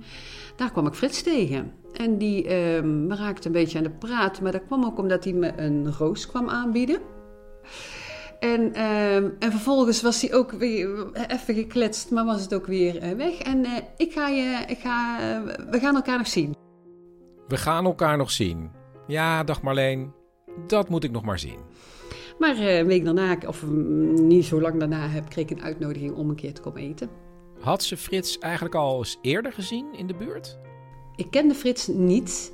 Daar 0.55 0.71
kwam 0.71 0.87
ik 0.87 0.93
Frits 0.93 1.21
tegen. 1.21 1.71
En 1.93 2.17
die 2.17 2.55
um, 2.75 3.07
we 3.07 3.15
raakte 3.15 3.47
een 3.47 3.53
beetje 3.53 3.77
aan 3.77 3.83
de 3.83 3.89
praat, 3.89 4.41
maar 4.41 4.51
dat 4.51 4.65
kwam 4.65 4.85
ook 4.85 4.97
omdat 4.97 5.23
hij 5.23 5.33
me 5.33 5.53
een 5.55 5.93
roos 5.93 6.25
kwam 6.25 6.49
aanbieden. 6.49 6.99
En, 8.39 8.61
um, 8.61 9.35
en 9.39 9.51
vervolgens 9.51 10.01
was 10.01 10.21
hij 10.21 10.33
ook 10.33 10.51
weer 10.51 11.11
even 11.27 11.55
gekletst, 11.55 12.11
maar 12.11 12.25
was 12.25 12.41
het 12.41 12.53
ook 12.53 12.67
weer 12.67 13.03
uh, 13.03 13.11
weg. 13.11 13.39
En 13.39 13.65
uh, 13.65 13.71
ik 13.97 14.11
ga 14.11 14.27
je, 14.27 14.63
ik 14.67 14.77
ga, 14.79 15.19
uh, 15.19 15.55
we 15.69 15.79
gaan 15.79 15.95
elkaar 15.95 16.17
nog 16.17 16.27
zien. 16.27 16.55
We 17.47 17.57
gaan 17.57 17.85
elkaar 17.85 18.17
nog 18.17 18.31
zien. 18.31 18.81
Ja, 19.13 19.43
dag 19.43 19.61
Marleen, 19.61 20.13
dat 20.67 20.89
moet 20.89 21.03
ik 21.03 21.11
nog 21.11 21.23
maar 21.23 21.39
zien. 21.39 21.59
Maar 22.39 22.55
uh, 22.55 22.77
een 22.77 22.85
week 22.85 23.05
daarna, 23.05 23.37
of 23.47 23.65
mm, 23.65 24.27
niet 24.27 24.45
zo 24.45 24.61
lang 24.61 24.79
daarna, 24.79 25.07
heb, 25.07 25.29
kreeg 25.29 25.49
ik 25.49 25.57
een 25.57 25.63
uitnodiging 25.63 26.15
om 26.15 26.29
een 26.29 26.35
keer 26.35 26.53
te 26.53 26.61
komen 26.61 26.81
eten. 26.81 27.09
Had 27.59 27.83
ze 27.83 27.97
Frits 27.97 28.39
eigenlijk 28.39 28.75
al 28.75 28.97
eens 28.97 29.17
eerder 29.21 29.53
gezien 29.53 29.85
in 29.97 30.07
de 30.07 30.13
buurt? 30.13 30.57
Ik 31.15 31.31
kende 31.31 31.53
Frits 31.53 31.87
niet. 31.87 32.51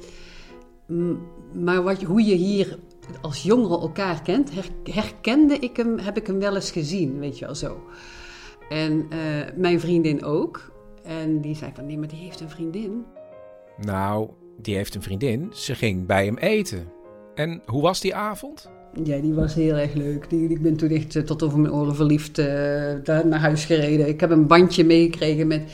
Maar 1.53 1.83
wat, 1.83 2.01
hoe 2.01 2.25
je 2.25 2.35
hier 2.35 2.77
als 3.21 3.43
jongere 3.43 3.79
elkaar 3.79 4.21
kent, 4.21 4.51
herkende 4.83 5.57
ik 5.57 5.77
hem, 5.77 5.97
heb 5.97 6.17
ik 6.17 6.27
hem 6.27 6.39
wel 6.39 6.55
eens 6.55 6.71
gezien, 6.71 7.19
weet 7.19 7.39
je 7.39 7.45
wel 7.45 7.55
zo. 7.55 7.83
En 8.69 9.07
uh, 9.13 9.17
mijn 9.55 9.79
vriendin 9.79 10.23
ook. 10.23 10.71
En 11.03 11.41
die 11.41 11.55
zei 11.55 11.71
van, 11.73 11.85
nee, 11.85 11.97
maar 11.97 12.07
die 12.07 12.19
heeft 12.19 12.39
een 12.39 12.49
vriendin. 12.49 13.05
Nou, 13.77 14.29
die 14.61 14.75
heeft 14.75 14.95
een 14.95 15.01
vriendin. 15.01 15.49
Ze 15.53 15.75
ging 15.75 16.05
bij 16.05 16.25
hem 16.25 16.37
eten. 16.37 16.87
En 17.35 17.61
hoe 17.65 17.81
was 17.81 18.01
die 18.01 18.15
avond? 18.15 18.69
Ja, 19.03 19.19
die 19.19 19.33
was 19.33 19.53
heel 19.53 19.75
erg 19.75 19.93
leuk. 19.93 20.29
Die, 20.29 20.49
ik 20.49 20.61
ben 20.61 20.75
toen 20.75 20.89
echt 20.89 21.15
eh, 21.15 21.23
tot 21.23 21.43
over 21.43 21.59
mijn 21.59 21.73
oren 21.73 21.95
verliefd 21.95 22.39
uh, 22.39 22.45
daar 23.03 23.27
naar 23.27 23.39
huis 23.39 23.65
gereden. 23.65 24.07
Ik 24.07 24.19
heb 24.19 24.29
een 24.29 24.47
bandje 24.47 24.83
meegekregen 24.83 25.47
met 25.47 25.71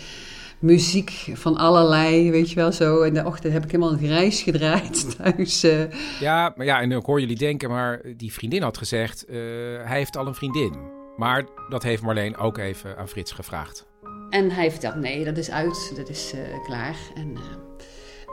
muziek 0.60 1.10
van 1.34 1.58
allerlei, 1.58 2.32
weet 2.32 2.50
je 2.50 2.56
wel 2.56 2.71
zo. 2.71 3.02
En 3.02 3.13
de 3.13 3.26
ochtend 3.26 3.54
heb 3.54 3.63
ik 3.63 3.71
helemaal 3.71 3.93
een 3.93 4.08
reis 4.08 4.41
gedraaid 4.41 5.06
thuis. 5.17 5.63
Uh. 5.63 5.84
Ja, 6.19 6.54
maar 6.56 6.65
ja, 6.65 6.82
en 6.82 6.91
ik 6.91 7.06
hoor 7.06 7.19
jullie 7.19 7.38
denken, 7.38 7.69
maar 7.69 8.02
die 8.17 8.34
vriendin 8.34 8.62
had 8.62 8.78
gezegd, 8.78 9.26
hij 9.28 9.98
heeft 9.98 10.17
al 10.17 10.28
een 10.28 10.36
vriendin. 10.36 10.74
Maar 11.17 11.45
dat 11.69 11.84
heeft 11.84 12.02
Marleen 12.02 12.38
ook 12.38 12.58
even 12.58 12.98
aan 12.98 13.08
Frits 13.08 13.32
gevraagd. 13.32 13.86
En 14.30 14.52
hij 14.52 14.71
vertelt, 14.71 14.95
nee, 14.95 15.24
dat 15.24 15.38
is 15.38 15.52
uit, 15.52 15.93
dat 15.95 16.10
is 16.10 16.34
klaar. 16.65 16.95
En 17.15 17.38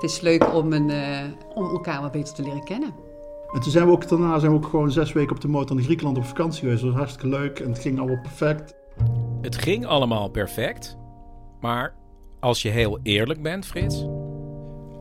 het 0.03 0.11
is 0.11 0.21
leuk 0.21 0.55
om, 0.55 0.73
een, 0.73 0.89
uh, 0.89 1.21
om 1.55 1.65
elkaar 1.65 2.01
wat 2.01 2.13
beter 2.13 2.35
te 2.35 2.43
leren 2.43 2.65
kennen. 2.65 2.95
En 3.53 3.61
toen 3.61 3.71
zijn 3.71 3.87
we 3.87 3.93
ook 3.93 4.09
daarna 4.09 4.39
zijn 4.39 4.53
we 4.53 4.59
ook 4.59 4.67
gewoon 4.67 4.91
zes 4.91 5.13
weken 5.13 5.35
op 5.35 5.41
de 5.41 5.49
motor 5.49 5.77
naar 5.77 5.85
Griekenland 5.85 6.17
op 6.17 6.25
vakantie 6.25 6.61
geweest. 6.61 6.81
Dat 6.81 6.91
was 6.91 6.99
hartstikke 6.99 7.29
leuk 7.29 7.61
en 7.61 7.69
het 7.69 7.79
ging 7.79 7.99
allemaal 7.99 8.21
perfect. 8.21 8.75
Het 9.41 9.57
ging 9.57 9.87
allemaal 9.87 10.29
perfect, 10.29 10.97
maar 11.61 11.95
als 12.41 12.63
je 12.63 12.69
heel 12.69 12.99
eerlijk 13.03 13.43
bent, 13.43 13.67
Frits. 13.67 14.05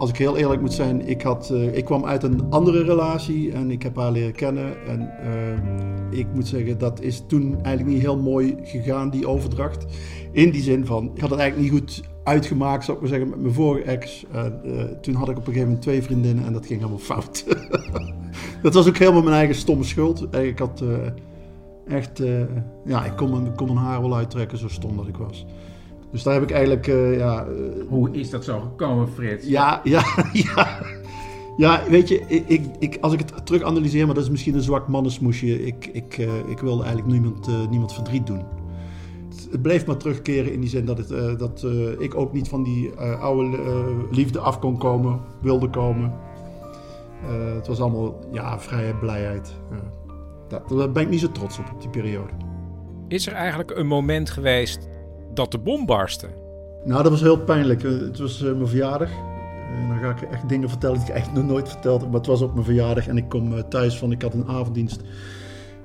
Als 0.01 0.09
ik 0.09 0.17
heel 0.17 0.37
eerlijk 0.37 0.61
moet 0.61 0.73
zijn, 0.73 1.07
ik, 1.07 1.21
had, 1.21 1.49
uh, 1.53 1.77
ik 1.77 1.85
kwam 1.85 2.05
uit 2.05 2.23
een 2.23 2.49
andere 2.49 2.83
relatie 2.83 3.51
en 3.51 3.71
ik 3.71 3.83
heb 3.83 3.95
haar 3.95 4.11
leren 4.11 4.31
kennen. 4.31 4.87
En 4.87 5.11
uh, 6.11 6.19
ik 6.19 6.27
moet 6.33 6.47
zeggen, 6.47 6.77
dat 6.77 7.01
is 7.01 7.23
toen 7.27 7.53
eigenlijk 7.53 7.95
niet 7.95 8.01
heel 8.01 8.17
mooi 8.17 8.55
gegaan, 8.63 9.09
die 9.09 9.27
overdracht. 9.27 9.85
In 10.31 10.49
die 10.51 10.61
zin 10.61 10.85
van, 10.85 11.11
ik 11.13 11.21
had 11.21 11.29
het 11.29 11.39
eigenlijk 11.39 11.71
niet 11.71 11.81
goed 11.81 12.03
uitgemaakt, 12.23 12.83
zou 12.83 12.97
ik 12.97 13.03
maar 13.03 13.11
zeggen, 13.11 13.29
met 13.29 13.41
mijn 13.41 13.53
vorige 13.53 13.83
ex. 13.83 14.25
Uh, 14.35 14.83
toen 15.01 15.15
had 15.15 15.29
ik 15.29 15.37
op 15.37 15.47
een 15.47 15.53
gegeven 15.53 15.67
moment 15.67 15.81
twee 15.81 16.03
vriendinnen 16.03 16.45
en 16.45 16.53
dat 16.53 16.65
ging 16.65 16.79
helemaal 16.79 16.99
fout. 16.99 17.45
dat 18.63 18.73
was 18.73 18.87
ook 18.87 18.97
helemaal 18.97 19.23
mijn 19.23 19.35
eigen 19.35 19.55
stomme 19.55 19.83
schuld. 19.83 20.35
Ik 20.35 20.59
had 20.59 20.83
echt, 21.87 22.21
ja, 22.85 23.05
ik 23.05 23.15
kon, 23.15 23.55
kon 23.55 23.73
mijn 23.73 23.85
haar 23.85 24.01
wel 24.01 24.15
uittrekken, 24.15 24.57
zo 24.57 24.67
stom 24.67 24.97
dat 24.97 25.07
ik 25.07 25.17
was. 25.17 25.45
Dus 26.11 26.23
daar 26.23 26.33
heb 26.33 26.43
ik 26.43 26.51
eigenlijk, 26.51 26.85
ja... 27.17 27.47
Hoe 27.87 28.11
is 28.11 28.29
dat 28.29 28.43
zo 28.43 28.59
gekomen, 28.59 29.07
Frits? 29.09 29.47
Ja, 29.47 29.81
ja, 29.83 30.03
ja. 30.55 30.79
Ja, 31.57 31.83
weet 31.89 32.07
je, 32.07 32.19
ik, 32.27 32.65
ik, 32.79 32.97
als 33.01 33.13
ik 33.13 33.19
het 33.19 33.45
terug 33.45 33.61
analyseer, 33.63 34.05
maar 34.05 34.15
dat 34.15 34.23
is 34.23 34.29
misschien 34.29 34.55
een 34.55 34.61
zwak 34.61 34.87
mannensmoesje. 34.87 35.65
Ik, 35.65 35.89
ik, 35.93 36.17
ik 36.47 36.59
wilde 36.59 36.83
eigenlijk 36.83 37.13
niemand, 37.13 37.69
niemand 37.69 37.93
verdriet 37.93 38.27
doen 38.27 38.43
het 39.51 39.61
bleef 39.61 39.85
maar 39.85 39.97
terugkeren 39.97 40.53
in 40.53 40.59
die 40.59 40.69
zin 40.69 40.85
dat, 40.85 40.97
het, 40.97 41.11
uh, 41.11 41.37
dat 41.37 41.63
uh, 41.65 41.99
ik 41.99 42.15
ook 42.15 42.33
niet 42.33 42.47
van 42.47 42.63
die 42.63 42.91
uh, 42.91 43.21
oude 43.21 43.57
liefde 44.11 44.39
af 44.39 44.59
kon 44.59 44.77
komen, 44.77 45.19
wilde 45.41 45.69
komen. 45.69 46.13
het 47.55 47.67
was 47.67 47.81
allemaal 47.81 48.19
ja, 48.31 48.59
vrijheid, 48.59 48.99
blijheid. 48.99 49.53
Dat, 50.47 50.69
daar 50.69 50.91
ben 50.91 51.03
ik 51.03 51.09
niet 51.09 51.19
zo 51.19 51.31
trots 51.31 51.59
op, 51.59 51.65
op 51.73 51.81
die 51.81 51.89
periode. 51.89 52.33
Is 53.07 53.27
er 53.27 53.33
eigenlijk 53.33 53.71
een 53.71 53.87
moment 53.87 54.29
geweest 54.29 54.89
dat 55.33 55.51
de 55.51 55.57
bom 55.57 55.85
barstte? 55.85 56.27
Nou, 56.83 57.03
dat 57.03 57.11
was 57.11 57.21
heel 57.21 57.39
pijnlijk. 57.39 57.81
Het 57.81 58.19
was 58.19 58.39
mijn 58.41 58.67
verjaardag. 58.67 59.09
En 59.73 59.87
dan 59.87 59.97
ga 59.97 60.09
ik 60.09 60.21
echt 60.21 60.49
dingen 60.49 60.69
vertellen 60.69 60.99
die 60.99 61.07
ik 61.07 61.13
echt 61.13 61.33
nog 61.33 61.45
nooit 61.45 61.69
verteld 61.69 62.01
heb. 62.01 62.09
Maar 62.09 62.19
het 62.19 62.29
was 62.29 62.41
op 62.41 62.53
mijn 62.53 62.65
verjaardag 62.65 63.07
en 63.07 63.17
ik 63.17 63.29
kom 63.29 63.69
thuis 63.69 63.97
van... 63.97 64.11
Ik 64.11 64.21
had 64.21 64.33
een 64.33 64.47
avonddienst 64.47 65.01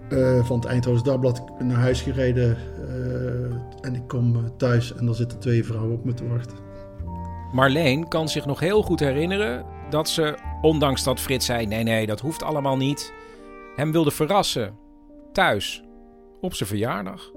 uh, 0.09 0.45
van 0.45 0.57
het 0.57 0.67
Eindhoven 0.69 1.05
Dagblad 1.05 1.43
naar 1.59 1.81
huis 1.81 2.01
gereden. 2.01 2.57
En 3.81 3.95
ik 3.95 4.09
kom 4.09 4.57
thuis 4.57 4.95
en 4.95 5.07
dan 5.07 5.15
zitten 5.15 5.39
twee 5.39 5.65
vrouwen 5.65 5.93
op 5.93 6.05
me 6.05 6.15
te 6.15 6.29
wachten. 6.29 6.57
Marleen 7.53 8.09
kan 8.09 8.29
zich 8.29 8.47
nog 8.47 8.61
heel 8.61 8.83
goed 8.83 9.01
herinneren 9.01 9.65
dat 9.91 10.09
ze, 10.09 10.35
ondanks 10.61 11.05
dat 11.05 11.21
Frits 11.21 11.47
zei: 11.47 11.67
nee, 11.67 11.83
nee, 11.83 12.07
dat 12.07 12.21
hoeft 12.21 12.43
allemaal 12.43 12.77
niet, 12.77 13.13
hem 13.77 13.93
wilde 13.93 14.11
verrassen. 14.11 14.75
Thuis, 15.33 15.85
op 16.41 16.55
zijn 16.55 16.69
verjaardag. 16.69 17.31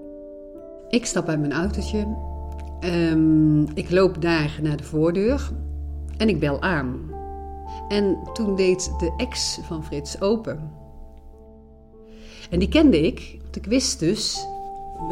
Ik 0.90 1.06
stap 1.06 1.28
uit 1.28 1.40
mijn 1.40 1.52
autootje. 1.52 2.08
Um, 2.82 3.68
ik 3.74 3.90
loop 3.90 4.22
daar 4.22 4.60
naar 4.62 4.78
de 4.78 4.84
voordeur 4.84 5.52
en 6.18 6.30
ik 6.30 6.40
bel 6.40 6.62
aan. 6.62 7.12
En 7.88 8.18
toen 8.34 8.56
deed 8.56 8.94
de 9.00 9.14
ex 9.18 9.60
van 9.62 9.86
Frits 9.86 10.22
open. 10.22 10.72
En 12.50 12.60
die 12.60 12.70
kende 12.70 13.02
ik, 13.02 13.38
want 13.42 13.56
ik 13.56 13.66
wist 13.66 14.00
dus 14.00 14.46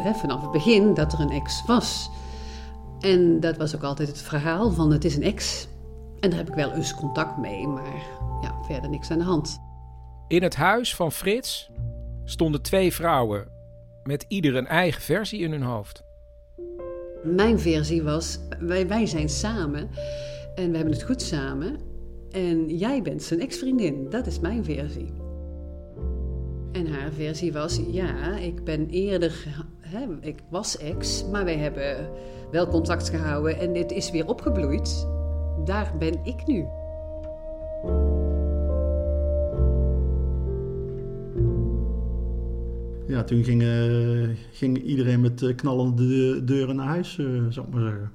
hè, 0.02 0.14
vanaf 0.14 0.42
het 0.42 0.50
begin 0.50 0.94
dat 0.94 1.12
er 1.12 1.20
een 1.20 1.30
ex 1.30 1.62
was. 1.66 2.10
En 3.00 3.40
dat 3.40 3.56
was 3.56 3.76
ook 3.76 3.82
altijd 3.82 4.08
het 4.08 4.22
verhaal 4.22 4.70
van 4.70 4.92
het 4.92 5.04
is 5.04 5.16
een 5.16 5.22
ex. 5.22 5.68
En 6.20 6.30
daar 6.30 6.38
heb 6.38 6.48
ik 6.48 6.54
wel 6.54 6.72
eens 6.72 6.94
contact 6.94 7.36
mee, 7.36 7.66
maar 7.66 8.02
ja, 8.42 8.54
verder 8.66 8.90
niks 8.90 9.10
aan 9.10 9.18
de 9.18 9.24
hand. 9.24 9.60
In 10.28 10.42
het 10.42 10.56
huis 10.56 10.94
van 10.94 11.12
Frits 11.12 11.70
stonden 12.24 12.62
twee 12.62 12.94
vrouwen 12.94 13.57
met 14.08 14.24
ieder 14.28 14.56
een 14.56 14.66
eigen 14.66 15.02
versie 15.02 15.40
in 15.40 15.50
hun 15.50 15.62
hoofd. 15.62 16.02
Mijn 17.22 17.58
versie 17.58 18.02
was: 18.02 18.38
wij, 18.58 18.88
wij 18.88 19.06
zijn 19.06 19.28
samen 19.28 19.90
en 20.54 20.70
we 20.70 20.76
hebben 20.76 20.94
het 20.94 21.02
goed 21.02 21.22
samen. 21.22 21.76
En 22.30 22.76
jij 22.76 23.02
bent 23.02 23.22
zijn 23.22 23.40
ex-vriendin. 23.40 24.06
Dat 24.10 24.26
is 24.26 24.40
mijn 24.40 24.64
versie. 24.64 25.12
En 26.72 26.86
haar 26.86 27.12
versie 27.12 27.52
was, 27.52 27.80
ja, 27.90 28.36
ik 28.36 28.64
ben 28.64 28.88
eerder, 28.88 29.46
hè, 29.80 30.06
ik 30.20 30.38
was 30.50 30.78
ex, 30.78 31.24
maar 31.30 31.44
wij 31.44 31.56
hebben 31.56 32.10
wel 32.50 32.68
contact 32.68 33.08
gehouden 33.08 33.58
en 33.58 33.72
dit 33.72 33.90
is 33.90 34.10
weer 34.10 34.26
opgebloeid. 34.26 35.06
Daar 35.64 35.94
ben 35.98 36.20
ik 36.24 36.46
nu. 36.46 36.66
Ja, 43.08 43.24
toen 43.24 43.44
ging, 43.44 43.62
uh, 43.62 44.28
ging 44.52 44.82
iedereen 44.82 45.20
met 45.20 45.42
uh, 45.42 45.56
knallende 45.56 46.44
deuren 46.44 46.76
naar 46.76 46.86
huis, 46.86 47.16
uh, 47.16 47.26
zou 47.48 47.66
ik 47.66 47.72
maar 47.72 47.82
zeggen. 47.82 48.12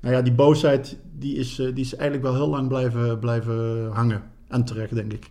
Nou 0.00 0.14
ja, 0.14 0.22
die 0.22 0.32
boosheid 0.32 0.98
die 1.18 1.36
is, 1.36 1.54
die 1.54 1.84
is 1.84 1.94
eigenlijk 1.94 2.22
wel 2.22 2.34
heel 2.34 2.48
lang 2.48 2.68
blijven, 2.68 3.18
blijven 3.18 3.90
hangen. 3.92 4.22
En 4.48 4.64
terecht, 4.64 4.94
denk 4.94 5.12
ik. 5.12 5.30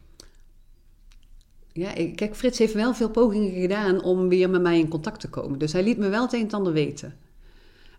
Ja, 1.74 1.92
kijk, 2.16 2.36
Frits 2.36 2.58
heeft 2.58 2.74
wel 2.74 2.94
veel 2.94 3.10
pogingen 3.10 3.62
gedaan 3.62 4.04
om 4.04 4.30
weer 4.30 4.50
met 4.50 4.62
mij 4.62 4.80
in 4.80 4.88
contact 4.88 5.20
te 5.20 5.30
komen. 5.30 5.60
Dus 5.60 5.74
hij 5.74 5.84
liet 5.84 5.98
me 5.98 6.10
wel 6.10 6.22
het 6.22 6.34
een 6.34 6.42
en 6.42 6.52
ander 6.52 6.74
weten. 6.74 7.14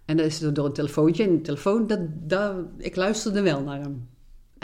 En 0.04 0.16
dat 0.16 0.26
is 0.26 0.38
door 0.38 0.66
een 0.66 0.72
telefoontje. 0.72 1.24
En 1.24 1.36
de 1.36 1.40
telefoon, 1.40 1.86
dat, 1.86 2.00
dat, 2.12 2.54
ik 2.78 2.96
luisterde 2.96 3.42
wel 3.42 3.62
naar 3.62 3.80
hem. 3.80 4.08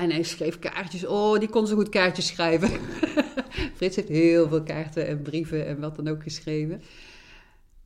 En 0.01 0.11
hij 0.11 0.23
schreef 0.23 0.59
kaartjes. 0.59 1.07
Oh, 1.07 1.39
die 1.39 1.49
kon 1.49 1.67
zo 1.67 1.75
goed 1.75 1.89
kaartjes 1.89 2.27
schrijven. 2.27 2.69
Frits 3.77 3.97
heeft 3.97 4.09
heel 4.09 4.49
veel 4.49 4.63
kaarten 4.63 5.07
en 5.07 5.23
brieven 5.23 5.67
en 5.67 5.81
wat 5.81 5.97
dan 5.97 6.09
ook 6.09 6.23
geschreven. 6.23 6.83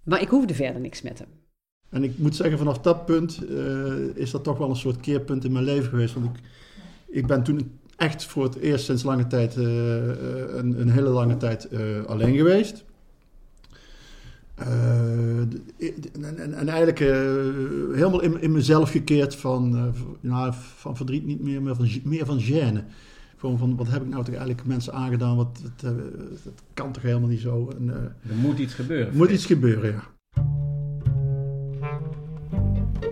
Maar 0.03 0.21
ik 0.21 0.29
hoefde 0.29 0.55
verder 0.55 0.81
niks 0.81 1.03
met 1.03 1.19
hem. 1.19 1.29
En 1.91 2.03
ik 2.03 2.19
moet 2.19 2.37
zeggen, 2.37 2.59
vanaf 2.59 2.79
dat 2.79 3.07
punt 3.07 3.41
uh, 3.51 3.95
is 4.15 4.31
dat 4.31 4.45
toch 4.45 4.59
wel 4.59 4.71
een 4.71 4.77
soort 4.77 5.01
keerpunt 5.01 5.45
in 5.45 5.53
mijn 5.53 5.65
leven 5.65 5.89
geweest. 5.89 6.15
Want 6.15 6.27
ik, 6.27 6.43
ik 7.07 7.27
ben 7.27 7.43
toen 7.43 7.79
echt 7.97 8.25
voor 8.25 8.45
het 8.45 8.57
eerst 8.57 8.85
sinds 8.85 9.03
lange 9.03 9.27
tijd, 9.27 9.57
uh, 9.57 9.65
een, 9.65 10.81
een, 10.81 10.91
hele 10.91 11.09
lange 11.09 11.37
tijd 11.37 11.69
alleen 12.07 12.37
geweest. 12.37 12.85
En, 14.55 15.53
en, 16.23 16.55
en, 16.55 16.69
eigenlijk 16.69 16.99
helemaal 17.95 18.23
in, 18.23 18.41
in, 18.41 18.53
mezelf 18.53 18.91
gekeerd 18.91 19.37
van, 19.37 19.93
nou, 20.21 20.53
van 20.77 20.97
verdriet 20.97 21.27
niet 21.27 21.41
meer, 21.41 21.63
maar 21.63 21.75
van, 21.75 21.89
meer 22.05 22.27
van 22.27 22.41
gêne. 22.41 22.85
Gewoon 23.37 23.59
van, 23.59 23.77
wat 23.77 23.89
heb 23.89 24.03
ik 24.03 24.09
nou 24.09 24.25
toch 24.25 24.35
eigenlijk 24.35 24.67
mensen 24.67 24.93
aangedaan? 24.93 25.37
Wat, 25.37 25.63
dat, 25.63 25.97
dat 26.45 26.63
kan 26.75 26.93
toch 26.93 27.03
helemaal 27.03 27.29
niet 27.29 27.41
zo? 27.41 27.73
En, 27.79 27.89
er 28.29 28.35
moet 28.41 28.59
iets 28.59 28.75
gebeuren. 28.75 29.07
Er 29.09 29.17
moet 29.17 29.31
iets 29.31 29.47
gebeuren, 29.47 29.93
ja. 29.93 30.03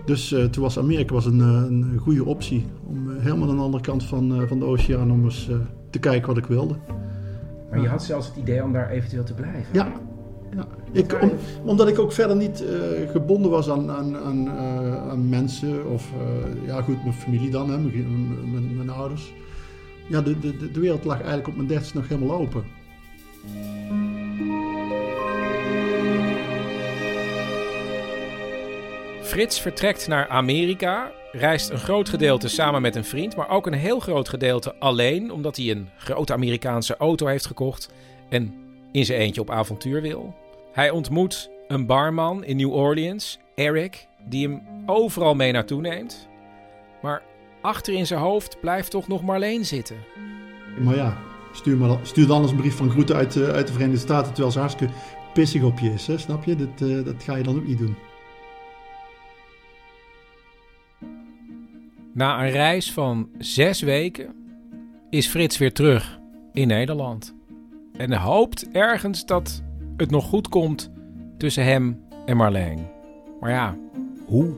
Dus 0.05 0.27
toen 0.27 0.63
was 0.63 0.77
Amerika 0.77 1.13
was 1.13 1.25
een, 1.25 1.39
een 1.39 1.97
goede 1.97 2.25
optie 2.25 2.65
om 2.85 3.09
helemaal 3.09 3.49
aan 3.49 3.55
de 3.55 3.61
andere 3.61 3.83
kant 3.83 4.03
van, 4.03 4.47
van 4.47 4.59
de 4.59 4.65
oceaan 4.65 5.11
om 5.11 5.23
eens 5.23 5.49
te 5.89 5.99
kijken 5.99 6.27
wat 6.27 6.37
ik 6.37 6.45
wilde. 6.45 6.75
Maar 7.69 7.81
je 7.81 7.87
had 7.87 8.03
zelfs 8.03 8.27
het 8.27 8.35
idee 8.35 8.63
om 8.63 8.73
daar 8.73 8.89
eventueel 8.89 9.23
te 9.23 9.33
blijven? 9.33 9.73
Ja. 9.73 9.91
Ja. 10.55 10.67
Ik, 10.91 11.21
om, 11.21 11.31
omdat 11.65 11.87
ik 11.87 11.99
ook 11.99 12.11
verder 12.11 12.35
niet 12.35 12.61
uh, 12.61 13.09
gebonden 13.11 13.51
was 13.51 13.69
aan, 13.69 13.91
aan, 13.91 14.17
aan, 14.17 14.49
aan 15.09 15.29
mensen 15.29 15.89
of 15.89 16.11
ja 16.65 16.81
goed, 16.81 17.03
mijn 17.03 17.15
familie 17.15 17.49
dan, 17.49 17.69
hè, 17.69 17.77
mijn, 17.77 18.51
mijn, 18.51 18.75
mijn, 18.75 18.89
ouders. 18.89 19.33
Ja, 20.07 20.21
de, 20.21 20.39
de, 20.39 20.71
de 20.71 20.79
wereld 20.79 21.03
lag 21.03 21.17
eigenlijk 21.17 21.47
op 21.47 21.55
mijn 21.55 21.67
dertigste 21.67 21.97
nog 21.97 22.07
helemaal 22.07 22.37
open. 22.37 22.63
Frits 29.21 29.61
vertrekt 29.61 30.07
naar 30.07 30.27
Amerika, 30.27 31.11
reist 31.31 31.69
een 31.69 31.77
groot 31.77 32.09
gedeelte 32.09 32.47
samen 32.47 32.81
met 32.81 32.95
een 32.95 33.05
vriend, 33.05 33.35
maar 33.35 33.49
ook 33.49 33.67
een 33.67 33.73
heel 33.73 33.99
groot 33.99 34.29
gedeelte 34.29 34.75
alleen, 34.79 35.31
omdat 35.31 35.55
hij 35.55 35.69
een 35.71 35.89
grote 35.97 36.33
Amerikaanse 36.33 36.97
auto 36.97 37.27
heeft 37.27 37.45
gekocht 37.45 37.89
en 38.29 38.53
in 38.91 39.05
zijn 39.05 39.19
eentje 39.19 39.41
op 39.41 39.49
avontuur 39.49 40.01
wil. 40.01 40.33
Hij 40.73 40.89
ontmoet 40.89 41.49
een 41.67 41.85
barman 41.85 42.43
in 42.43 42.57
New 42.57 42.73
Orleans, 42.73 43.39
Eric, 43.55 44.07
die 44.29 44.47
hem 44.47 44.61
overal 44.85 45.35
mee 45.35 45.51
naartoe 45.51 45.81
neemt. 45.81 46.27
Maar 47.01 47.21
achter 47.61 47.93
in 47.93 48.07
zijn 48.07 48.19
hoofd 48.19 48.59
blijft 48.59 48.91
toch 48.91 49.07
nog 49.07 49.23
Marleen 49.23 49.65
zitten. 49.65 49.97
Maar 50.79 50.95
ja, 50.95 51.17
stuur, 51.51 51.77
maar, 51.77 51.97
stuur 52.01 52.27
dan 52.27 52.41
eens 52.41 52.51
een 52.51 52.57
brief 52.57 52.75
van 52.75 52.89
groeten 52.89 53.15
uit, 53.15 53.35
uh, 53.35 53.49
uit 53.49 53.67
de 53.67 53.73
Verenigde 53.73 53.99
Staten, 53.99 54.27
terwijl 54.27 54.51
ze 54.51 54.59
hartstikke 54.59 54.93
pissig 55.33 55.63
op 55.63 55.79
je 55.79 55.89
is, 55.89 56.07
hè? 56.07 56.17
snap 56.17 56.43
je? 56.43 56.55
Dat, 56.55 56.81
uh, 56.81 57.05
dat 57.05 57.23
ga 57.23 57.35
je 57.35 57.43
dan 57.43 57.55
ook 57.55 57.67
niet 57.67 57.77
doen. 57.77 57.95
Na 62.13 62.43
een 62.43 62.51
reis 62.51 62.93
van 62.93 63.29
zes 63.37 63.81
weken 63.81 64.35
is 65.09 65.27
Frits 65.27 65.57
weer 65.57 65.73
terug 65.73 66.19
in 66.53 66.67
Nederland. 66.67 67.35
En 67.97 68.13
hoopt 68.13 68.71
ergens 68.71 69.25
dat 69.25 69.63
het 69.97 70.11
nog 70.11 70.25
goed 70.25 70.47
komt 70.47 70.91
tussen 71.37 71.63
hem 71.63 71.99
en 72.25 72.37
Marleen. 72.37 72.79
Maar 73.39 73.51
ja, 73.51 73.77
hoe? 74.25 74.53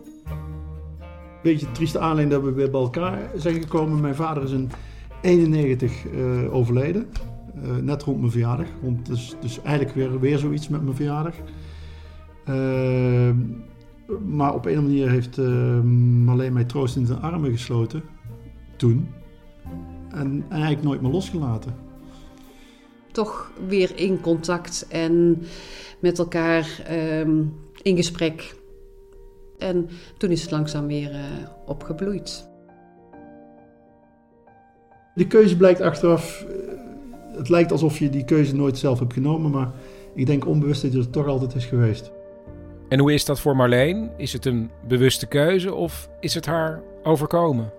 Beetje 1.43 1.71
trieste 1.71 1.99
aanleiding 1.99 2.31
dat 2.31 2.43
we 2.43 2.51
weer 2.51 2.71
bij 2.71 2.81
elkaar 2.81 3.31
zijn 3.35 3.61
gekomen. 3.61 4.01
Mijn 4.01 4.15
vader 4.15 4.43
is 4.43 4.51
in 4.51 4.69
91 5.21 6.05
uh, 6.05 6.53
overleden. 6.53 7.07
Uh, 7.63 7.75
net 7.75 8.03
rond 8.03 8.19
mijn 8.19 8.31
verjaardag. 8.31 8.67
Dus, 9.03 9.35
dus 9.41 9.61
eigenlijk 9.61 9.95
weer, 9.95 10.19
weer 10.19 10.37
zoiets 10.37 10.67
met 10.67 10.83
mijn 10.83 10.95
verjaardag. 10.95 11.35
Uh, 12.49 13.31
maar 14.25 14.53
op 14.53 14.65
een 14.65 14.83
manier 14.83 15.09
heeft 15.09 15.37
Marleen 16.25 16.53
mij 16.53 16.63
troost 16.63 16.95
in 16.95 17.05
zijn 17.05 17.21
armen 17.21 17.51
gesloten. 17.51 18.03
Toen. 18.75 19.07
En, 20.09 20.45
eigenlijk 20.49 20.83
nooit 20.83 21.01
meer 21.01 21.11
losgelaten. 21.11 21.84
Toch 23.15 23.51
weer 23.67 23.91
in 23.95 24.21
contact 24.21 24.85
en 24.89 25.43
met 25.99 26.19
elkaar 26.19 26.85
uh, 26.91 27.19
in 27.81 27.95
gesprek. 27.95 28.55
En 29.57 29.89
toen 30.17 30.31
is 30.31 30.41
het 30.41 30.51
langzaam 30.51 30.87
weer 30.87 31.11
uh, 31.11 31.19
opgebloeid. 31.65 32.47
De 35.13 35.27
keuze 35.27 35.57
blijkt 35.57 35.81
achteraf. 35.81 36.45
Eh, 36.49 37.37
het 37.37 37.49
lijkt 37.49 37.71
alsof 37.71 37.99
je 37.99 38.09
die 38.09 38.25
keuze 38.25 38.55
nooit 38.55 38.77
zelf 38.77 38.99
hebt 38.99 39.13
genomen, 39.13 39.51
maar 39.51 39.71
ik 40.15 40.25
denk 40.25 40.45
onbewust 40.45 40.81
dat 40.81 40.93
het 40.93 41.11
toch 41.11 41.27
altijd 41.27 41.55
is 41.55 41.65
geweest. 41.65 42.11
En 42.89 42.99
hoe 42.99 43.13
is 43.13 43.25
dat 43.25 43.39
voor 43.39 43.55
Marleen? 43.55 44.11
Is 44.17 44.33
het 44.33 44.45
een 44.45 44.69
bewuste 44.87 45.25
keuze 45.25 45.73
of 45.73 46.09
is 46.19 46.33
het 46.33 46.45
haar 46.45 46.81
overkomen? 47.03 47.71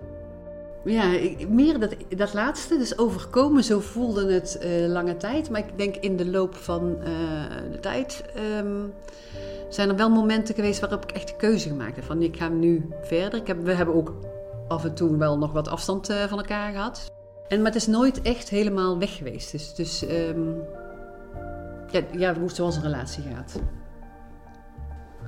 Ja, 0.87 1.19
meer 1.49 1.79
dat, 1.79 1.95
dat 2.17 2.33
laatste. 2.33 2.77
Dus 2.77 2.97
overkomen, 2.97 3.63
zo 3.63 3.79
voelde 3.79 4.33
het 4.33 4.57
eh, 4.57 4.87
lange 4.87 5.17
tijd. 5.17 5.49
Maar 5.49 5.59
ik 5.59 5.77
denk 5.77 5.95
in 5.95 6.17
de 6.17 6.25
loop 6.25 6.55
van 6.55 6.95
eh, 7.03 7.09
de 7.71 7.79
tijd 7.79 8.23
ehm, 8.35 8.75
zijn 9.69 9.89
er 9.89 9.95
wel 9.95 10.09
momenten 10.09 10.55
geweest 10.55 10.79
waarop 10.79 11.03
ik 11.03 11.11
echt 11.11 11.27
de 11.27 11.35
keuze 11.35 11.67
gemaakt 11.69 11.95
heb. 11.95 12.05
Van 12.05 12.21
ik 12.21 12.37
ga 12.37 12.47
nu 12.47 12.89
verder. 13.01 13.39
Ik 13.39 13.47
heb, 13.47 13.63
we 13.63 13.73
hebben 13.73 13.95
ook 13.95 14.13
af 14.67 14.83
en 14.83 14.93
toe 14.93 15.17
wel 15.17 15.37
nog 15.37 15.51
wat 15.51 15.67
afstand 15.67 16.09
eh, 16.09 16.23
van 16.23 16.37
elkaar 16.37 16.71
gehad. 16.71 17.11
En, 17.47 17.57
maar 17.57 17.71
het 17.71 17.75
is 17.81 17.87
nooit 17.87 18.21
echt 18.21 18.49
helemaal 18.49 18.99
weg 18.99 19.15
geweest. 19.17 19.51
Dus, 19.51 19.73
dus 19.73 20.05
ehm, 20.05 20.39
ja, 21.91 22.01
ja, 22.11 22.33
hoe- 22.39 22.49
zoals 22.51 22.75
een 22.75 22.81
relatie 22.81 23.23
gaat. 23.35 23.59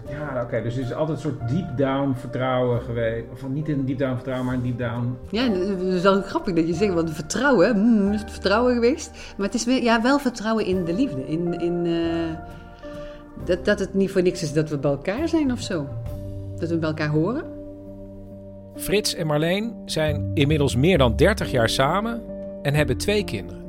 Ja, 0.09 0.41
oké. 0.43 0.61
dus 0.61 0.75
het 0.75 0.85
is 0.85 0.93
altijd 0.93 1.17
een 1.17 1.31
soort 1.31 1.49
deep 1.49 1.77
down 1.77 2.13
vertrouwen 2.15 2.81
geweest. 2.81 3.25
Of 3.31 3.47
niet 3.49 3.69
een 3.69 3.85
deep 3.85 3.97
down 3.97 4.13
vertrouwen, 4.13 4.45
maar 4.45 4.55
een 4.55 4.63
deep 4.63 4.77
down... 4.77 5.17
Ja, 5.29 5.43
het 5.51 5.81
is 5.81 6.01
wel 6.01 6.21
grappig 6.21 6.53
dat 6.53 6.67
je 6.67 6.73
zegt, 6.73 6.93
want 6.93 7.11
vertrouwen, 7.11 7.75
hmm, 7.75 8.11
is 8.11 8.21
het 8.21 8.31
vertrouwen 8.31 8.73
geweest? 8.73 9.11
Maar 9.37 9.45
het 9.45 9.55
is 9.55 9.65
weer, 9.65 9.83
ja, 9.83 10.01
wel 10.01 10.19
vertrouwen 10.19 10.65
in 10.65 10.83
de 10.83 10.93
liefde. 10.93 11.27
In, 11.27 11.59
in, 11.59 11.85
eh, 11.85 12.37
dat, 13.45 13.65
dat 13.65 13.79
het 13.79 13.93
niet 13.93 14.11
voor 14.11 14.21
niks 14.21 14.41
is 14.41 14.53
dat 14.53 14.69
we 14.69 14.77
bij 14.77 14.91
elkaar 14.91 15.27
zijn 15.27 15.51
of 15.51 15.61
zo. 15.61 15.87
Dat 16.57 16.69
we 16.69 16.77
bij 16.77 16.89
elkaar 16.89 17.09
horen. 17.09 17.43
Frits 18.75 19.15
en 19.15 19.27
Marleen 19.27 19.73
zijn 19.85 20.31
inmiddels 20.33 20.75
meer 20.75 20.97
dan 20.97 21.15
30 21.15 21.51
jaar 21.51 21.69
samen 21.69 22.21
en 22.61 22.73
hebben 22.73 22.97
twee 22.97 23.23
kinderen. 23.23 23.63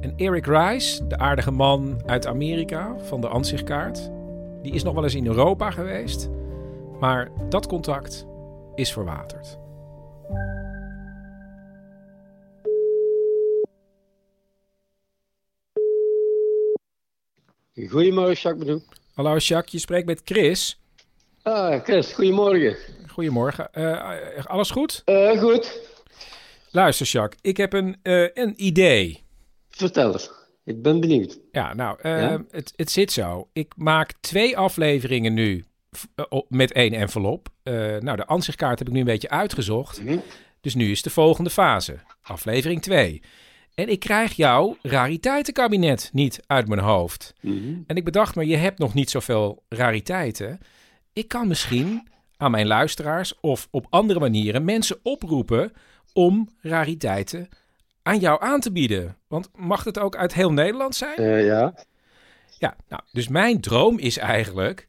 En 0.00 0.12
Eric 0.16 0.46
Rice, 0.46 1.06
de 1.06 1.18
aardige 1.18 1.50
man 1.50 2.00
uit 2.06 2.26
Amerika 2.26 2.94
van 2.98 3.20
de 3.20 3.28
Ansichtkaart, 3.28 4.10
die 4.62 4.72
is 4.72 4.82
nog 4.82 4.94
wel 4.94 5.02
eens 5.02 5.14
in 5.14 5.26
Europa 5.26 5.70
geweest, 5.70 6.28
maar 7.00 7.30
dat 7.48 7.66
contact 7.66 8.26
is 8.74 8.92
verwaterd. 8.92 9.58
Goedemorgen, 17.88 18.34
Jacques 18.34 18.58
Bedoel. 18.58 18.82
Hallo 19.14 19.36
Jacques, 19.36 19.72
je 19.72 19.78
spreekt 19.78 20.06
met 20.06 20.20
Chris. 20.24 20.80
Ah, 21.42 21.82
Chris, 21.82 22.12
goedemorgen. 22.12 22.76
Goedemorgen. 23.08 23.72
Eh, 23.72 24.44
alles 24.44 24.70
goed? 24.70 25.02
Eh, 25.04 25.40
goed. 25.40 25.80
Luister 26.70 27.06
Jacques, 27.06 27.38
ik 27.42 27.56
heb 27.56 27.72
een, 27.72 27.96
eh, 28.02 28.28
een 28.34 28.54
idee. 28.56 29.24
Vertel 29.68 30.12
eens. 30.12 30.39
Ik 30.64 30.82
ben 30.82 31.00
benieuwd. 31.00 31.38
Ja, 31.52 31.74
nou, 31.74 31.98
eh, 32.02 32.20
Ja? 32.20 32.44
Het, 32.50 32.72
het 32.76 32.90
zit 32.90 33.12
zo. 33.12 33.48
Ik 33.52 33.72
maak 33.76 34.12
twee 34.20 34.56
afleveringen 34.56 35.34
nu 35.34 35.64
eh, 36.14 36.24
met 36.48 36.72
één 36.72 36.92
envelop. 36.92 37.48
Eh, 37.62 37.74
nou, 37.96 38.16
de 38.16 38.26
ansichtkaart 38.26 38.78
heb 38.78 38.88
ik 38.88 38.94
nu 38.94 39.00
een 39.00 39.06
beetje 39.06 39.30
uitgezocht. 39.30 40.02
Dus 40.60 40.74
nu 40.74 40.90
is 40.90 41.02
de 41.02 41.10
volgende 41.10 41.50
fase. 41.50 41.98
Aflevering 42.22 42.82
2. 42.82 43.22
En 43.74 43.88
ik 43.88 44.00
krijg 44.00 44.32
jouw 44.32 44.76
rariteitenkabinet 44.82 46.10
niet 46.12 46.40
uit 46.46 46.68
mijn 46.68 46.80
hoofd. 46.80 47.34
En 47.86 47.96
ik 47.96 48.04
bedacht 48.04 48.34
me, 48.34 48.46
je 48.46 48.56
hebt 48.56 48.78
nog 48.78 48.94
niet 48.94 49.10
zoveel 49.10 49.62
rariteiten. 49.68 50.58
Ik 51.12 51.28
kan 51.28 51.48
misschien 51.48 52.08
aan 52.36 52.50
mijn 52.50 52.66
luisteraars 52.66 53.40
of 53.40 53.68
op 53.70 53.86
andere 53.90 54.20
manieren 54.20 54.64
mensen 54.64 54.98
oproepen 55.02 55.72
om 56.12 56.48
rariteiten 56.60 57.48
aan 58.02 58.18
jou 58.18 58.42
aan 58.42 58.60
te 58.60 58.72
bieden. 58.72 59.16
Want 59.28 59.48
mag 59.54 59.84
het 59.84 59.98
ook 59.98 60.16
uit 60.16 60.34
heel 60.34 60.52
Nederland 60.52 60.94
zijn? 60.94 61.16
Eh, 61.16 61.44
ja. 61.44 61.74
Ja, 62.58 62.76
nou, 62.88 63.02
dus 63.12 63.28
mijn 63.28 63.60
droom 63.60 63.98
is 63.98 64.18
eigenlijk 64.18 64.86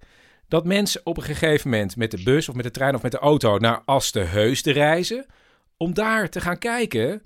dat 0.47 0.65
mensen 0.65 1.01
op 1.03 1.17
een 1.17 1.23
gegeven 1.23 1.69
moment 1.69 1.95
met 1.95 2.11
de 2.11 2.23
bus 2.23 2.49
of 2.49 2.55
met 2.55 2.63
de 2.63 2.71
trein 2.71 2.95
of 2.95 3.01
met 3.01 3.11
de 3.11 3.17
auto 3.19 3.57
naar 3.57 3.81
Aste 3.85 4.19
Heusden 4.19 4.73
reizen. 4.73 5.25
Om 5.77 5.93
daar 5.93 6.29
te 6.29 6.41
gaan 6.41 6.57
kijken 6.57 7.21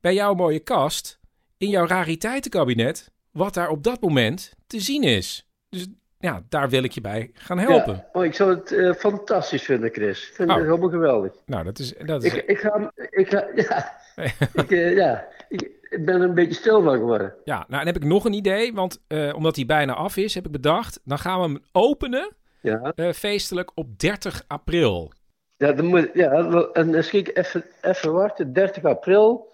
bij 0.00 0.14
jouw 0.14 0.34
mooie 0.34 0.58
kast 0.60 1.18
in 1.56 1.68
jouw 1.68 1.86
rariteitenkabinet 1.86 3.10
wat 3.30 3.54
daar 3.54 3.68
op 3.68 3.82
dat 3.84 4.00
moment 4.00 4.52
te 4.66 4.80
zien 4.80 5.02
is. 5.02 5.46
Dus 5.68 5.86
ja, 6.18 6.42
daar 6.48 6.68
wil 6.68 6.82
ik 6.82 6.92
je 6.92 7.00
bij 7.00 7.30
gaan 7.34 7.58
helpen. 7.58 7.94
Ja. 7.94 8.08
Oh, 8.12 8.24
ik 8.24 8.34
zou 8.34 8.54
het 8.54 8.72
eh, 8.72 8.92
fantastisch 8.92 9.62
vinden, 9.62 9.90
Chris. 9.92 10.28
Ik 10.28 10.34
vind 10.34 10.48
Oh. 10.50 10.56
het 10.56 10.64
helemaal 10.64 10.88
geweldig. 10.88 11.32
Nou, 11.46 11.64
dat 11.64 11.78
is... 11.78 11.94
Dat 12.04 12.24
is 12.24 12.34
Ik, 12.34 12.44
ik 12.46 12.58
ga... 12.58 12.92
Ik 13.10 13.28
ga 13.28 13.46
ja. 13.68 13.99
ik, 14.62 14.70
eh, 14.70 14.96
ja. 14.96 15.28
Ik, 15.48 15.78
ben 15.90 16.14
er 16.14 16.22
een 16.22 16.34
beetje 16.34 16.54
stil 16.54 16.82
van 16.82 16.98
geworden. 16.98 17.34
Ja, 17.44 17.56
nou, 17.56 17.66
dan 17.68 17.86
heb 17.86 17.96
ik 17.96 18.04
nog 18.04 18.24
een 18.24 18.32
idee, 18.32 18.74
want 18.74 19.00
eh, 19.06 19.34
omdat 19.34 19.56
hij 19.56 19.66
bijna 19.66 19.94
af 19.94 20.16
is, 20.16 20.34
heb 20.34 20.46
ik 20.46 20.52
bedacht, 20.52 21.00
dan 21.04 21.18
gaan 21.18 21.40
we 21.40 21.46
hem 21.46 21.62
openen 21.72 22.32
Ja. 22.60 22.92
eh, 22.94 23.12
feestelijk 23.12 23.70
op 23.74 23.98
30 23.98 24.44
april. 24.46 25.12
Ja, 25.56 25.72
dan 25.72 25.84
moet, 25.86 26.10
ja 26.14 26.30
en 26.72 26.94
ik 26.94 27.36
even, 27.36 27.64
even 27.80 28.12
wachten. 28.12 28.52
30 28.52 28.84
april. 28.84 29.52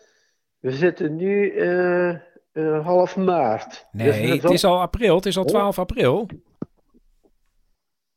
We 0.59 0.71
zitten 0.73 1.17
nu 1.17 1.53
half 2.83 3.17
maart. 3.17 3.87
Nee, 3.93 4.07
Dus 4.07 4.29
dat 4.31 4.43
het 4.43 4.53
is 4.53 4.65
al 4.65 4.81
april, 4.81 5.17
het 5.17 5.27
is 5.27 5.37
al 5.37 5.45
12 5.45 5.79
april. 5.79 6.29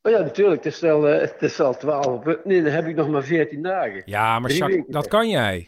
Oh 0.02 0.12
ja, 0.12 0.20
natuurlijk. 0.20 0.64
Het 0.64 0.74
is 0.74 0.84
al, 0.84 1.02
het 1.02 1.36
is 1.40 1.60
al 1.60 1.78
12. 1.78 2.26
Nee, 2.44 2.64
dan 2.64 2.72
heb 2.72 2.88
ik 2.88 2.96
nog 2.96 3.10
maar 3.10 3.24
14 3.24 3.62
dagen. 3.62 4.02
Ja, 4.06 4.40
maar 4.40 4.52
Jacques, 4.52 4.84
dat 4.88 5.08
kan 5.08 5.30
jij. 5.30 5.68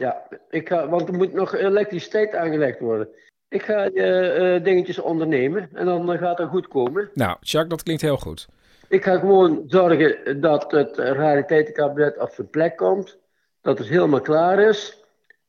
Ja, 0.00 0.22
ik 0.50 0.68
ga, 0.68 0.88
want 0.88 1.08
er 1.08 1.14
moet 1.14 1.32
nog 1.32 1.54
elektriciteit 1.54 2.34
aangelegd 2.34 2.80
worden. 2.80 3.08
Ik 3.48 3.62
ga 3.62 3.90
eh, 3.90 4.54
eh, 4.54 4.64
dingetjes 4.64 4.98
ondernemen 4.98 5.68
en 5.72 5.84
dan 5.86 6.12
eh, 6.12 6.18
gaat 6.18 6.38
het 6.38 6.48
goed 6.48 6.68
komen. 6.68 7.10
Nou, 7.14 7.36
Jacques, 7.40 7.70
dat 7.70 7.82
klinkt 7.82 8.02
heel 8.02 8.16
goed. 8.16 8.48
Ik 8.88 9.04
ga 9.04 9.18
gewoon 9.18 9.64
zorgen 9.66 10.40
dat 10.40 10.70
het 10.70 10.96
rariteitenkabinet 10.96 12.18
op 12.18 12.30
zijn 12.32 12.50
plek 12.50 12.76
komt. 12.76 13.18
Dat 13.62 13.78
het 13.78 13.88
helemaal 13.88 14.20
klaar 14.20 14.58
is. 14.58 15.00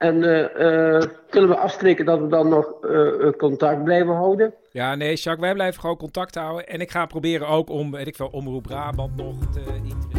En 0.02 0.24
eh, 0.24 0.96
eh, 0.96 1.04
kunnen 1.30 1.50
we 1.50 1.58
afspreken 1.58 2.06
dat 2.06 2.20
we 2.20 2.28
dan 2.28 2.50
nog 2.50 2.74
eh, 2.82 3.28
eh, 3.28 3.34
contact 3.34 3.84
blijven 3.84 4.14
houden? 4.14 4.54
Ja, 4.72 4.96
nee, 4.96 5.16
Jacques, 5.16 5.40
wij 5.40 5.54
blijven 5.54 5.82
gewoon 5.82 5.98
contact 5.98 6.36
houden. 6.36 6.68
En 6.68 6.82
ik 6.82 6.92
ga 6.92 7.06
proberen 7.06 7.48
ook 7.48 7.70
om, 7.70 7.92
weet 7.92 8.08
ik 8.08 8.16
veel, 8.16 8.28
Omroep 8.28 8.64
Brabant 8.64 9.16
nog 9.16 9.36
te. 9.52 10.11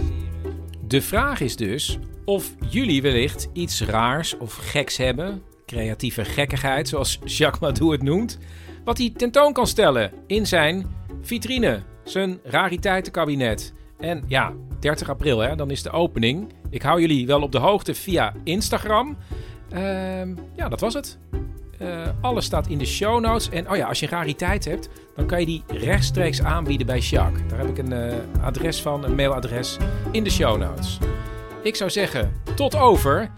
De 0.93 1.03
vraag 1.03 1.41
is 1.41 1.57
dus 1.57 1.99
of 2.25 2.55
jullie 2.69 3.03
wellicht 3.03 3.49
iets 3.53 3.83
raars 3.83 4.37
of 4.37 4.55
geks 4.55 4.97
hebben, 4.97 5.43
creatieve 5.67 6.25
gekkigheid, 6.25 6.89
zoals 6.89 7.19
Jacques 7.25 7.61
Madou 7.61 7.93
het 7.93 8.03
noemt, 8.03 8.39
wat 8.85 8.99
hij 8.99 9.13
tentoon 9.17 9.53
kan 9.53 9.67
stellen 9.67 10.13
in 10.27 10.47
zijn 10.47 10.87
vitrine, 11.23 11.83
zijn 12.05 12.41
rariteitenkabinet. 12.45 13.73
En 13.99 14.25
ja, 14.27 14.53
30 14.81 15.09
april, 15.09 15.39
hè, 15.39 15.57
dan 15.57 15.71
is 15.71 15.83
de 15.83 15.91
opening. 15.91 16.53
Ik 16.71 16.83
hou 16.83 17.01
jullie 17.01 17.27
wel 17.27 17.43
op 17.43 17.53
de 17.53 17.59
hoogte 17.59 17.95
via 17.95 18.35
Instagram. 18.45 19.17
Ehm, 19.71 20.35
ja, 20.57 20.69
dat 20.69 20.81
was 20.81 20.95
het. 20.95 21.19
Eh, 21.83 22.09
alles 22.21 22.45
staat 22.45 22.67
in 22.67 22.79
de 22.79 22.85
show 22.85 23.21
notes. 23.21 23.49
En 23.49 23.71
oh 23.71 23.77
ja, 23.77 23.87
als 23.87 24.01
je 24.01 24.07
rariteit 24.07 24.65
hebt, 24.65 24.89
dan 25.17 25.27
kan 25.27 25.41
je 25.41 25.47
die 25.47 25.63
rechtstreeks 25.67 26.43
aanbieden 26.43 26.87
bij 26.87 26.99
Jacques. 26.99 27.49
Daar 27.49 27.59
heb 27.59 27.69
ik 27.69 27.79
een 27.79 27.93
eh, 27.93 28.19
adres 28.43 28.83
van, 28.83 29.05
een 29.05 29.15
mailadres 29.15 29.77
in 30.13 30.25
de 30.25 30.31
show 30.31 30.59
notes. 30.59 30.99
Ik 31.63 31.77
zou 31.77 31.91
zeggen, 31.91 32.41
tot 32.55 32.77
over 32.77 33.31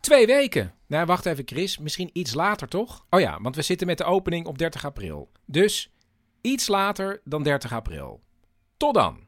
twee 0.00 0.26
weken. 0.26 0.74
Nou, 0.86 1.06
wacht 1.06 1.26
even, 1.26 1.44
Chris. 1.46 1.78
Misschien 1.78 2.10
iets 2.12 2.34
later, 2.34 2.68
toch? 2.68 3.04
Oh 3.10 3.20
ja, 3.20 3.38
want 3.40 3.56
we 3.56 3.62
zitten 3.62 3.86
met 3.86 3.98
de 3.98 4.04
opening 4.04 4.46
op 4.46 4.58
30 4.58 4.84
april. 4.84 5.30
Dus 5.46 5.92
iets 6.40 6.68
later 6.68 7.20
dan 7.24 7.42
30 7.42 7.72
april. 7.72 8.20
Tot 8.76 8.94
dan. 8.94 9.18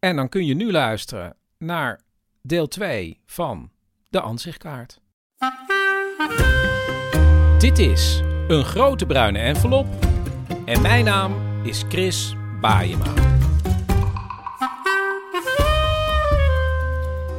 En 0.00 0.16
dan 0.16 0.28
kun 0.28 0.46
je 0.46 0.54
nu 0.54 0.70
luisteren 0.70 1.36
naar 1.58 2.00
deel 2.42 2.68
2 2.68 3.20
van 3.26 3.70
de 4.08 4.20
Ansichtkaart. 4.20 5.00
Dit 7.58 7.78
is 7.78 8.22
een 8.48 8.64
grote 8.64 9.06
bruine 9.06 9.38
envelop 9.38 9.86
en 10.64 10.82
mijn 10.82 11.04
naam 11.04 11.64
is 11.64 11.84
Chris 11.88 12.34
Baayema. 12.60 13.12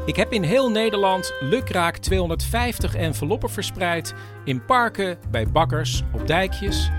Ik 0.05 0.16
heb 0.16 0.32
in 0.32 0.43
heel 0.43 0.72
Nederland 0.72 1.34
lukraak 1.39 1.97
250 1.97 2.95
enveloppen 2.95 3.49
verspreid 3.49 4.14
in 4.43 4.66
parken, 4.66 5.18
bij 5.32 5.47
bakkers, 5.47 6.03
op 6.14 6.28
dijkjes. 6.28 6.89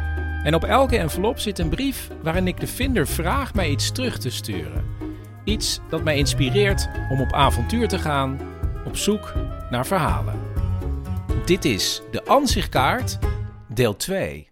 En 0.45 0.55
op 0.55 0.65
elke 0.65 0.99
envelop 0.99 1.39
zit 1.39 1.59
een 1.59 1.69
brief 1.69 2.09
waarin 2.23 2.47
ik 2.47 2.61
de 2.61 2.67
vinder 2.67 3.07
vraag 3.07 3.55
mij 3.55 3.71
iets 3.71 3.93
terug 3.93 4.19
te 4.19 4.31
sturen. 4.31 5.02
Iets 5.45 5.81
dat 5.89 6.05
mij 6.05 6.17
inspireert 6.17 6.89
om 7.11 7.21
op 7.21 7.33
avontuur 7.33 7.89
te 7.89 7.99
gaan, 7.99 8.41
op 8.87 8.97
zoek 8.97 9.35
naar 9.71 9.87
verhalen. 9.87 10.41
Dit 11.45 11.65
is 11.65 12.03
de 12.11 12.25
Ansichtkaart, 12.25 13.19
deel 13.69 13.97
2. 13.97 14.49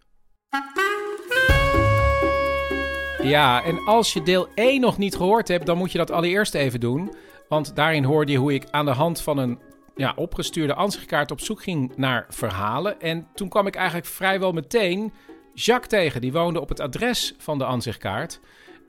Ja, 3.22 3.64
en 3.64 3.86
als 3.86 4.12
je 4.12 4.22
deel 4.22 4.48
1 4.54 4.80
nog 4.80 4.98
niet 4.98 5.16
gehoord 5.16 5.48
hebt, 5.48 5.66
dan 5.66 5.78
moet 5.78 5.92
je 5.92 5.98
dat 5.98 6.10
allereerst 6.10 6.54
even 6.54 6.80
doen. 6.80 7.14
Want 7.48 7.76
daarin 7.76 8.04
hoorde 8.04 8.32
je 8.32 8.38
hoe 8.38 8.54
ik 8.54 8.66
aan 8.70 8.84
de 8.84 8.90
hand 8.90 9.20
van 9.20 9.38
een 9.38 9.58
ja, 9.96 10.12
opgestuurde 10.16 10.74
ansichtkaart 10.74 11.30
op 11.30 11.40
zoek 11.40 11.62
ging 11.62 11.92
naar 11.96 12.26
verhalen. 12.28 13.00
En 13.00 13.26
toen 13.34 13.48
kwam 13.48 13.66
ik 13.66 13.74
eigenlijk 13.74 14.06
vrijwel 14.06 14.52
meteen 14.52 15.12
Jacques 15.54 15.88
tegen. 15.88 16.20
Die 16.20 16.32
woonde 16.32 16.60
op 16.60 16.68
het 16.68 16.80
adres 16.80 17.34
van 17.38 17.58
de 17.58 17.66
aanzichtkaart. 17.66 18.40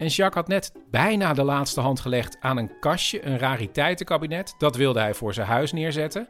En 0.01 0.07
Jacques 0.07 0.35
had 0.35 0.47
net 0.47 0.71
bijna 0.89 1.33
de 1.33 1.43
laatste 1.43 1.79
hand 1.79 1.99
gelegd 1.99 2.37
aan 2.39 2.57
een 2.57 2.79
kastje, 2.79 3.25
een 3.25 3.39
rariteitenkabinet. 3.39 4.55
Dat 4.57 4.75
wilde 4.75 4.99
hij 4.99 5.13
voor 5.13 5.33
zijn 5.33 5.47
huis 5.47 5.71
neerzetten. 5.71 6.27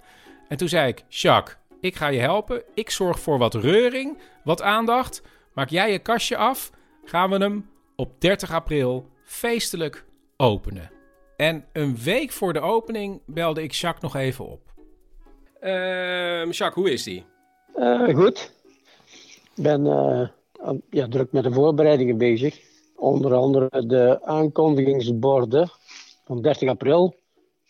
En 0.47 0.57
toen 0.57 0.67
zei 0.67 0.87
ik: 0.87 1.03
Jacques, 1.07 1.57
ik 1.81 1.95
ga 1.95 2.07
je 2.07 2.19
helpen. 2.19 2.63
Ik 2.73 2.89
zorg 2.89 3.19
voor 3.19 3.37
wat 3.37 3.53
reuring, 3.53 4.17
wat 4.43 4.61
aandacht. 4.61 5.21
Maak 5.53 5.69
jij 5.69 5.91
je 5.91 5.99
kastje 5.99 6.37
af. 6.37 6.71
Gaan 7.05 7.29
we 7.29 7.37
hem 7.37 7.69
op 7.95 8.21
30 8.21 8.53
april 8.53 9.07
feestelijk 9.23 10.05
openen. 10.37 10.91
En 11.37 11.65
een 11.73 11.97
week 11.97 12.31
voor 12.31 12.53
de 12.53 12.61
opening 12.61 13.21
belde 13.25 13.63
ik 13.63 13.71
Jacques 13.71 14.11
nog 14.11 14.21
even 14.21 14.47
op. 14.47 14.61
Ehm, 15.59 16.49
Jacques, 16.49 16.73
hoe 16.73 16.91
is 16.91 17.03
die? 17.03 17.25
Eh, 17.75 18.15
goed. 18.15 18.53
Ik 19.55 19.63
ben 19.63 19.85
eh, 19.85 20.27
ja, 20.89 21.07
druk 21.07 21.31
met 21.31 21.43
de 21.43 21.53
voorbereidingen 21.53 22.17
bezig. 22.17 22.70
Onder 23.01 23.33
andere 23.33 23.87
de 23.87 24.19
aankondigingsborden 24.23 25.69
van 26.25 26.41
30 26.41 26.69
april. 26.69 27.15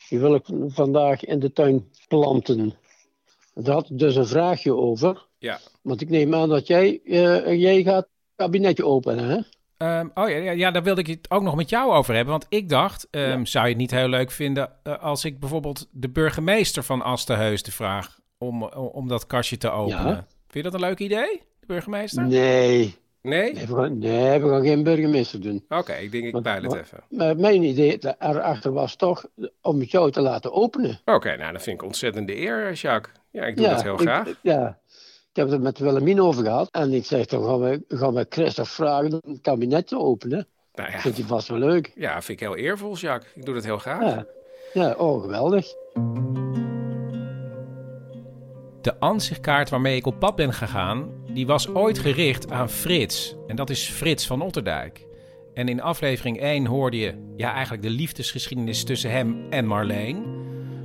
Die 0.10 0.20
wil 0.20 0.36
ik 0.36 0.46
vandaag 0.68 1.26
in 1.26 1.40
de 1.40 1.54
tuin 1.54 1.90
planten. 2.08 2.74
Daar 3.54 3.74
had 3.74 3.90
ik 3.90 4.00
dus 4.00 4.16
een 4.16 4.28
vraagje 4.28 4.76
over. 4.76 5.26
Ja. 5.38 5.60
Want 5.82 6.02
ik 6.02 6.10
neem 6.10 6.36
aan 6.36 6.50
dat 6.50 6.68
jij, 6.68 7.02
eh, 7.06 7.60
jij 7.62 7.84
gaat 7.84 7.96
het 7.96 8.08
kabinetje 8.36 8.86
openen, 8.86 9.30
hè? 9.30 9.40
Ehm, 9.78 10.08
oh 10.14 10.30
ja, 10.30 10.36
ja, 10.36 10.52
ja, 10.52 10.72
daar 10.72 10.84
wilde 10.84 11.02
ik 11.02 11.08
het 11.08 11.32
ook 11.32 11.42
nog 11.42 11.56
met 11.56 11.70
jou 11.70 11.92
over 11.92 12.14
hebben. 12.16 12.32
Want 12.32 12.46
ik 12.50 12.70
dacht, 12.70 13.08
ehm, 13.12 13.46
zou 13.46 13.66
je 13.66 13.72
het 13.72 13.80
niet 13.80 13.92
heel 13.92 14.08
leuk 14.08 14.32
vinden 14.32 14.70
eh, 14.84 15.04
als 15.04 15.26
ik 15.26 15.40
bijvoorbeeld 15.40 15.88
de 15.92 16.10
burgemeester 16.10 16.84
van 16.84 17.02
Astenheusden 17.02 17.74
vraag 17.74 18.20
om, 18.38 18.64
om 18.74 19.08
dat 19.08 19.28
kastje 19.28 19.58
te 19.58 19.70
openen? 19.70 20.08
Ja. 20.08 20.26
Vind 20.48 20.66
je 20.66 20.72
dat 20.72 20.74
een 20.74 20.88
leuk 20.88 21.00
idee, 21.00 21.42
de 21.60 21.66
burgemeester? 21.66 22.24
Nee. 22.24 23.00
Nee? 23.22 23.54
Nee, 23.54 23.68
we 23.68 23.76
gaan, 23.76 23.98
nee, 23.98 24.40
we 24.40 24.50
gaan 24.50 24.62
geen 24.64 24.84
burgemeester 24.84 25.42
doen. 25.42 25.66
Oké, 25.70 25.94
ik 25.94 26.12
denk 26.12 26.24
ik 26.36 26.42
bijl 26.42 26.64
het 26.64 26.74
even. 26.74 27.04
Maar 27.10 27.36
mijn 27.38 27.64
idee 27.64 28.00
erachter 28.20 28.72
was 28.74 28.96
toch 28.96 29.26
om 29.62 29.80
het 29.80 29.92
jou 29.92 30.12
te 30.12 30.22
laten 30.22 30.54
openen. 30.54 31.00
Oké, 31.06 31.36
nou 31.38 31.52
dat 31.54 31.62
vind 31.64 31.82
ik 31.82 31.88
ontzettend 31.88 32.28
de 32.28 32.38
eer, 32.38 32.74
Jacques. 32.74 33.16
Ja, 33.32 33.44
ik 33.46 33.58
doe 33.58 33.68
dat 33.68 33.84
heel 33.84 33.94
ik- 33.94 34.00
graag. 34.00 34.28
ja, 34.42 34.80
ik 35.30 35.36
heb 35.36 35.50
het 35.50 35.62
met 35.62 35.80
Willemien 35.80 36.22
over 36.22 36.44
gehad. 36.44 36.70
En 36.72 36.94
ik 36.94 37.06
zeg, 37.06 37.26
dan 37.26 37.44
gaan 37.44 37.60
we, 37.60 37.84
gaan 37.88 38.14
we 38.14 38.26
Christophe 38.30 38.72
vragen 38.72 39.14
om 39.24 39.32
het 39.32 39.42
kabinet 39.42 39.88
te 39.88 39.98
openen. 40.00 40.48
Nou 40.74 40.92
ja. 40.92 41.00
Vindt 41.00 41.18
hij 41.18 41.28
vast 41.28 41.48
wel 41.48 41.58
leuk. 41.58 41.92
Ja, 41.96 42.22
vind 42.22 42.42
ik 42.42 42.48
heel 42.48 42.58
eervol, 42.58 42.96
Jacques. 42.96 43.34
Ik 43.36 43.46
doe 43.46 43.54
dat 43.54 43.64
heel 43.64 43.78
graag. 43.78 44.02
Ja, 44.02 44.26
ja 44.74 44.94
oh, 44.98 45.22
geweldig. 45.22 45.74
De 48.82 49.00
ansichtkaart 49.00 49.70
waarmee 49.70 49.96
ik 49.96 50.06
op 50.06 50.20
pad 50.20 50.36
ben 50.36 50.54
gegaan, 50.54 51.10
die 51.34 51.46
was 51.46 51.68
ooit 51.68 52.00
gericht 52.00 52.52
aan 52.52 52.70
Frits. 52.70 53.36
En 53.48 53.56
dat 53.56 53.70
is 53.70 53.90
Frits 53.90 54.28
van 54.28 54.42
Otterdijk. 54.42 55.08
En 55.54 55.68
in 55.68 55.82
aflevering 55.82 56.40
1 56.40 56.66
hoorde 56.66 56.98
je 56.98 57.14
ja, 57.36 57.54
eigenlijk 57.54 57.84
de 57.84 57.90
liefdesgeschiedenis 57.90 58.84
tussen 58.84 59.12
hem 59.12 59.46
en 59.50 59.66
Marleen. 59.66 60.40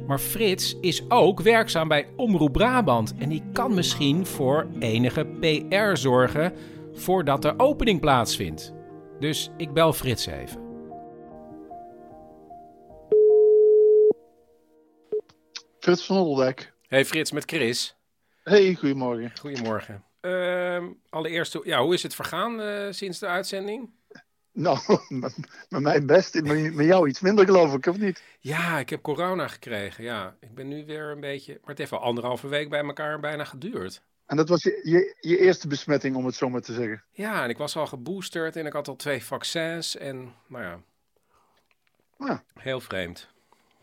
Maar 0.07 0.19
Frits 0.19 0.77
is 0.81 1.11
ook 1.11 1.41
werkzaam 1.41 1.89
bij 1.89 2.09
Omroep 2.17 2.53
Brabant. 2.53 3.15
En 3.19 3.29
die 3.29 3.43
kan 3.53 3.75
misschien 3.75 4.27
voor 4.27 4.69
enige 4.79 5.25
PR 5.25 5.97
zorgen 5.97 6.53
voordat 6.93 7.43
de 7.43 7.59
opening 7.59 8.01
plaatsvindt. 8.01 8.73
Dus 9.21 9.51
ik 9.57 9.73
bel 9.73 9.93
Frits 9.93 10.27
even. 10.27 10.65
Frits 15.79 16.07
van 16.07 16.17
Olderdijk. 16.17 16.73
Hey 16.89 17.05
Frits, 17.05 17.33
met 17.33 17.45
Chris. 17.45 17.97
Hey, 18.43 18.75
goedemorgen. 18.75 19.33
Goedemorgen. 19.41 20.05
Ehm, 20.27 20.87
allereerst, 21.09 21.59
ja, 21.63 21.83
hoe 21.83 21.95
is 21.95 22.03
het 22.03 22.15
vergaan 22.15 22.61
eh, 22.61 22.87
sinds 22.91 23.19
de 23.19 23.27
uitzending? 23.27 23.91
Nou, 24.53 24.79
met, 25.09 25.35
mij 25.69 26.05
best. 26.05 26.43
Met, 26.43 26.87
jou 26.87 27.09
iets 27.09 27.21
minder 27.21 27.45
geloof 27.45 27.75
ik, 27.75 27.87
of 27.87 27.99
niet? 27.99 28.23
Ja, 28.41 28.79
ik 28.79 28.91
heb 28.91 29.03
corona 29.03 29.49
gekregen. 29.49 30.05
Ja, 30.05 30.37
ik 30.41 30.55
ben 30.55 30.69
nu 30.69 30.85
weer 30.85 31.11
een 31.11 31.21
beetje. 31.21 31.53
Maar 31.53 31.71
het 31.71 31.79
heeft 31.79 31.91
wel 31.91 32.01
anderhalve 32.01 32.49
week 32.49 32.69
bij 32.71 32.85
elkaar 32.85 33.21
bijna 33.21 33.45
geduurd. 33.45 34.03
En 34.27 34.37
dat 34.37 34.49
was 34.49 34.63
je, 34.63 34.81
je, 34.83 35.17
je 35.21 35.39
eerste 35.39 35.69
besmetting, 35.69 36.17
om 36.17 36.27
het 36.27 36.35
zo 36.35 36.49
maar 36.49 36.61
te 36.61 36.73
zeggen. 36.73 37.05
Ja, 37.11 37.43
en 37.43 37.51
ik 37.51 37.59
was 37.59 37.77
al 37.77 37.87
geboosterd 37.87 38.57
en 38.57 38.67
ik 38.67 38.73
had 38.73 38.89
al 38.89 38.97
twee 38.97 39.25
vaccins. 39.25 39.97
En 39.97 40.35
nou 40.49 40.65
ja, 40.65 40.81
Ja. 42.19 42.43
heel 42.55 42.81
vreemd. 42.81 43.29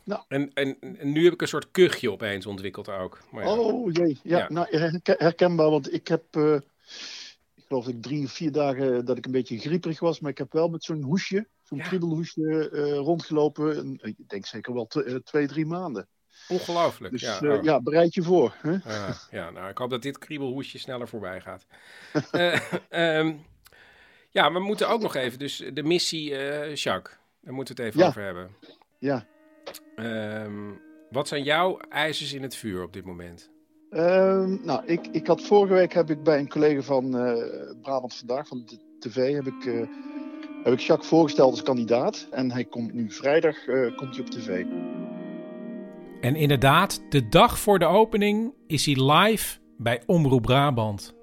Nou. 0.04 0.22
En, 0.28 0.52
en, 0.54 0.78
en 0.80 1.12
nu 1.12 1.24
heb 1.24 1.34
ik 1.34 1.42
een 1.42 1.48
soort 1.48 1.72
kuchje 1.72 2.12
opeens 2.12 2.46
ontwikkeld 2.46 2.90
ook. 2.90 3.20
Maar 3.32 3.44
ja. 3.44 3.50
Oh 3.52 3.92
jee, 3.92 4.20
ja, 4.24 4.38
Ja. 4.38 4.50
Nou, 4.50 4.78
herken- 4.78 5.16
herkenbaar, 5.18 5.70
want 5.70 5.94
ik 5.94 6.08
heb, 6.08 6.24
eh, 6.32 6.56
ik 7.56 7.64
geloof 7.68 7.86
dat 7.86 7.94
ik 7.94 8.02
drie 8.02 8.24
of 8.24 8.32
vier 8.32 8.52
dagen 8.52 9.06
dat 9.06 9.18
ik 9.18 9.26
een 9.26 9.32
beetje 9.32 9.60
grieperig 9.60 10.00
was, 10.00 10.20
maar 10.20 10.32
ik 10.32 10.38
heb 10.38 10.54
wel 10.54 10.70
met 10.70 10.84
zo'n 10.84 11.02
hoesje, 11.02 11.48
zo'n 11.64 11.80
kriebelhoesje 11.80 12.70
eh, 12.70 12.96
rondgelopen, 12.96 13.78
en, 13.78 14.00
ik 14.02 14.30
denk 14.30 14.46
zeker 14.46 14.74
wel 14.74 14.88
eh, 14.88 15.16
twee, 15.16 15.48
drie 15.48 15.66
maanden. 15.66 16.08
Ongelooflijk. 16.48 17.12
Dus 17.12 17.22
ja, 17.22 17.40
oh. 17.58 17.64
ja, 17.64 17.82
bereid 17.82 18.14
je 18.14 18.24
voor. 18.24 18.56
Hè? 18.58 18.72
Ja, 18.72 19.16
ja, 19.32 19.50
nou, 19.50 19.70
ik 19.70 19.78
hoop 19.78 19.90
dat 19.90 20.02
dit 20.02 20.18
kriebelhoesje 20.18 20.80
sneller 20.80 21.08
voorbij 21.08 21.42
gaat. 21.42 21.66
Eh, 22.32 22.60
ehm, 22.90 23.34
ja, 24.30 24.52
we 24.52 24.60
moeten 24.60 24.90
ook 24.90 25.02
nog 25.02 25.16
even, 25.16 25.40
dus 25.40 25.64
de 25.74 25.84
missie 25.84 26.36
eh 26.36 26.76
Jacques, 26.76 27.18
daar 27.42 27.54
moeten 27.54 27.76
we 27.76 27.82
het 27.82 27.94
even 27.94 28.08
over 28.08 28.22
hebben. 28.22 28.50
Ja. 29.00 29.26
Ehm, 29.96 30.72
wat 31.10 31.28
zijn 31.28 31.44
jouw 31.44 31.78
eisers 31.90 32.34
in 32.34 32.42
het 32.42 32.56
vuur 32.56 32.84
op 32.84 32.94
dit 32.94 33.06
moment? 33.06 33.52
Ehm, 33.90 34.66
nou, 34.66 34.86
ik, 34.86 35.08
ik 35.12 35.28
had 35.28 35.42
vorige 35.42 35.74
week 35.74 35.94
heb 35.94 36.10
ik 36.10 36.24
bij 36.24 36.40
een 36.40 36.50
collega 36.50 36.82
van 36.82 37.18
eh, 37.18 37.34
Brabant 37.82 38.16
Vandaag, 38.16 38.48
van 38.48 38.64
de 38.66 38.78
tv, 39.00 39.34
heb 39.34 39.48
ik, 39.48 39.66
eh, 39.66 39.88
heb 40.64 40.74
ik 40.74 40.80
Jacques 40.80 41.10
voorgesteld 41.10 41.52
als 41.52 41.64
kandidaat. 41.64 42.28
En 42.32 42.52
hij 42.52 42.66
komt 42.66 42.94
nu 42.94 43.12
vrijdag 43.12 43.68
eh, 43.68 43.96
komt 43.96 44.16
hij 44.16 44.26
op 44.26 44.30
tv. 44.30 44.66
En 46.22 46.36
inderdaad, 46.36 47.04
de 47.10 47.28
dag 47.30 47.60
voor 47.60 47.80
de 47.80 47.86
opening 47.86 48.54
is 48.68 48.86
hij 48.86 49.12
live 49.12 49.60
bij 49.78 50.02
Omroep 50.06 50.42
Brabant. 50.42 51.14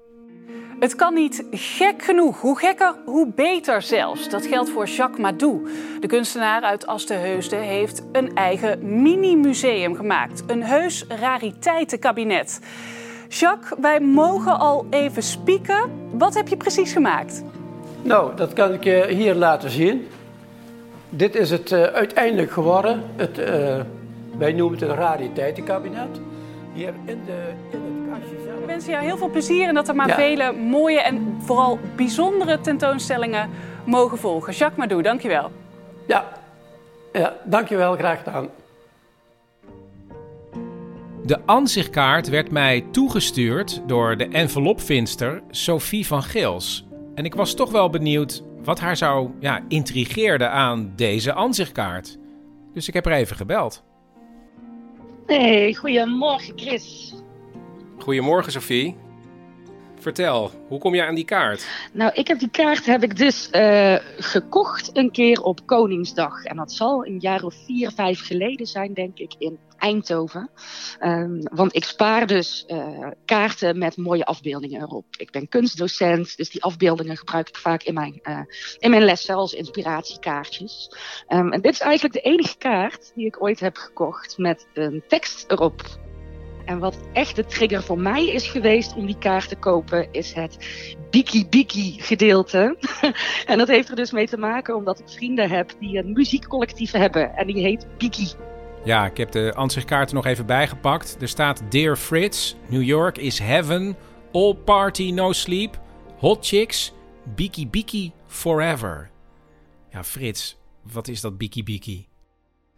Het 0.81 0.95
kan 0.95 1.13
niet 1.13 1.43
gek 1.51 2.03
genoeg. 2.03 2.41
Hoe 2.41 2.57
gekker, 2.57 2.95
hoe 3.05 3.27
beter 3.35 3.81
zelfs. 3.81 4.29
Dat 4.29 4.45
geldt 4.45 4.69
voor 4.69 4.85
Jacques 4.85 5.21
Madou. 5.21 5.69
De 5.99 6.07
kunstenaar 6.07 6.61
uit 6.61 6.87
Astenheusden 6.87 7.59
heeft 7.59 8.03
een 8.11 8.35
eigen 8.35 9.01
mini-museum 9.01 9.95
gemaakt. 9.95 10.43
Een 10.47 10.63
heus 10.63 11.05
rariteitenkabinet. 11.07 12.59
Jacques, 13.27 13.79
wij 13.81 13.99
mogen 13.99 14.59
al 14.59 14.85
even 14.89 15.23
spieken. 15.23 15.89
Wat 16.11 16.33
heb 16.33 16.47
je 16.47 16.57
precies 16.57 16.93
gemaakt? 16.93 17.43
Nou, 18.01 18.35
dat 18.35 18.53
kan 18.53 18.73
ik 18.73 18.83
je 18.83 19.07
hier 19.09 19.35
laten 19.35 19.69
zien. 19.69 20.07
Dit 21.09 21.35
is 21.35 21.49
het 21.49 21.71
eh, 21.71 21.83
uiteindelijk 21.83 22.51
geworden. 22.51 23.03
Het, 23.15 23.37
eh, 23.39 23.79
wij 24.37 24.53
noemen 24.53 24.79
het 24.79 24.89
een 24.89 24.95
rariteitenkabinet. 24.95 26.19
Hier 26.73 26.93
in, 27.05 27.21
de, 27.25 27.53
in 27.71 27.81
het 27.83 28.00
kastje 28.67 28.67
zelf. 28.67 28.67
Ik 28.67 28.67
wens 28.67 28.85
jou 28.85 29.03
heel 29.03 29.17
veel 29.17 29.29
plezier 29.29 29.67
en 29.67 29.73
dat 29.73 29.87
er 29.87 29.95
maar 29.95 30.07
Ja. 30.07 30.15
vele 30.15 30.51
mooie 30.51 31.01
en 31.01 31.37
vooral 31.39 31.79
bijzondere 31.95 32.61
tentoonstellingen 32.61 33.49
mogen 33.85 34.17
volgen. 34.17 34.53
Jacques 34.53 34.79
Madou, 34.79 35.01
dankjewel. 35.01 35.51
Ja, 36.07 36.25
ja 37.13 37.35
dankjewel, 37.45 37.95
graag 37.95 38.17
gedaan. 38.23 38.49
De 41.23 41.39
ansichtkaart 41.45 42.29
werd 42.29 42.51
mij 42.51 42.85
toegestuurd 42.91 43.81
door 43.87 44.17
de 44.17 44.27
envelopvinster 44.27 45.41
Sophie 45.51 46.07
van 46.07 46.23
Geels. 46.23 46.85
En 47.15 47.25
ik 47.25 47.35
was 47.35 47.53
toch 47.53 47.71
wel 47.71 47.89
benieuwd 47.89 48.43
wat 48.63 48.79
haar 48.79 48.97
zou 48.97 49.29
ja, 49.39 49.59
intrigeerde 49.67 50.47
aan 50.47 50.93
deze 50.95 51.33
ansichtkaart. 51.33 52.17
Dus 52.73 52.87
ik 52.87 52.93
heb 52.93 53.05
er 53.05 53.11
even 53.11 53.35
gebeld. 53.35 53.83
Hey, 55.25 55.73
goedemorgen 55.73 56.53
Chris. 56.55 57.13
Goedemorgen 58.01 58.51
Sophie. 58.51 58.95
Vertel, 59.99 60.51
hoe 60.67 60.79
kom 60.79 60.95
je 60.95 61.05
aan 61.05 61.15
die 61.15 61.25
kaart? 61.25 61.67
Nou, 61.93 62.11
ik 62.13 62.27
heb 62.27 62.39
die 62.39 62.49
kaart 62.49 62.85
heb 62.85 63.03
ik 63.03 63.17
dus 63.17 63.49
eh, 63.49 63.95
gekocht 64.17 64.97
een 64.97 65.11
keer 65.11 65.41
op 65.41 65.65
Koningsdag. 65.65 66.43
En 66.43 66.55
dat 66.57 66.71
zal 66.71 67.05
een 67.05 67.19
jaar 67.19 67.43
of 67.43 67.55
vier, 67.65 67.91
vijf 67.91 68.25
geleden 68.25 68.65
zijn, 68.65 68.93
denk 68.93 69.17
ik, 69.17 69.33
in 69.37 69.59
Eindhoven. 69.77 70.49
Ehm, 70.99 71.41
want 71.51 71.75
ik 71.75 71.83
spaar 71.83 72.27
dus 72.27 72.65
eh, 72.67 73.07
kaarten 73.25 73.77
met 73.77 73.97
mooie 73.97 74.25
afbeeldingen 74.25 74.81
erop. 74.81 75.05
Ik 75.17 75.31
ben 75.31 75.49
kunstdocent, 75.49 76.37
dus 76.37 76.49
die 76.49 76.63
afbeeldingen 76.63 77.17
gebruik 77.17 77.49
ik 77.49 77.57
vaak 77.57 77.83
in 77.83 77.93
mijn, 77.93 78.19
eh, 78.21 78.41
in 78.79 78.89
mijn 78.89 79.03
lessen 79.03 79.35
als 79.35 79.53
inspiratiekaartjes. 79.53 80.91
Ehm, 81.27 81.51
en 81.51 81.61
dit 81.61 81.73
is 81.73 81.79
eigenlijk 81.79 82.13
de 82.13 82.29
enige 82.29 82.57
kaart 82.57 83.11
die 83.15 83.25
ik 83.25 83.43
ooit 83.43 83.59
heb 83.59 83.77
gekocht 83.77 84.37
met 84.37 84.67
een 84.73 85.03
tekst 85.07 85.51
erop. 85.51 86.09
En 86.71 86.79
wat 86.79 86.97
echt 87.13 87.35
de 87.35 87.45
trigger 87.45 87.83
voor 87.83 87.99
mij 87.99 88.27
is 88.27 88.47
geweest 88.47 88.93
om 88.95 89.05
die 89.05 89.17
kaart 89.17 89.49
te 89.49 89.55
kopen, 89.55 90.07
is 90.11 90.33
het 90.33 90.57
Biki 91.09 91.47
Biki 91.49 91.95
gedeelte. 92.01 92.77
en 93.45 93.57
dat 93.57 93.67
heeft 93.67 93.89
er 93.89 93.95
dus 93.95 94.11
mee 94.11 94.27
te 94.27 94.37
maken 94.37 94.75
omdat 94.75 94.99
ik 94.99 95.09
vrienden 95.09 95.49
heb 95.49 95.71
die 95.79 95.97
een 95.97 96.13
muziekcollectief 96.13 96.91
hebben. 96.91 97.35
En 97.35 97.47
die 97.47 97.61
heet 97.63 97.87
Biki. 97.97 98.27
Ja, 98.83 99.05
ik 99.05 99.17
heb 99.17 99.31
de 99.31 99.53
ansichtkaart 99.55 100.09
er 100.09 100.15
nog 100.15 100.25
even 100.25 100.45
bijgepakt. 100.45 101.17
Er 101.21 101.27
staat 101.27 101.61
Dear 101.69 101.97
Fritz, 101.97 102.55
New 102.69 102.83
York 102.83 103.17
is 103.17 103.39
heaven, 103.39 103.95
all 104.31 104.53
party 104.53 105.11
no 105.11 105.31
sleep, 105.31 105.79
Hot 106.17 106.47
Chicks, 106.47 106.93
Biki 107.35 107.67
Biki 107.67 108.11
Forever. 108.27 109.09
Ja, 109.89 110.03
Frits, 110.03 110.57
wat 110.93 111.07
is 111.07 111.21
dat 111.21 111.37
Biki 111.37 111.63
Biki? 111.63 112.10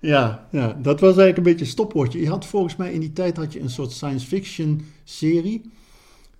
Ja, 0.04 0.48
ja, 0.52 0.74
dat 0.82 1.00
was 1.00 1.10
eigenlijk 1.10 1.38
een 1.38 1.44
beetje 1.44 1.60
een 1.60 1.72
stopwoordje. 1.72 2.20
Je 2.20 2.30
had 2.30 2.46
volgens 2.46 2.76
mij 2.76 2.94
in 2.94 3.00
die 3.00 3.14
tijd 3.14 3.38
had 3.38 3.54
je 3.54 3.60
een 3.60 3.70
soort 3.70 3.92
science 3.92 4.28
fiction 4.28 4.82
serie. 5.04 5.62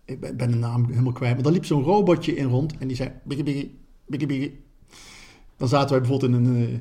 Ik 0.06 0.20
ben, 0.20 0.52
de 0.52 0.58
naam 0.58 0.86
helemaal 0.90 1.12
kwijt. 1.12 1.34
Maar 1.34 1.44
daar 1.44 1.52
liep 1.52 1.66
zo'n 1.66 1.84
robotje 1.84 2.36
in 2.36 2.48
rond 2.48 2.78
en 2.78 2.88
die 2.88 2.96
zei 2.96 3.12
biggie 3.24 3.46
biggie, 3.46 3.78
biggie 4.06 4.28
biggie. 4.28 4.60
Dan 5.58 5.68
zaten 5.68 5.90
wij 5.90 6.00
bijvoorbeeld 6.00 6.32
in 6.32 6.46
een, 6.46 6.56
eh, 6.56 6.74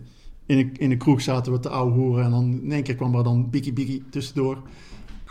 in 0.47 0.59
een, 0.59 0.77
in 0.77 0.91
een 0.91 0.99
kroeg 0.99 1.21
zaten 1.21 1.53
we 1.53 1.59
te 1.59 1.69
ouwe 1.69 1.93
horen 1.93 2.25
en 2.25 2.31
dan 2.31 2.61
in 2.63 2.73
één 2.73 2.83
keer 2.83 2.95
kwam 2.95 3.15
er 3.15 3.25
dan 3.25 3.51
biggie 3.51 3.73
biggie 3.73 4.03
tussendoor. 4.11 4.63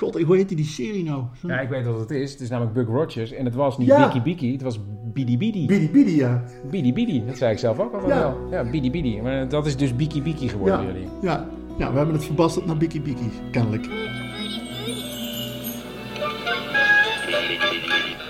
God, 0.01 0.21
hoe 0.23 0.35
heet 0.35 0.47
die, 0.47 0.57
die 0.57 0.65
serie 0.65 1.03
nou? 1.03 1.23
Zo- 1.41 1.47
Ja, 1.47 1.59
ik 1.59 1.69
weet 1.69 1.85
wat 1.85 1.99
het 1.99 2.11
is. 2.11 2.31
Het 2.31 2.41
is 2.41 2.49
namelijk 2.49 2.73
Buck 2.75 2.87
Rogers. 2.87 3.31
En 3.31 3.45
het 3.45 3.55
was 3.55 3.77
niet 3.77 3.87
Ja. 3.87 4.05
Biki 4.07 4.21
Biki, 4.21 4.51
het 4.51 4.61
was 4.61 4.79
Bidi 5.13 5.37
Bidi. 5.37 5.65
Bidi 5.65 5.89
Bidi, 5.89 6.15
ja. 6.15 6.43
Bidi 6.71 6.93
Bidi, 6.93 7.25
dat 7.25 7.37
zei 7.37 7.51
ik 7.51 7.57
zelf 7.59 7.79
ook 7.79 7.93
al 7.93 8.07
Ja. 8.07 8.19
wel. 8.19 8.47
Ja, 8.51 8.69
Bidi 8.69 8.91
Bidi. 8.91 9.21
Maar 9.21 9.47
dat 9.49 9.65
is 9.65 9.75
dus 9.77 9.95
Biki 9.95 10.21
Biki 10.21 10.49
geworden, 10.49 10.81
Ja, 10.81 10.85
jullie. 10.85 11.07
ja, 11.21 11.47
ja, 11.77 11.91
we 11.91 11.97
hebben 11.97 12.15
het 12.15 12.25
verbasterd 12.25 12.65
naar 12.65 12.77
biggie 12.77 13.01
biggie, 13.01 13.29
kennelijk. 13.51 13.87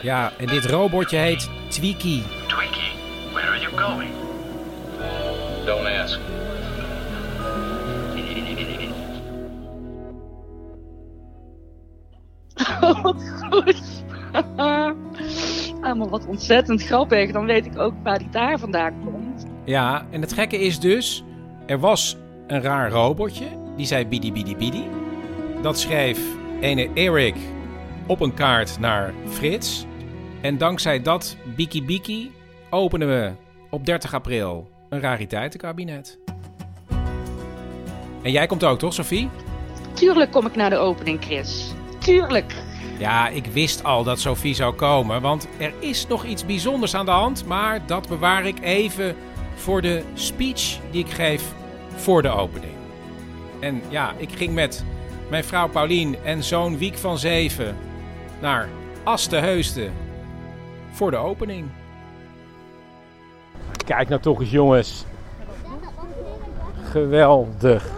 Ja, 0.01 0.31
en 0.37 0.47
dit 0.47 0.65
robotje 0.65 1.17
heet 1.17 1.49
Twiki. 1.67 2.23
Twinkie, 2.47 2.91
where 3.33 3.47
are 3.47 3.59
you 3.59 3.77
going? 3.77 4.09
Don't 5.65 5.85
ask. 6.03 6.19
Wat 13.01 13.23
goed. 13.49 14.03
ah, 14.55 14.95
maar 15.81 16.09
wat 16.09 16.25
ontzettend 16.25 16.83
grappig. 16.83 17.31
Dan 17.31 17.45
weet 17.45 17.65
ik 17.65 17.77
ook 17.77 17.93
waar 18.03 18.19
die 18.19 18.29
daar 18.29 18.59
vandaan 18.59 18.93
komt. 19.03 19.45
Ja, 19.65 20.05
en 20.09 20.21
het 20.21 20.33
gekke 20.33 20.59
is 20.59 20.79
dus, 20.79 21.23
er 21.65 21.79
was 21.79 22.17
een 22.47 22.61
raar 22.61 22.89
robotje, 22.89 23.45
die 23.77 23.85
zei 23.85 24.07
bidi 24.07 24.31
bidi 24.31 24.55
bidi. 24.55 24.83
Dat 25.61 25.79
schreef 25.79 26.19
ene 26.59 26.89
Erik 26.93 27.35
op 28.07 28.19
een 28.21 28.33
kaart 28.33 28.79
naar 28.79 29.13
Frits. 29.27 29.85
En 30.41 30.57
dankzij 30.57 31.01
dat 31.01 31.37
biki 31.55 31.83
biki 31.85 32.31
openen 32.69 33.07
we 33.07 33.31
op 33.69 33.85
30 33.85 34.13
april 34.13 34.69
een 34.89 34.99
rariteitenkabinet. 34.99 36.19
En 38.21 38.31
jij 38.31 38.47
komt 38.47 38.63
ook, 38.63 38.79
toch, 38.79 38.93
Sophie? 38.93 39.29
Tuurlijk 39.93 40.31
kom 40.31 40.45
ik 40.45 40.55
naar 40.55 40.69
de 40.69 40.77
opening, 40.77 41.21
Chris. 41.23 41.73
Tuurlijk. 41.99 42.53
Ja, 43.01 43.27
ik 43.27 43.45
wist 43.45 43.83
al 43.83 44.03
dat 44.03 44.19
Sophie 44.19 44.53
zou 44.53 44.73
komen, 44.73 45.21
want 45.21 45.47
er 45.57 45.73
is 45.79 46.07
nog 46.07 46.25
iets 46.25 46.45
bijzonders 46.45 46.95
aan 46.95 47.05
de 47.05 47.11
hand, 47.11 47.45
maar 47.45 47.85
dat 47.85 48.07
bewaar 48.07 48.45
ik 48.45 48.59
even 48.61 49.15
voor 49.55 49.81
de 49.81 50.03
speech 50.13 50.79
die 50.91 51.05
ik 51.05 51.09
geef 51.09 51.53
voor 51.95 52.21
de 52.21 52.29
opening. 52.29 52.73
En 53.59 53.81
ja, 53.89 54.13
ik 54.17 54.31
ging 54.31 54.53
met 54.53 54.83
mijn 55.29 55.43
vrouw 55.43 55.69
Paulien 55.69 56.15
en 56.23 56.43
zoon 56.43 56.77
Wiek 56.77 56.97
van 56.97 57.17
Zeven 57.17 57.77
naar 58.41 58.69
Aste 59.03 59.89
voor 60.91 61.11
de 61.11 61.17
opening. 61.17 61.65
Kijk 63.85 64.09
nou 64.09 64.21
toch 64.21 64.39
eens, 64.39 64.51
jongens. 64.51 65.05
Geweldig. 66.83 67.89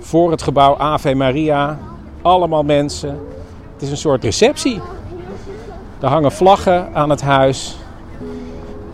Voor 0.00 0.30
het 0.30 0.42
gebouw 0.42 0.76
Ave 0.76 1.14
Maria. 1.14 1.94
Allemaal 2.26 2.62
mensen. 2.62 3.18
Het 3.72 3.82
is 3.82 3.90
een 3.90 3.96
soort 3.96 4.24
receptie. 4.24 4.80
Er 6.00 6.08
hangen 6.08 6.32
vlaggen 6.32 6.94
aan 6.94 7.10
het 7.10 7.22
huis. 7.22 7.76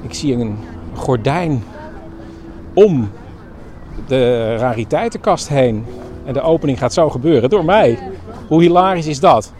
Ik 0.03 0.15
zie 0.15 0.35
een 0.35 0.59
gordijn 0.95 1.65
om 2.75 3.11
de 4.07 4.57
rariteitenkast 4.57 5.49
heen. 5.49 5.85
En 6.25 6.33
de 6.33 6.41
opening 6.41 6.79
gaat 6.79 6.93
zo 6.93 7.11
gebeuren 7.11 7.51
door 7.51 7.65
mij. 7.65 7.99
Hoe 8.49 8.63
hilarisch 8.63 9.07
is 9.07 9.21
dat? 9.21 9.53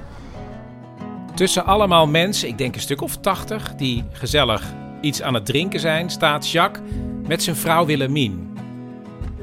Tussen 1.35 1.65
allemaal 1.65 2.07
mensen, 2.07 2.49
ik 2.49 2.59
denk 2.59 2.75
een 2.75 2.81
stuk 2.81 3.03
of 3.03 3.17
tachtig, 3.17 3.75
die 3.75 4.05
gezellig 4.13 4.73
iets 5.01 5.23
aan 5.23 5.35
het 5.35 5.47
drinken 5.47 5.81
zijn, 5.81 6.11
staat 6.11 6.51
Jacques 6.51 6.89
met 7.27 7.43
zijn 7.43 7.57
vrouw 7.57 7.87
Willemien. 7.87 8.52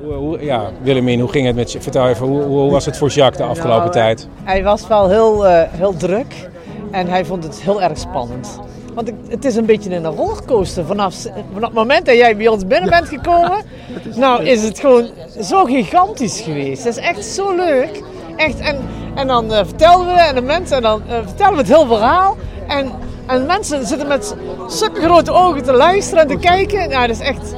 Hoe, 0.10 0.18
hoe- 0.18 0.44
ja, 0.46 0.70
Willemien, 0.82 1.20
hoe 1.20 1.30
ging 1.30 1.46
het 1.48 1.56
met 1.56 1.72
je? 1.72 1.82
Vertel 1.82 2.08
even, 2.08 2.28
hoe, 2.28 2.42
hoe 2.42 2.72
was 2.72 2.86
het 2.86 2.98
voor 2.98 3.10
Jacques 3.10 3.38
de 3.38 3.44
afgelopen 3.52 3.80
Nou, 3.80 3.92
tijd? 3.92 4.28
Hij 4.44 4.64
was 4.64 4.88
wel 4.88 5.10
heel, 5.10 5.48
eh, 5.48 5.62
heel 5.72 5.98
druk 5.98 6.50
en 6.92 7.08
hij 7.08 7.26
vond 7.26 7.44
het 7.44 7.62
heel 7.62 7.82
erg 7.82 7.98
spannend. 7.98 8.60
Want 8.94 9.08
ik- 9.08 9.16
het 9.28 9.46
is 9.46 9.56
een 9.56 9.66
beetje 9.66 9.96
een 9.96 10.06
rollercoaster. 10.06 10.86
Vanaf, 10.86 11.16
vanaf 11.54 11.70
het 11.70 11.74
moment 11.74 12.06
dat 12.06 12.16
jij 12.16 12.38
bij 12.38 12.48
ons 12.48 12.68
binnen 12.68 12.90
bent 12.90 13.08
gekomen, 13.08 13.62
nou 14.16 14.44
is 14.44 14.64
het 14.64 14.80
gewoon 14.80 15.08
zo 15.42 15.64
gigantisch 15.64 16.40
geweest. 16.42 16.84
Het 16.84 16.98
is 16.98 17.04
echt 17.04 17.26
zo 17.26 17.56
leuk. 17.56 18.02
Echt, 18.36 18.60
en, 18.60 18.78
en 19.16 19.28
dan 19.28 19.54
eh, 19.54 19.58
vertelden 19.66 20.14
we 20.14 20.22
en 20.22 20.36
de 20.36 20.42
mensen, 20.42 20.76
en 20.78 20.84
dan 20.84 21.02
eh, 21.08 21.16
vertellen 21.26 21.54
we 21.54 21.60
het 21.60 21.68
heel 21.68 21.86
verhaal. 21.88 22.38
En, 22.68 22.92
en 23.28 23.46
mensen 23.46 23.86
zitten 23.86 24.08
met 24.08 24.36
zulke 24.68 25.02
grote 25.02 25.32
ogen 25.32 25.64
te 25.64 25.74
luisteren 25.74 26.22
en 26.24 26.28
te 26.30 26.38
kijken. 26.48 26.90
Nou, 26.90 27.08
dat 27.08 27.16
is 27.16 27.28
echt 27.28 27.54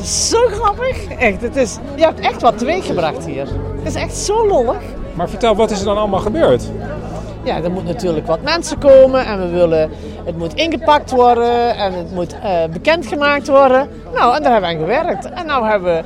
het 0.00 0.08
is 0.08 0.28
zo 0.28 0.46
grappig. 0.46 1.08
Echt, 1.08 1.40
het 1.40 1.56
is, 1.56 1.78
je 1.94 2.02
hebt 2.02 2.20
echt 2.20 2.42
wat 2.42 2.58
teweeggebracht 2.58 3.26
hier. 3.26 3.46
Het 3.76 3.86
is 3.86 3.94
echt 3.94 4.16
zo 4.16 4.46
lollig. 4.46 4.82
Maar 5.14 5.28
vertel, 5.28 5.56
wat 5.56 5.70
is 5.70 5.78
er 5.78 5.84
dan 5.84 5.98
allemaal 5.98 6.20
gebeurd? 6.20 6.70
Ja, 7.44 7.62
er 7.62 7.70
moet 7.70 7.84
natuurlijk 7.84 8.26
wat 8.26 8.42
mensen 8.42 8.78
komen 8.78 9.26
en 9.26 9.40
we 9.40 9.48
willen, 9.48 9.90
het 10.24 10.38
moet 10.38 10.54
ingepakt 10.54 11.10
worden 11.10 11.76
en 11.76 11.92
het 11.92 12.12
moet 12.12 12.34
eh, 12.42 12.64
bekendgemaakt 12.72 13.48
worden. 13.48 13.88
Nou, 14.14 14.36
en 14.36 14.42
daar 14.42 14.52
hebben 14.52 14.70
we 14.70 14.76
aan 14.76 14.82
gewerkt. 14.82 15.30
En 15.30 15.46
nou 15.46 15.66
hebben 15.66 15.94
we, 15.94 16.02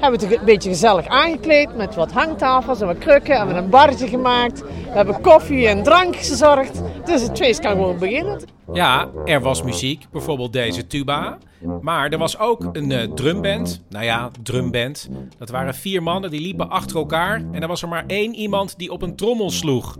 hebben 0.00 0.20
we 0.20 0.26
het 0.26 0.38
een 0.38 0.44
beetje 0.44 0.68
gezellig 0.68 1.06
aangekleed 1.06 1.76
met 1.76 1.94
wat 1.94 2.12
hangtafels 2.12 2.80
en 2.80 2.86
wat 2.86 2.98
krukken. 2.98 3.36
En 3.36 3.46
we 3.46 3.54
een 3.54 3.70
barretje 3.70 4.08
gemaakt. 4.08 4.60
We 4.60 4.92
hebben 4.92 5.20
koffie 5.20 5.68
en 5.68 5.82
drank 5.82 6.16
gezorgd. 6.16 6.82
Dus 7.04 7.22
het 7.22 7.38
feest 7.38 7.60
kan 7.60 7.70
gewoon 7.70 7.98
beginnen. 7.98 8.40
Ja, 8.72 9.08
er 9.24 9.40
was 9.40 9.62
muziek, 9.62 10.06
bijvoorbeeld 10.12 10.52
deze 10.52 10.86
tuba. 10.86 11.38
Maar 11.80 12.10
er 12.10 12.18
was 12.18 12.38
ook 12.38 12.68
een 12.72 12.92
eh, 12.92 13.12
drumband. 13.14 13.82
Nou 13.88 14.04
ja, 14.04 14.30
drumband. 14.42 15.08
Dat 15.38 15.50
waren 15.50 15.74
vier 15.74 16.02
mannen 16.02 16.30
die 16.30 16.40
liepen 16.40 16.70
achter 16.70 16.96
elkaar. 16.96 17.42
En 17.52 17.62
er 17.62 17.68
was 17.68 17.82
er 17.82 17.88
maar 17.88 18.04
één 18.06 18.34
iemand 18.34 18.78
die 18.78 18.90
op 18.90 19.02
een 19.02 19.16
trommel 19.16 19.50
sloeg. 19.50 19.96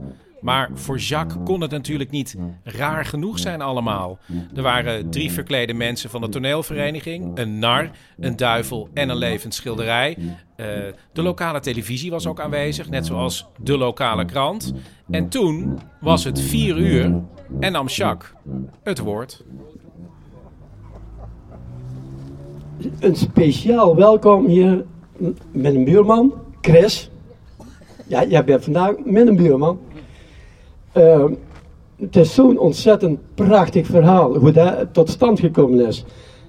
Maar 0.47 0.71
voor 0.75 0.99
Jacques 0.99 1.43
kon 1.45 1.61
het 1.61 1.71
natuurlijk 1.71 2.11
niet 2.11 2.37
raar 2.63 3.05
genoeg 3.05 3.39
zijn 3.39 3.61
allemaal. 3.61 4.19
Er 4.55 4.63
waren 4.63 5.11
drie 5.11 5.33
verklede 5.33 5.73
mensen 5.73 6.11
van 6.11 6.21
de 6.21 6.29
toneelvereniging. 6.29 7.39
Een 7.39 7.59
nar, 7.59 7.91
een 8.19 8.37
duivel 8.37 8.89
en 8.95 9.09
een 9.09 9.17
levend 9.17 9.55
schilderij. 9.55 10.17
Eh, 10.57 10.67
de 11.13 11.23
lokale 11.23 11.61
televisie 11.61 12.11
was 12.11 12.27
ook 12.27 12.41
aanwezig, 12.41 12.89
net 12.89 13.07
zoals 13.07 13.47
de 13.63 13.79
lokale 13.79 14.25
krant. 14.25 14.75
En 15.11 15.29
toen 15.29 15.79
was 16.01 16.25
het 16.25 16.41
vier 16.41 16.77
uur 16.77 17.23
en 17.61 17.73
nam 17.73 17.87
Jacques 17.87 18.33
het 18.83 18.99
woord. 18.99 19.45
Een 23.01 23.17
speciaal 23.17 23.97
welkom 23.97 24.47
hier 24.47 24.85
met 25.53 25.75
een 25.75 25.85
buurman, 25.85 26.33
Chris. 26.61 27.11
Ja, 28.07 28.25
jij 28.25 28.45
bent 28.45 28.65
vandaag 28.65 28.95
met 29.05 29.27
een 29.27 29.37
buurman. 29.37 29.79
Eh, 30.97 31.25
het 31.97 32.17
is 32.17 32.35
zo'n 32.35 32.59
ontzettend 32.59 33.19
prachtig 33.35 33.87
verhaal, 33.87 34.37
hoe 34.37 34.53
dat 34.53 34.87
tot 34.93 35.09
stand 35.09 35.41
gekomen 35.41 35.87
is. 35.87 36.05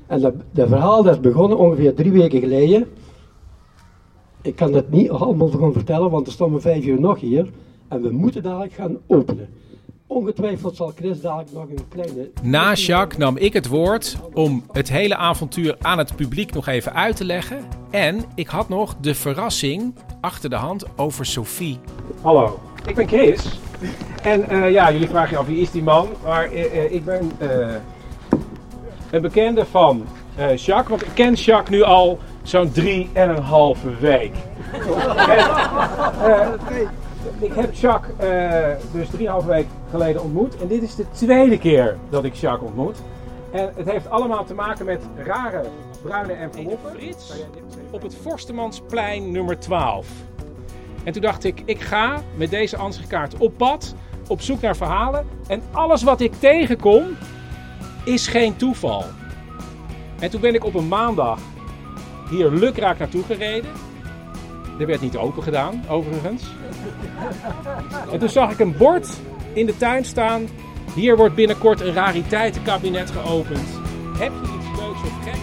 En 0.06 0.22
dat, 0.22 0.34
verhaal 0.68 1.04
dat 1.04 1.14
is 1.14 1.20
begonnen 1.20 1.58
ongeveer 1.58 1.94
drie 1.94 2.12
weken 2.12 2.40
geleden. 2.40 2.88
Ik 4.42 4.56
kan 4.56 4.74
het 4.74 4.92
niet 4.92 5.10
allemaal 5.10 5.50
gaan 5.50 5.74
vertellen, 5.74 6.10
want 6.10 6.28
er 6.28 6.34
we 6.54 6.60
vijf 6.60 6.86
uur 6.86 7.00
nog 7.00 7.20
hier. 7.20 7.50
En 7.88 8.02
we 8.02 8.10
moeten 8.10 8.44
dadelijk 8.44 8.74
gaan 8.74 8.98
openen. 9.08 9.50
Ongetwijfeld 10.08 10.76
zal 10.76 10.92
Chris 10.96 11.22
dadelijk 11.22 11.52
nog 11.52 11.64
een 11.70 11.88
kleine... 11.90 12.30
Na 12.42 12.74
Jacques 12.74 13.18
nam 13.18 13.38
ik 13.38 13.54
het 13.54 13.68
woord 13.68 14.18
om 14.34 14.64
het 14.72 14.90
hele 14.90 15.16
avontuur 15.16 15.76
aan 15.82 15.98
het 15.98 16.16
publiek 16.16 16.54
nog 16.54 16.68
even 16.68 16.94
uit 16.94 17.16
te 17.16 17.26
leggen. 17.26 17.66
En 17.90 18.24
ik 18.36 18.48
had 18.48 18.70
nog 18.70 18.96
de 19.02 19.16
verrassing 19.16 19.96
achter 20.22 20.50
de 20.50 20.56
hand 20.56 20.86
over 20.96 21.26
Sophie. 21.26 21.80
Hallo, 22.22 22.60
ik 22.86 22.96
ben 22.96 23.08
Chris. 23.08 23.60
En 24.24 24.50
eh, 24.50 24.72
ja, 24.72 24.92
jullie 24.92 25.08
vragen 25.08 25.30
je 25.30 25.38
af 25.38 25.46
wie 25.46 25.62
is 25.62 25.72
die 25.72 25.84
man. 25.84 26.08
Maar 26.24 26.44
eh, 26.52 26.86
eh, 26.86 26.94
ik 26.94 27.06
ben 27.06 27.32
eh, 27.38 27.76
een 29.12 29.22
bekende 29.22 29.66
van 29.66 30.06
eh, 30.36 30.56
Jacques. 30.58 30.90
Want 30.90 31.02
ik 31.02 31.14
ken 31.14 31.34
Jacques 31.34 31.78
nu 31.78 31.84
al 31.84 32.20
zo'n 32.44 32.72
drie 32.72 33.10
en 33.14 33.30
een 33.30 33.44
halve 33.44 33.96
week. 34.00 34.36
en, 35.18 35.38
eh, 36.32 36.50
ik 37.40 37.54
heb 37.54 37.74
Jacques 37.74 38.16
eh, 38.18 38.70
dus 38.92 39.10
drieënhalve 39.10 39.48
week 39.48 39.68
geleden 39.90 40.24
ontmoet. 40.24 40.58
En 40.62 40.68
dit 40.68 40.82
is 40.82 40.96
de 40.96 41.06
tweede 41.12 41.58
keer 41.58 41.98
dat 42.10 42.24
ik 42.24 42.34
Jacques 42.34 42.68
ontmoet. 42.68 42.98
En 43.52 43.72
het 43.76 43.90
heeft 43.90 44.10
allemaal 44.10 44.46
te 44.46 44.54
maken 44.54 44.86
met 44.86 45.02
rare 45.24 45.64
bruine 46.02 46.34
enveloppen. 46.34 46.92
Frits 46.92 47.34
op 47.90 48.02
het 48.02 48.16
Forstemansplein 48.16 49.32
nummer 49.32 49.60
12. 49.60 50.08
En 51.04 51.14
toen 51.14 51.22
dacht 51.22 51.44
ik, 51.44 51.62
ik 51.66 51.82
ga 51.82 52.22
met 52.36 52.50
deze 52.50 52.78
ansichtkaart 52.78 53.38
op 53.38 53.58
pad 53.58 53.96
op 54.28 54.42
zoek 54.42 54.62
naar 54.62 54.76
verhalen. 54.76 55.26
En 55.48 55.62
alles 55.72 56.04
wat 56.04 56.22
ik 56.22 56.34
tegenkom 56.34 57.04
is 58.06 58.28
geen 58.28 58.56
toeval. 58.56 59.04
En 60.20 60.30
toen 60.30 60.42
ben 60.42 60.54
ik 60.54 60.64
op 60.64 60.74
een 60.74 60.88
maandag 60.88 61.40
hier 62.30 62.50
lukraak 62.50 62.98
naartoe 62.98 63.24
gereden. 63.24 63.72
Er 64.80 64.86
werd 64.86 65.02
niet 65.02 65.18
open 65.18 65.44
gedaan, 65.44 65.84
overigens. 65.90 66.44
En 68.12 68.20
toen 68.20 68.30
zag 68.30 68.52
ik 68.52 68.60
een 68.60 68.78
bord 68.78 69.10
in 69.54 69.66
de 69.66 69.78
tuin 69.78 70.06
staan. 70.06 70.48
Hier 70.96 71.18
wordt 71.18 71.36
binnenkort 71.36 71.82
een 71.82 71.94
rariteitenkabinet 71.94 73.12
geopend. 73.12 73.68
Heb 74.18 74.32
je 74.32 74.58
iets 74.58 74.80
leuks 74.80 75.02
of 75.02 75.24
geks? 75.24 75.38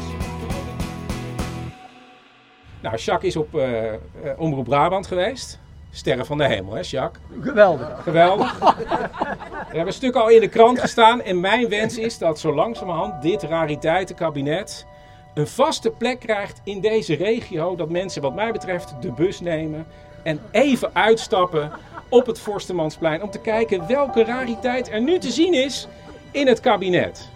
Nou, 2.81 2.97
Jacques 2.97 3.35
is 3.35 3.37
op 3.37 3.55
uh, 3.55 3.93
Omroep 4.37 4.65
Brabant 4.65 5.07
geweest. 5.07 5.61
Sterren 5.91 6.27
van 6.27 6.39
de 6.39 6.45
hemel, 6.45 6.75
hè, 6.75 6.81
Jacques? 6.83 7.23
Geweldig. 7.41 8.03
Geweldig. 8.03 8.61
Er 8.61 9.81
hebben 9.81 9.87
een 9.87 9.93
stuk 9.93 10.15
al 10.15 10.29
in 10.29 10.41
de 10.41 10.49
krant 10.49 10.81
gestaan. 10.81 11.23
En 11.23 11.41
mijn 11.41 11.69
wens 11.69 11.99
is 11.99 12.19
dat 12.19 12.39
zo 12.39 12.55
langzamerhand 12.55 13.23
dit 13.23 13.43
rariteitenkabinet 13.43 14.87
een 15.35 15.47
vaste 15.47 15.91
plek 15.91 16.21
krijgt 16.21 16.61
in 16.65 16.81
deze 16.81 17.15
regio. 17.15 17.77
Dat 17.77 17.91
mensen, 17.91 18.23
wat 18.23 18.35
mij 18.35 18.53
betreft, 18.53 18.95
de 19.01 19.13
bus 19.13 19.41
nemen 19.41 19.87
en 20.25 20.41
even 20.51 20.95
uitstappen 20.95 21.73
op 22.09 22.27
het 22.27 22.41
Forstemansplein. 22.41 23.23
Om 23.23 23.31
te 23.31 23.41
kijken 23.41 23.87
welke 23.87 24.25
rariteit 24.25 24.91
er 24.91 25.01
nu 25.01 25.19
te 25.19 25.31
zien 25.31 25.55
is 25.55 25.87
in 26.31 26.47
het 26.47 26.61
kabinet. 26.61 27.29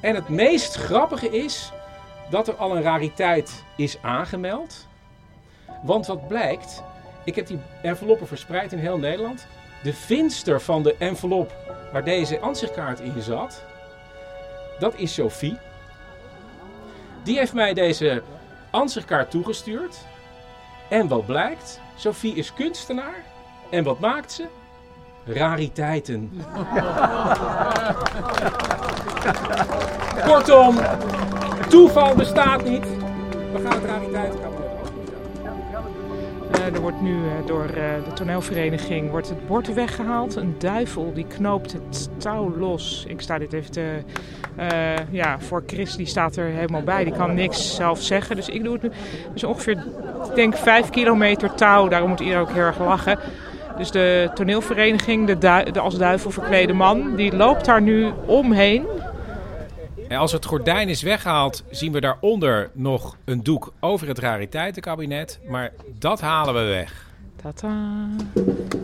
En 0.00 0.14
het 0.14 0.28
meest 0.28 0.74
grappige 0.74 1.30
is 1.30 1.72
dat 2.30 2.48
er 2.48 2.54
al 2.54 2.76
een 2.76 2.82
rariteit 2.82 3.64
is 3.76 3.96
aangemeld. 4.02 4.86
Want 5.82 6.06
wat 6.06 6.28
blijkt, 6.28 6.82
ik 7.24 7.34
heb 7.34 7.46
die 7.46 7.58
enveloppen 7.82 8.26
verspreid 8.26 8.72
in 8.72 8.78
heel 8.78 8.98
Nederland. 8.98 9.46
De 9.82 9.92
vinster 9.92 10.60
van 10.60 10.82
de 10.82 10.96
envelop 10.98 11.52
waar 11.92 12.04
deze 12.04 12.40
ansichtkaart 12.40 13.00
in 13.00 13.22
zat, 13.22 13.62
dat 14.78 14.94
is 14.96 15.14
Sophie. 15.14 15.58
Die 17.22 17.38
heeft 17.38 17.52
mij 17.52 17.74
deze 17.74 18.22
ansichtkaart 18.70 19.30
toegestuurd. 19.30 19.96
En 20.88 21.08
wat 21.08 21.26
blijkt? 21.26 21.80
Sophie 21.96 22.34
is 22.34 22.54
kunstenaar. 22.54 23.24
En 23.70 23.84
wat 23.84 23.98
maakt 23.98 24.32
ze? 24.32 24.46
Rariteiten. 25.24 26.32
Kortom, 30.26 30.76
toeval 31.68 32.14
bestaat 32.14 32.64
niet. 32.64 32.84
We 33.52 33.60
gaan 33.64 33.72
het 33.72 33.84
rariteiten 33.84 34.40
er 36.52 36.80
wordt 36.80 37.00
nu 37.00 37.14
uh, 37.14 37.46
door 37.46 37.64
uh, 37.64 37.74
de 38.04 38.12
toneelvereniging 38.14 39.10
wordt 39.10 39.28
het 39.28 39.46
bord 39.46 39.74
weggehaald. 39.74 40.36
Een 40.36 40.54
duivel 40.58 41.12
die 41.14 41.26
knoopt 41.26 41.72
het 41.72 42.08
touw 42.16 42.56
los. 42.58 43.04
Ik 43.08 43.20
sta 43.20 43.38
dit 43.38 43.52
even 43.52 44.04
ja, 45.10 45.40
voor 45.40 45.62
Chris 45.66 45.96
die 45.96 46.06
staat 46.06 46.36
er 46.36 46.44
helemaal 46.44 46.82
bij. 46.82 47.04
Die 47.04 47.12
kan 47.12 47.34
niks 47.34 47.74
zelf 47.74 48.02
zeggen. 48.02 48.36
Dus 48.36 48.48
ik 48.48 48.64
doe 48.64 48.72
het 48.72 48.82
nu. 48.82 48.90
Dus 49.32 49.44
ongeveer, 49.44 49.84
ik 50.28 50.34
denk, 50.34 50.56
vijf 50.56 50.90
kilometer 50.90 51.54
touw. 51.54 51.88
Daarom 51.88 52.08
moet 52.08 52.20
iedereen 52.20 52.42
ook 52.42 52.50
heel 52.50 52.62
erg 52.62 52.78
lachen. 52.78 53.18
Dus 53.76 53.90
de 53.90 54.30
toneelvereniging, 54.34 55.26
de, 55.26 55.38
de 55.72 55.80
als 55.80 55.98
duivel 55.98 56.30
verklede 56.30 56.72
man, 56.72 57.16
die 57.16 57.36
loopt 57.36 57.64
daar 57.64 57.82
nu 57.82 58.10
omheen. 58.26 58.86
En 60.08 60.18
als 60.18 60.32
het 60.32 60.44
gordijn 60.44 60.88
is 60.88 61.02
weggehaald, 61.02 61.64
zien 61.70 61.92
we 61.92 62.00
daaronder 62.00 62.70
nog 62.72 63.16
een 63.24 63.42
doek 63.42 63.72
over 63.80 64.08
het 64.08 64.18
rariteitenkabinet. 64.18 65.40
Maar 65.48 65.72
dat 65.98 66.20
halen 66.20 66.54
we 66.54 66.60
weg. 66.60 67.04
Tata. 67.42 68.08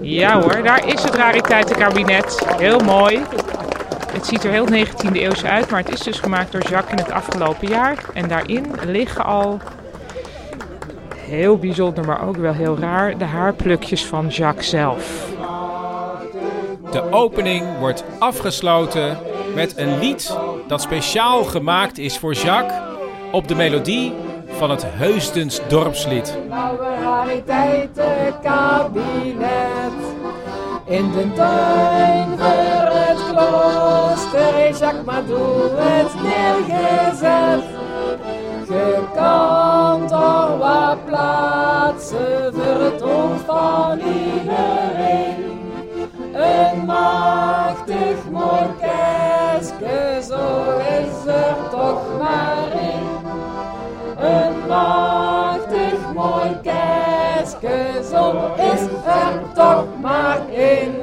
Ja 0.01 0.41
hoor, 0.41 0.63
daar 0.63 0.89
is 0.89 1.03
het 1.03 1.15
rariteitenkabinet. 1.15 2.47
Heel 2.57 2.79
mooi. 2.79 3.23
Het 4.13 4.27
ziet 4.27 4.45
er 4.45 4.51
heel 4.51 4.67
19e 4.67 5.13
eeuws 5.13 5.45
uit, 5.45 5.71
maar 5.71 5.81
het 5.81 5.93
is 5.93 6.01
dus 6.01 6.21
gemaakt 6.21 6.53
door 6.53 6.63
Jacques 6.63 6.91
in 6.91 7.05
het 7.05 7.13
afgelopen 7.13 7.69
jaar. 7.69 8.05
En 8.15 8.29
daarin 8.29 8.67
liggen 8.87 9.25
al, 9.25 9.61
heel 11.17 11.59
bijzonder, 11.59 12.05
maar 12.05 12.29
ook 12.29 12.37
wel 12.37 12.53
heel 12.53 12.79
raar, 12.79 13.19
de 13.19 13.25
haarplukjes 13.25 14.07
van 14.07 14.29
Jacques 14.29 14.69
zelf. 14.69 15.31
De 16.91 17.11
opening 17.11 17.79
wordt 17.79 18.05
afgesloten 18.19 19.19
met 19.55 19.77
een 19.77 19.99
lied 19.99 20.37
dat 20.73 20.83
speciaal 20.83 21.45
gemaakt 21.45 21.99
is 21.99 22.19
voor 22.19 22.35
Jacques 22.35 22.81
op 23.33 23.49
de 23.49 23.55
melodie 23.55 24.13
van 24.47 24.71
het 24.71 24.85
Heusdens 24.87 25.61
dorpslied. 25.69 26.39
kabinet 28.43 29.93
in 30.85 31.11
de 31.11 31.33
tuin 31.35 32.39
voor 32.39 32.89
het 32.91 33.19
klooster 33.31 34.79
Jacques 34.79 35.05
Madou 35.05 35.71
het 35.77 36.23
neergezet. 36.23 37.65
Je 38.69 39.05
kan 39.15 40.07
toch 40.07 40.59
wat 40.59 41.05
plaatsen 41.05 42.53
voor 42.55 42.81
het 42.81 43.03
oog 43.03 43.41
van 43.47 43.99
iedereen. 43.99 45.42
Een 46.53 46.85
machtig 46.85 48.31
mooi 48.31 48.67
kerstje, 48.81 50.23
zo 50.29 50.79
is 50.79 51.27
er 51.27 51.57
toch 51.71 52.03
maar 52.19 52.71
één. 52.73 53.09
Een 54.19 54.67
machtig 54.69 56.13
mooi 56.15 56.61
kerstje, 56.63 58.03
zo 58.11 58.53
is 58.57 58.81
er 59.05 59.55
toch 59.55 59.87
maar 60.01 60.41
één. 60.55 61.02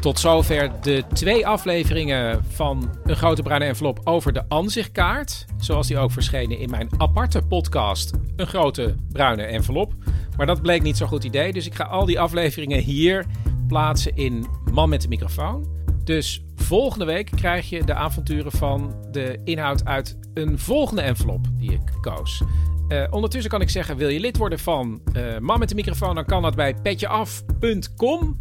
Tot 0.00 0.18
zover 0.18 0.70
de 0.82 1.04
twee 1.12 1.46
afleveringen 1.46 2.44
van 2.48 2.90
Een 3.04 3.16
Grote 3.16 3.42
Bruine 3.42 3.64
Envelop 3.64 4.00
over 4.04 4.32
de 4.32 4.48
ansichtkaart. 4.48 5.44
Zoals 5.56 5.86
die 5.86 5.98
ook 5.98 6.10
verschenen 6.10 6.58
in 6.58 6.70
mijn 6.70 6.88
aparte 6.96 7.42
podcast 7.42 8.12
Een 8.36 8.46
Grote 8.46 8.94
Bruine 9.12 9.42
Envelop. 9.42 9.94
Maar 10.36 10.46
dat 10.46 10.62
bleek 10.62 10.82
niet 10.82 10.96
zo'n 10.96 11.08
goed 11.08 11.24
idee, 11.24 11.52
dus 11.52 11.66
ik 11.66 11.74
ga 11.74 11.84
al 11.84 12.04
die 12.04 12.20
afleveringen 12.20 12.80
hier 12.80 13.26
plaatsen 13.66 14.16
in 14.16 14.46
Man 14.72 14.88
met 14.88 15.02
de 15.02 15.08
microfoon. 15.08 15.66
Dus 16.04 16.44
volgende 16.56 17.04
week 17.04 17.30
krijg 17.36 17.68
je 17.68 17.84
de 17.84 17.94
avonturen 17.94 18.52
van 18.52 18.94
de 19.10 19.40
inhoud 19.44 19.84
uit 19.84 20.18
een 20.34 20.58
volgende 20.58 21.02
envelop 21.02 21.46
die 21.52 21.72
ik 21.72 21.92
koos. 22.00 22.42
Uh, 22.88 23.04
ondertussen 23.10 23.50
kan 23.50 23.60
ik 23.60 23.70
zeggen, 23.70 23.96
wil 23.96 24.08
je 24.08 24.20
lid 24.20 24.36
worden 24.36 24.58
van 24.58 25.00
uh, 25.12 25.38
Man 25.38 25.58
met 25.58 25.68
de 25.68 25.74
microfoon, 25.74 26.14
dan 26.14 26.24
kan 26.24 26.42
dat 26.42 26.54
bij 26.54 26.74
petjeaf.com. 26.74 28.40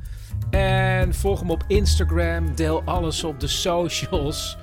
En 0.49 1.13
volg 1.13 1.39
hem 1.39 1.51
op 1.51 1.63
Instagram. 1.67 2.55
Deel 2.55 2.81
alles 2.85 3.23
op 3.23 3.39
de 3.39 3.47
socials. 3.47 4.57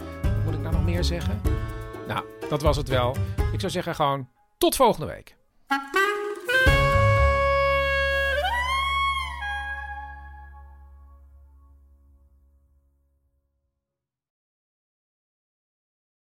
Moet 0.44 0.54
ik 0.54 0.60
nou 0.60 0.74
nog 0.74 0.84
meer 0.84 1.04
zeggen? 1.04 1.40
Nou, 2.08 2.24
dat 2.48 2.62
was 2.62 2.76
het 2.76 2.88
wel. 2.88 3.16
Ik 3.52 3.60
zou 3.60 3.72
zeggen 3.72 3.94
gewoon 3.94 4.28
tot 4.58 4.76
volgende 4.76 5.06
week. 5.06 5.36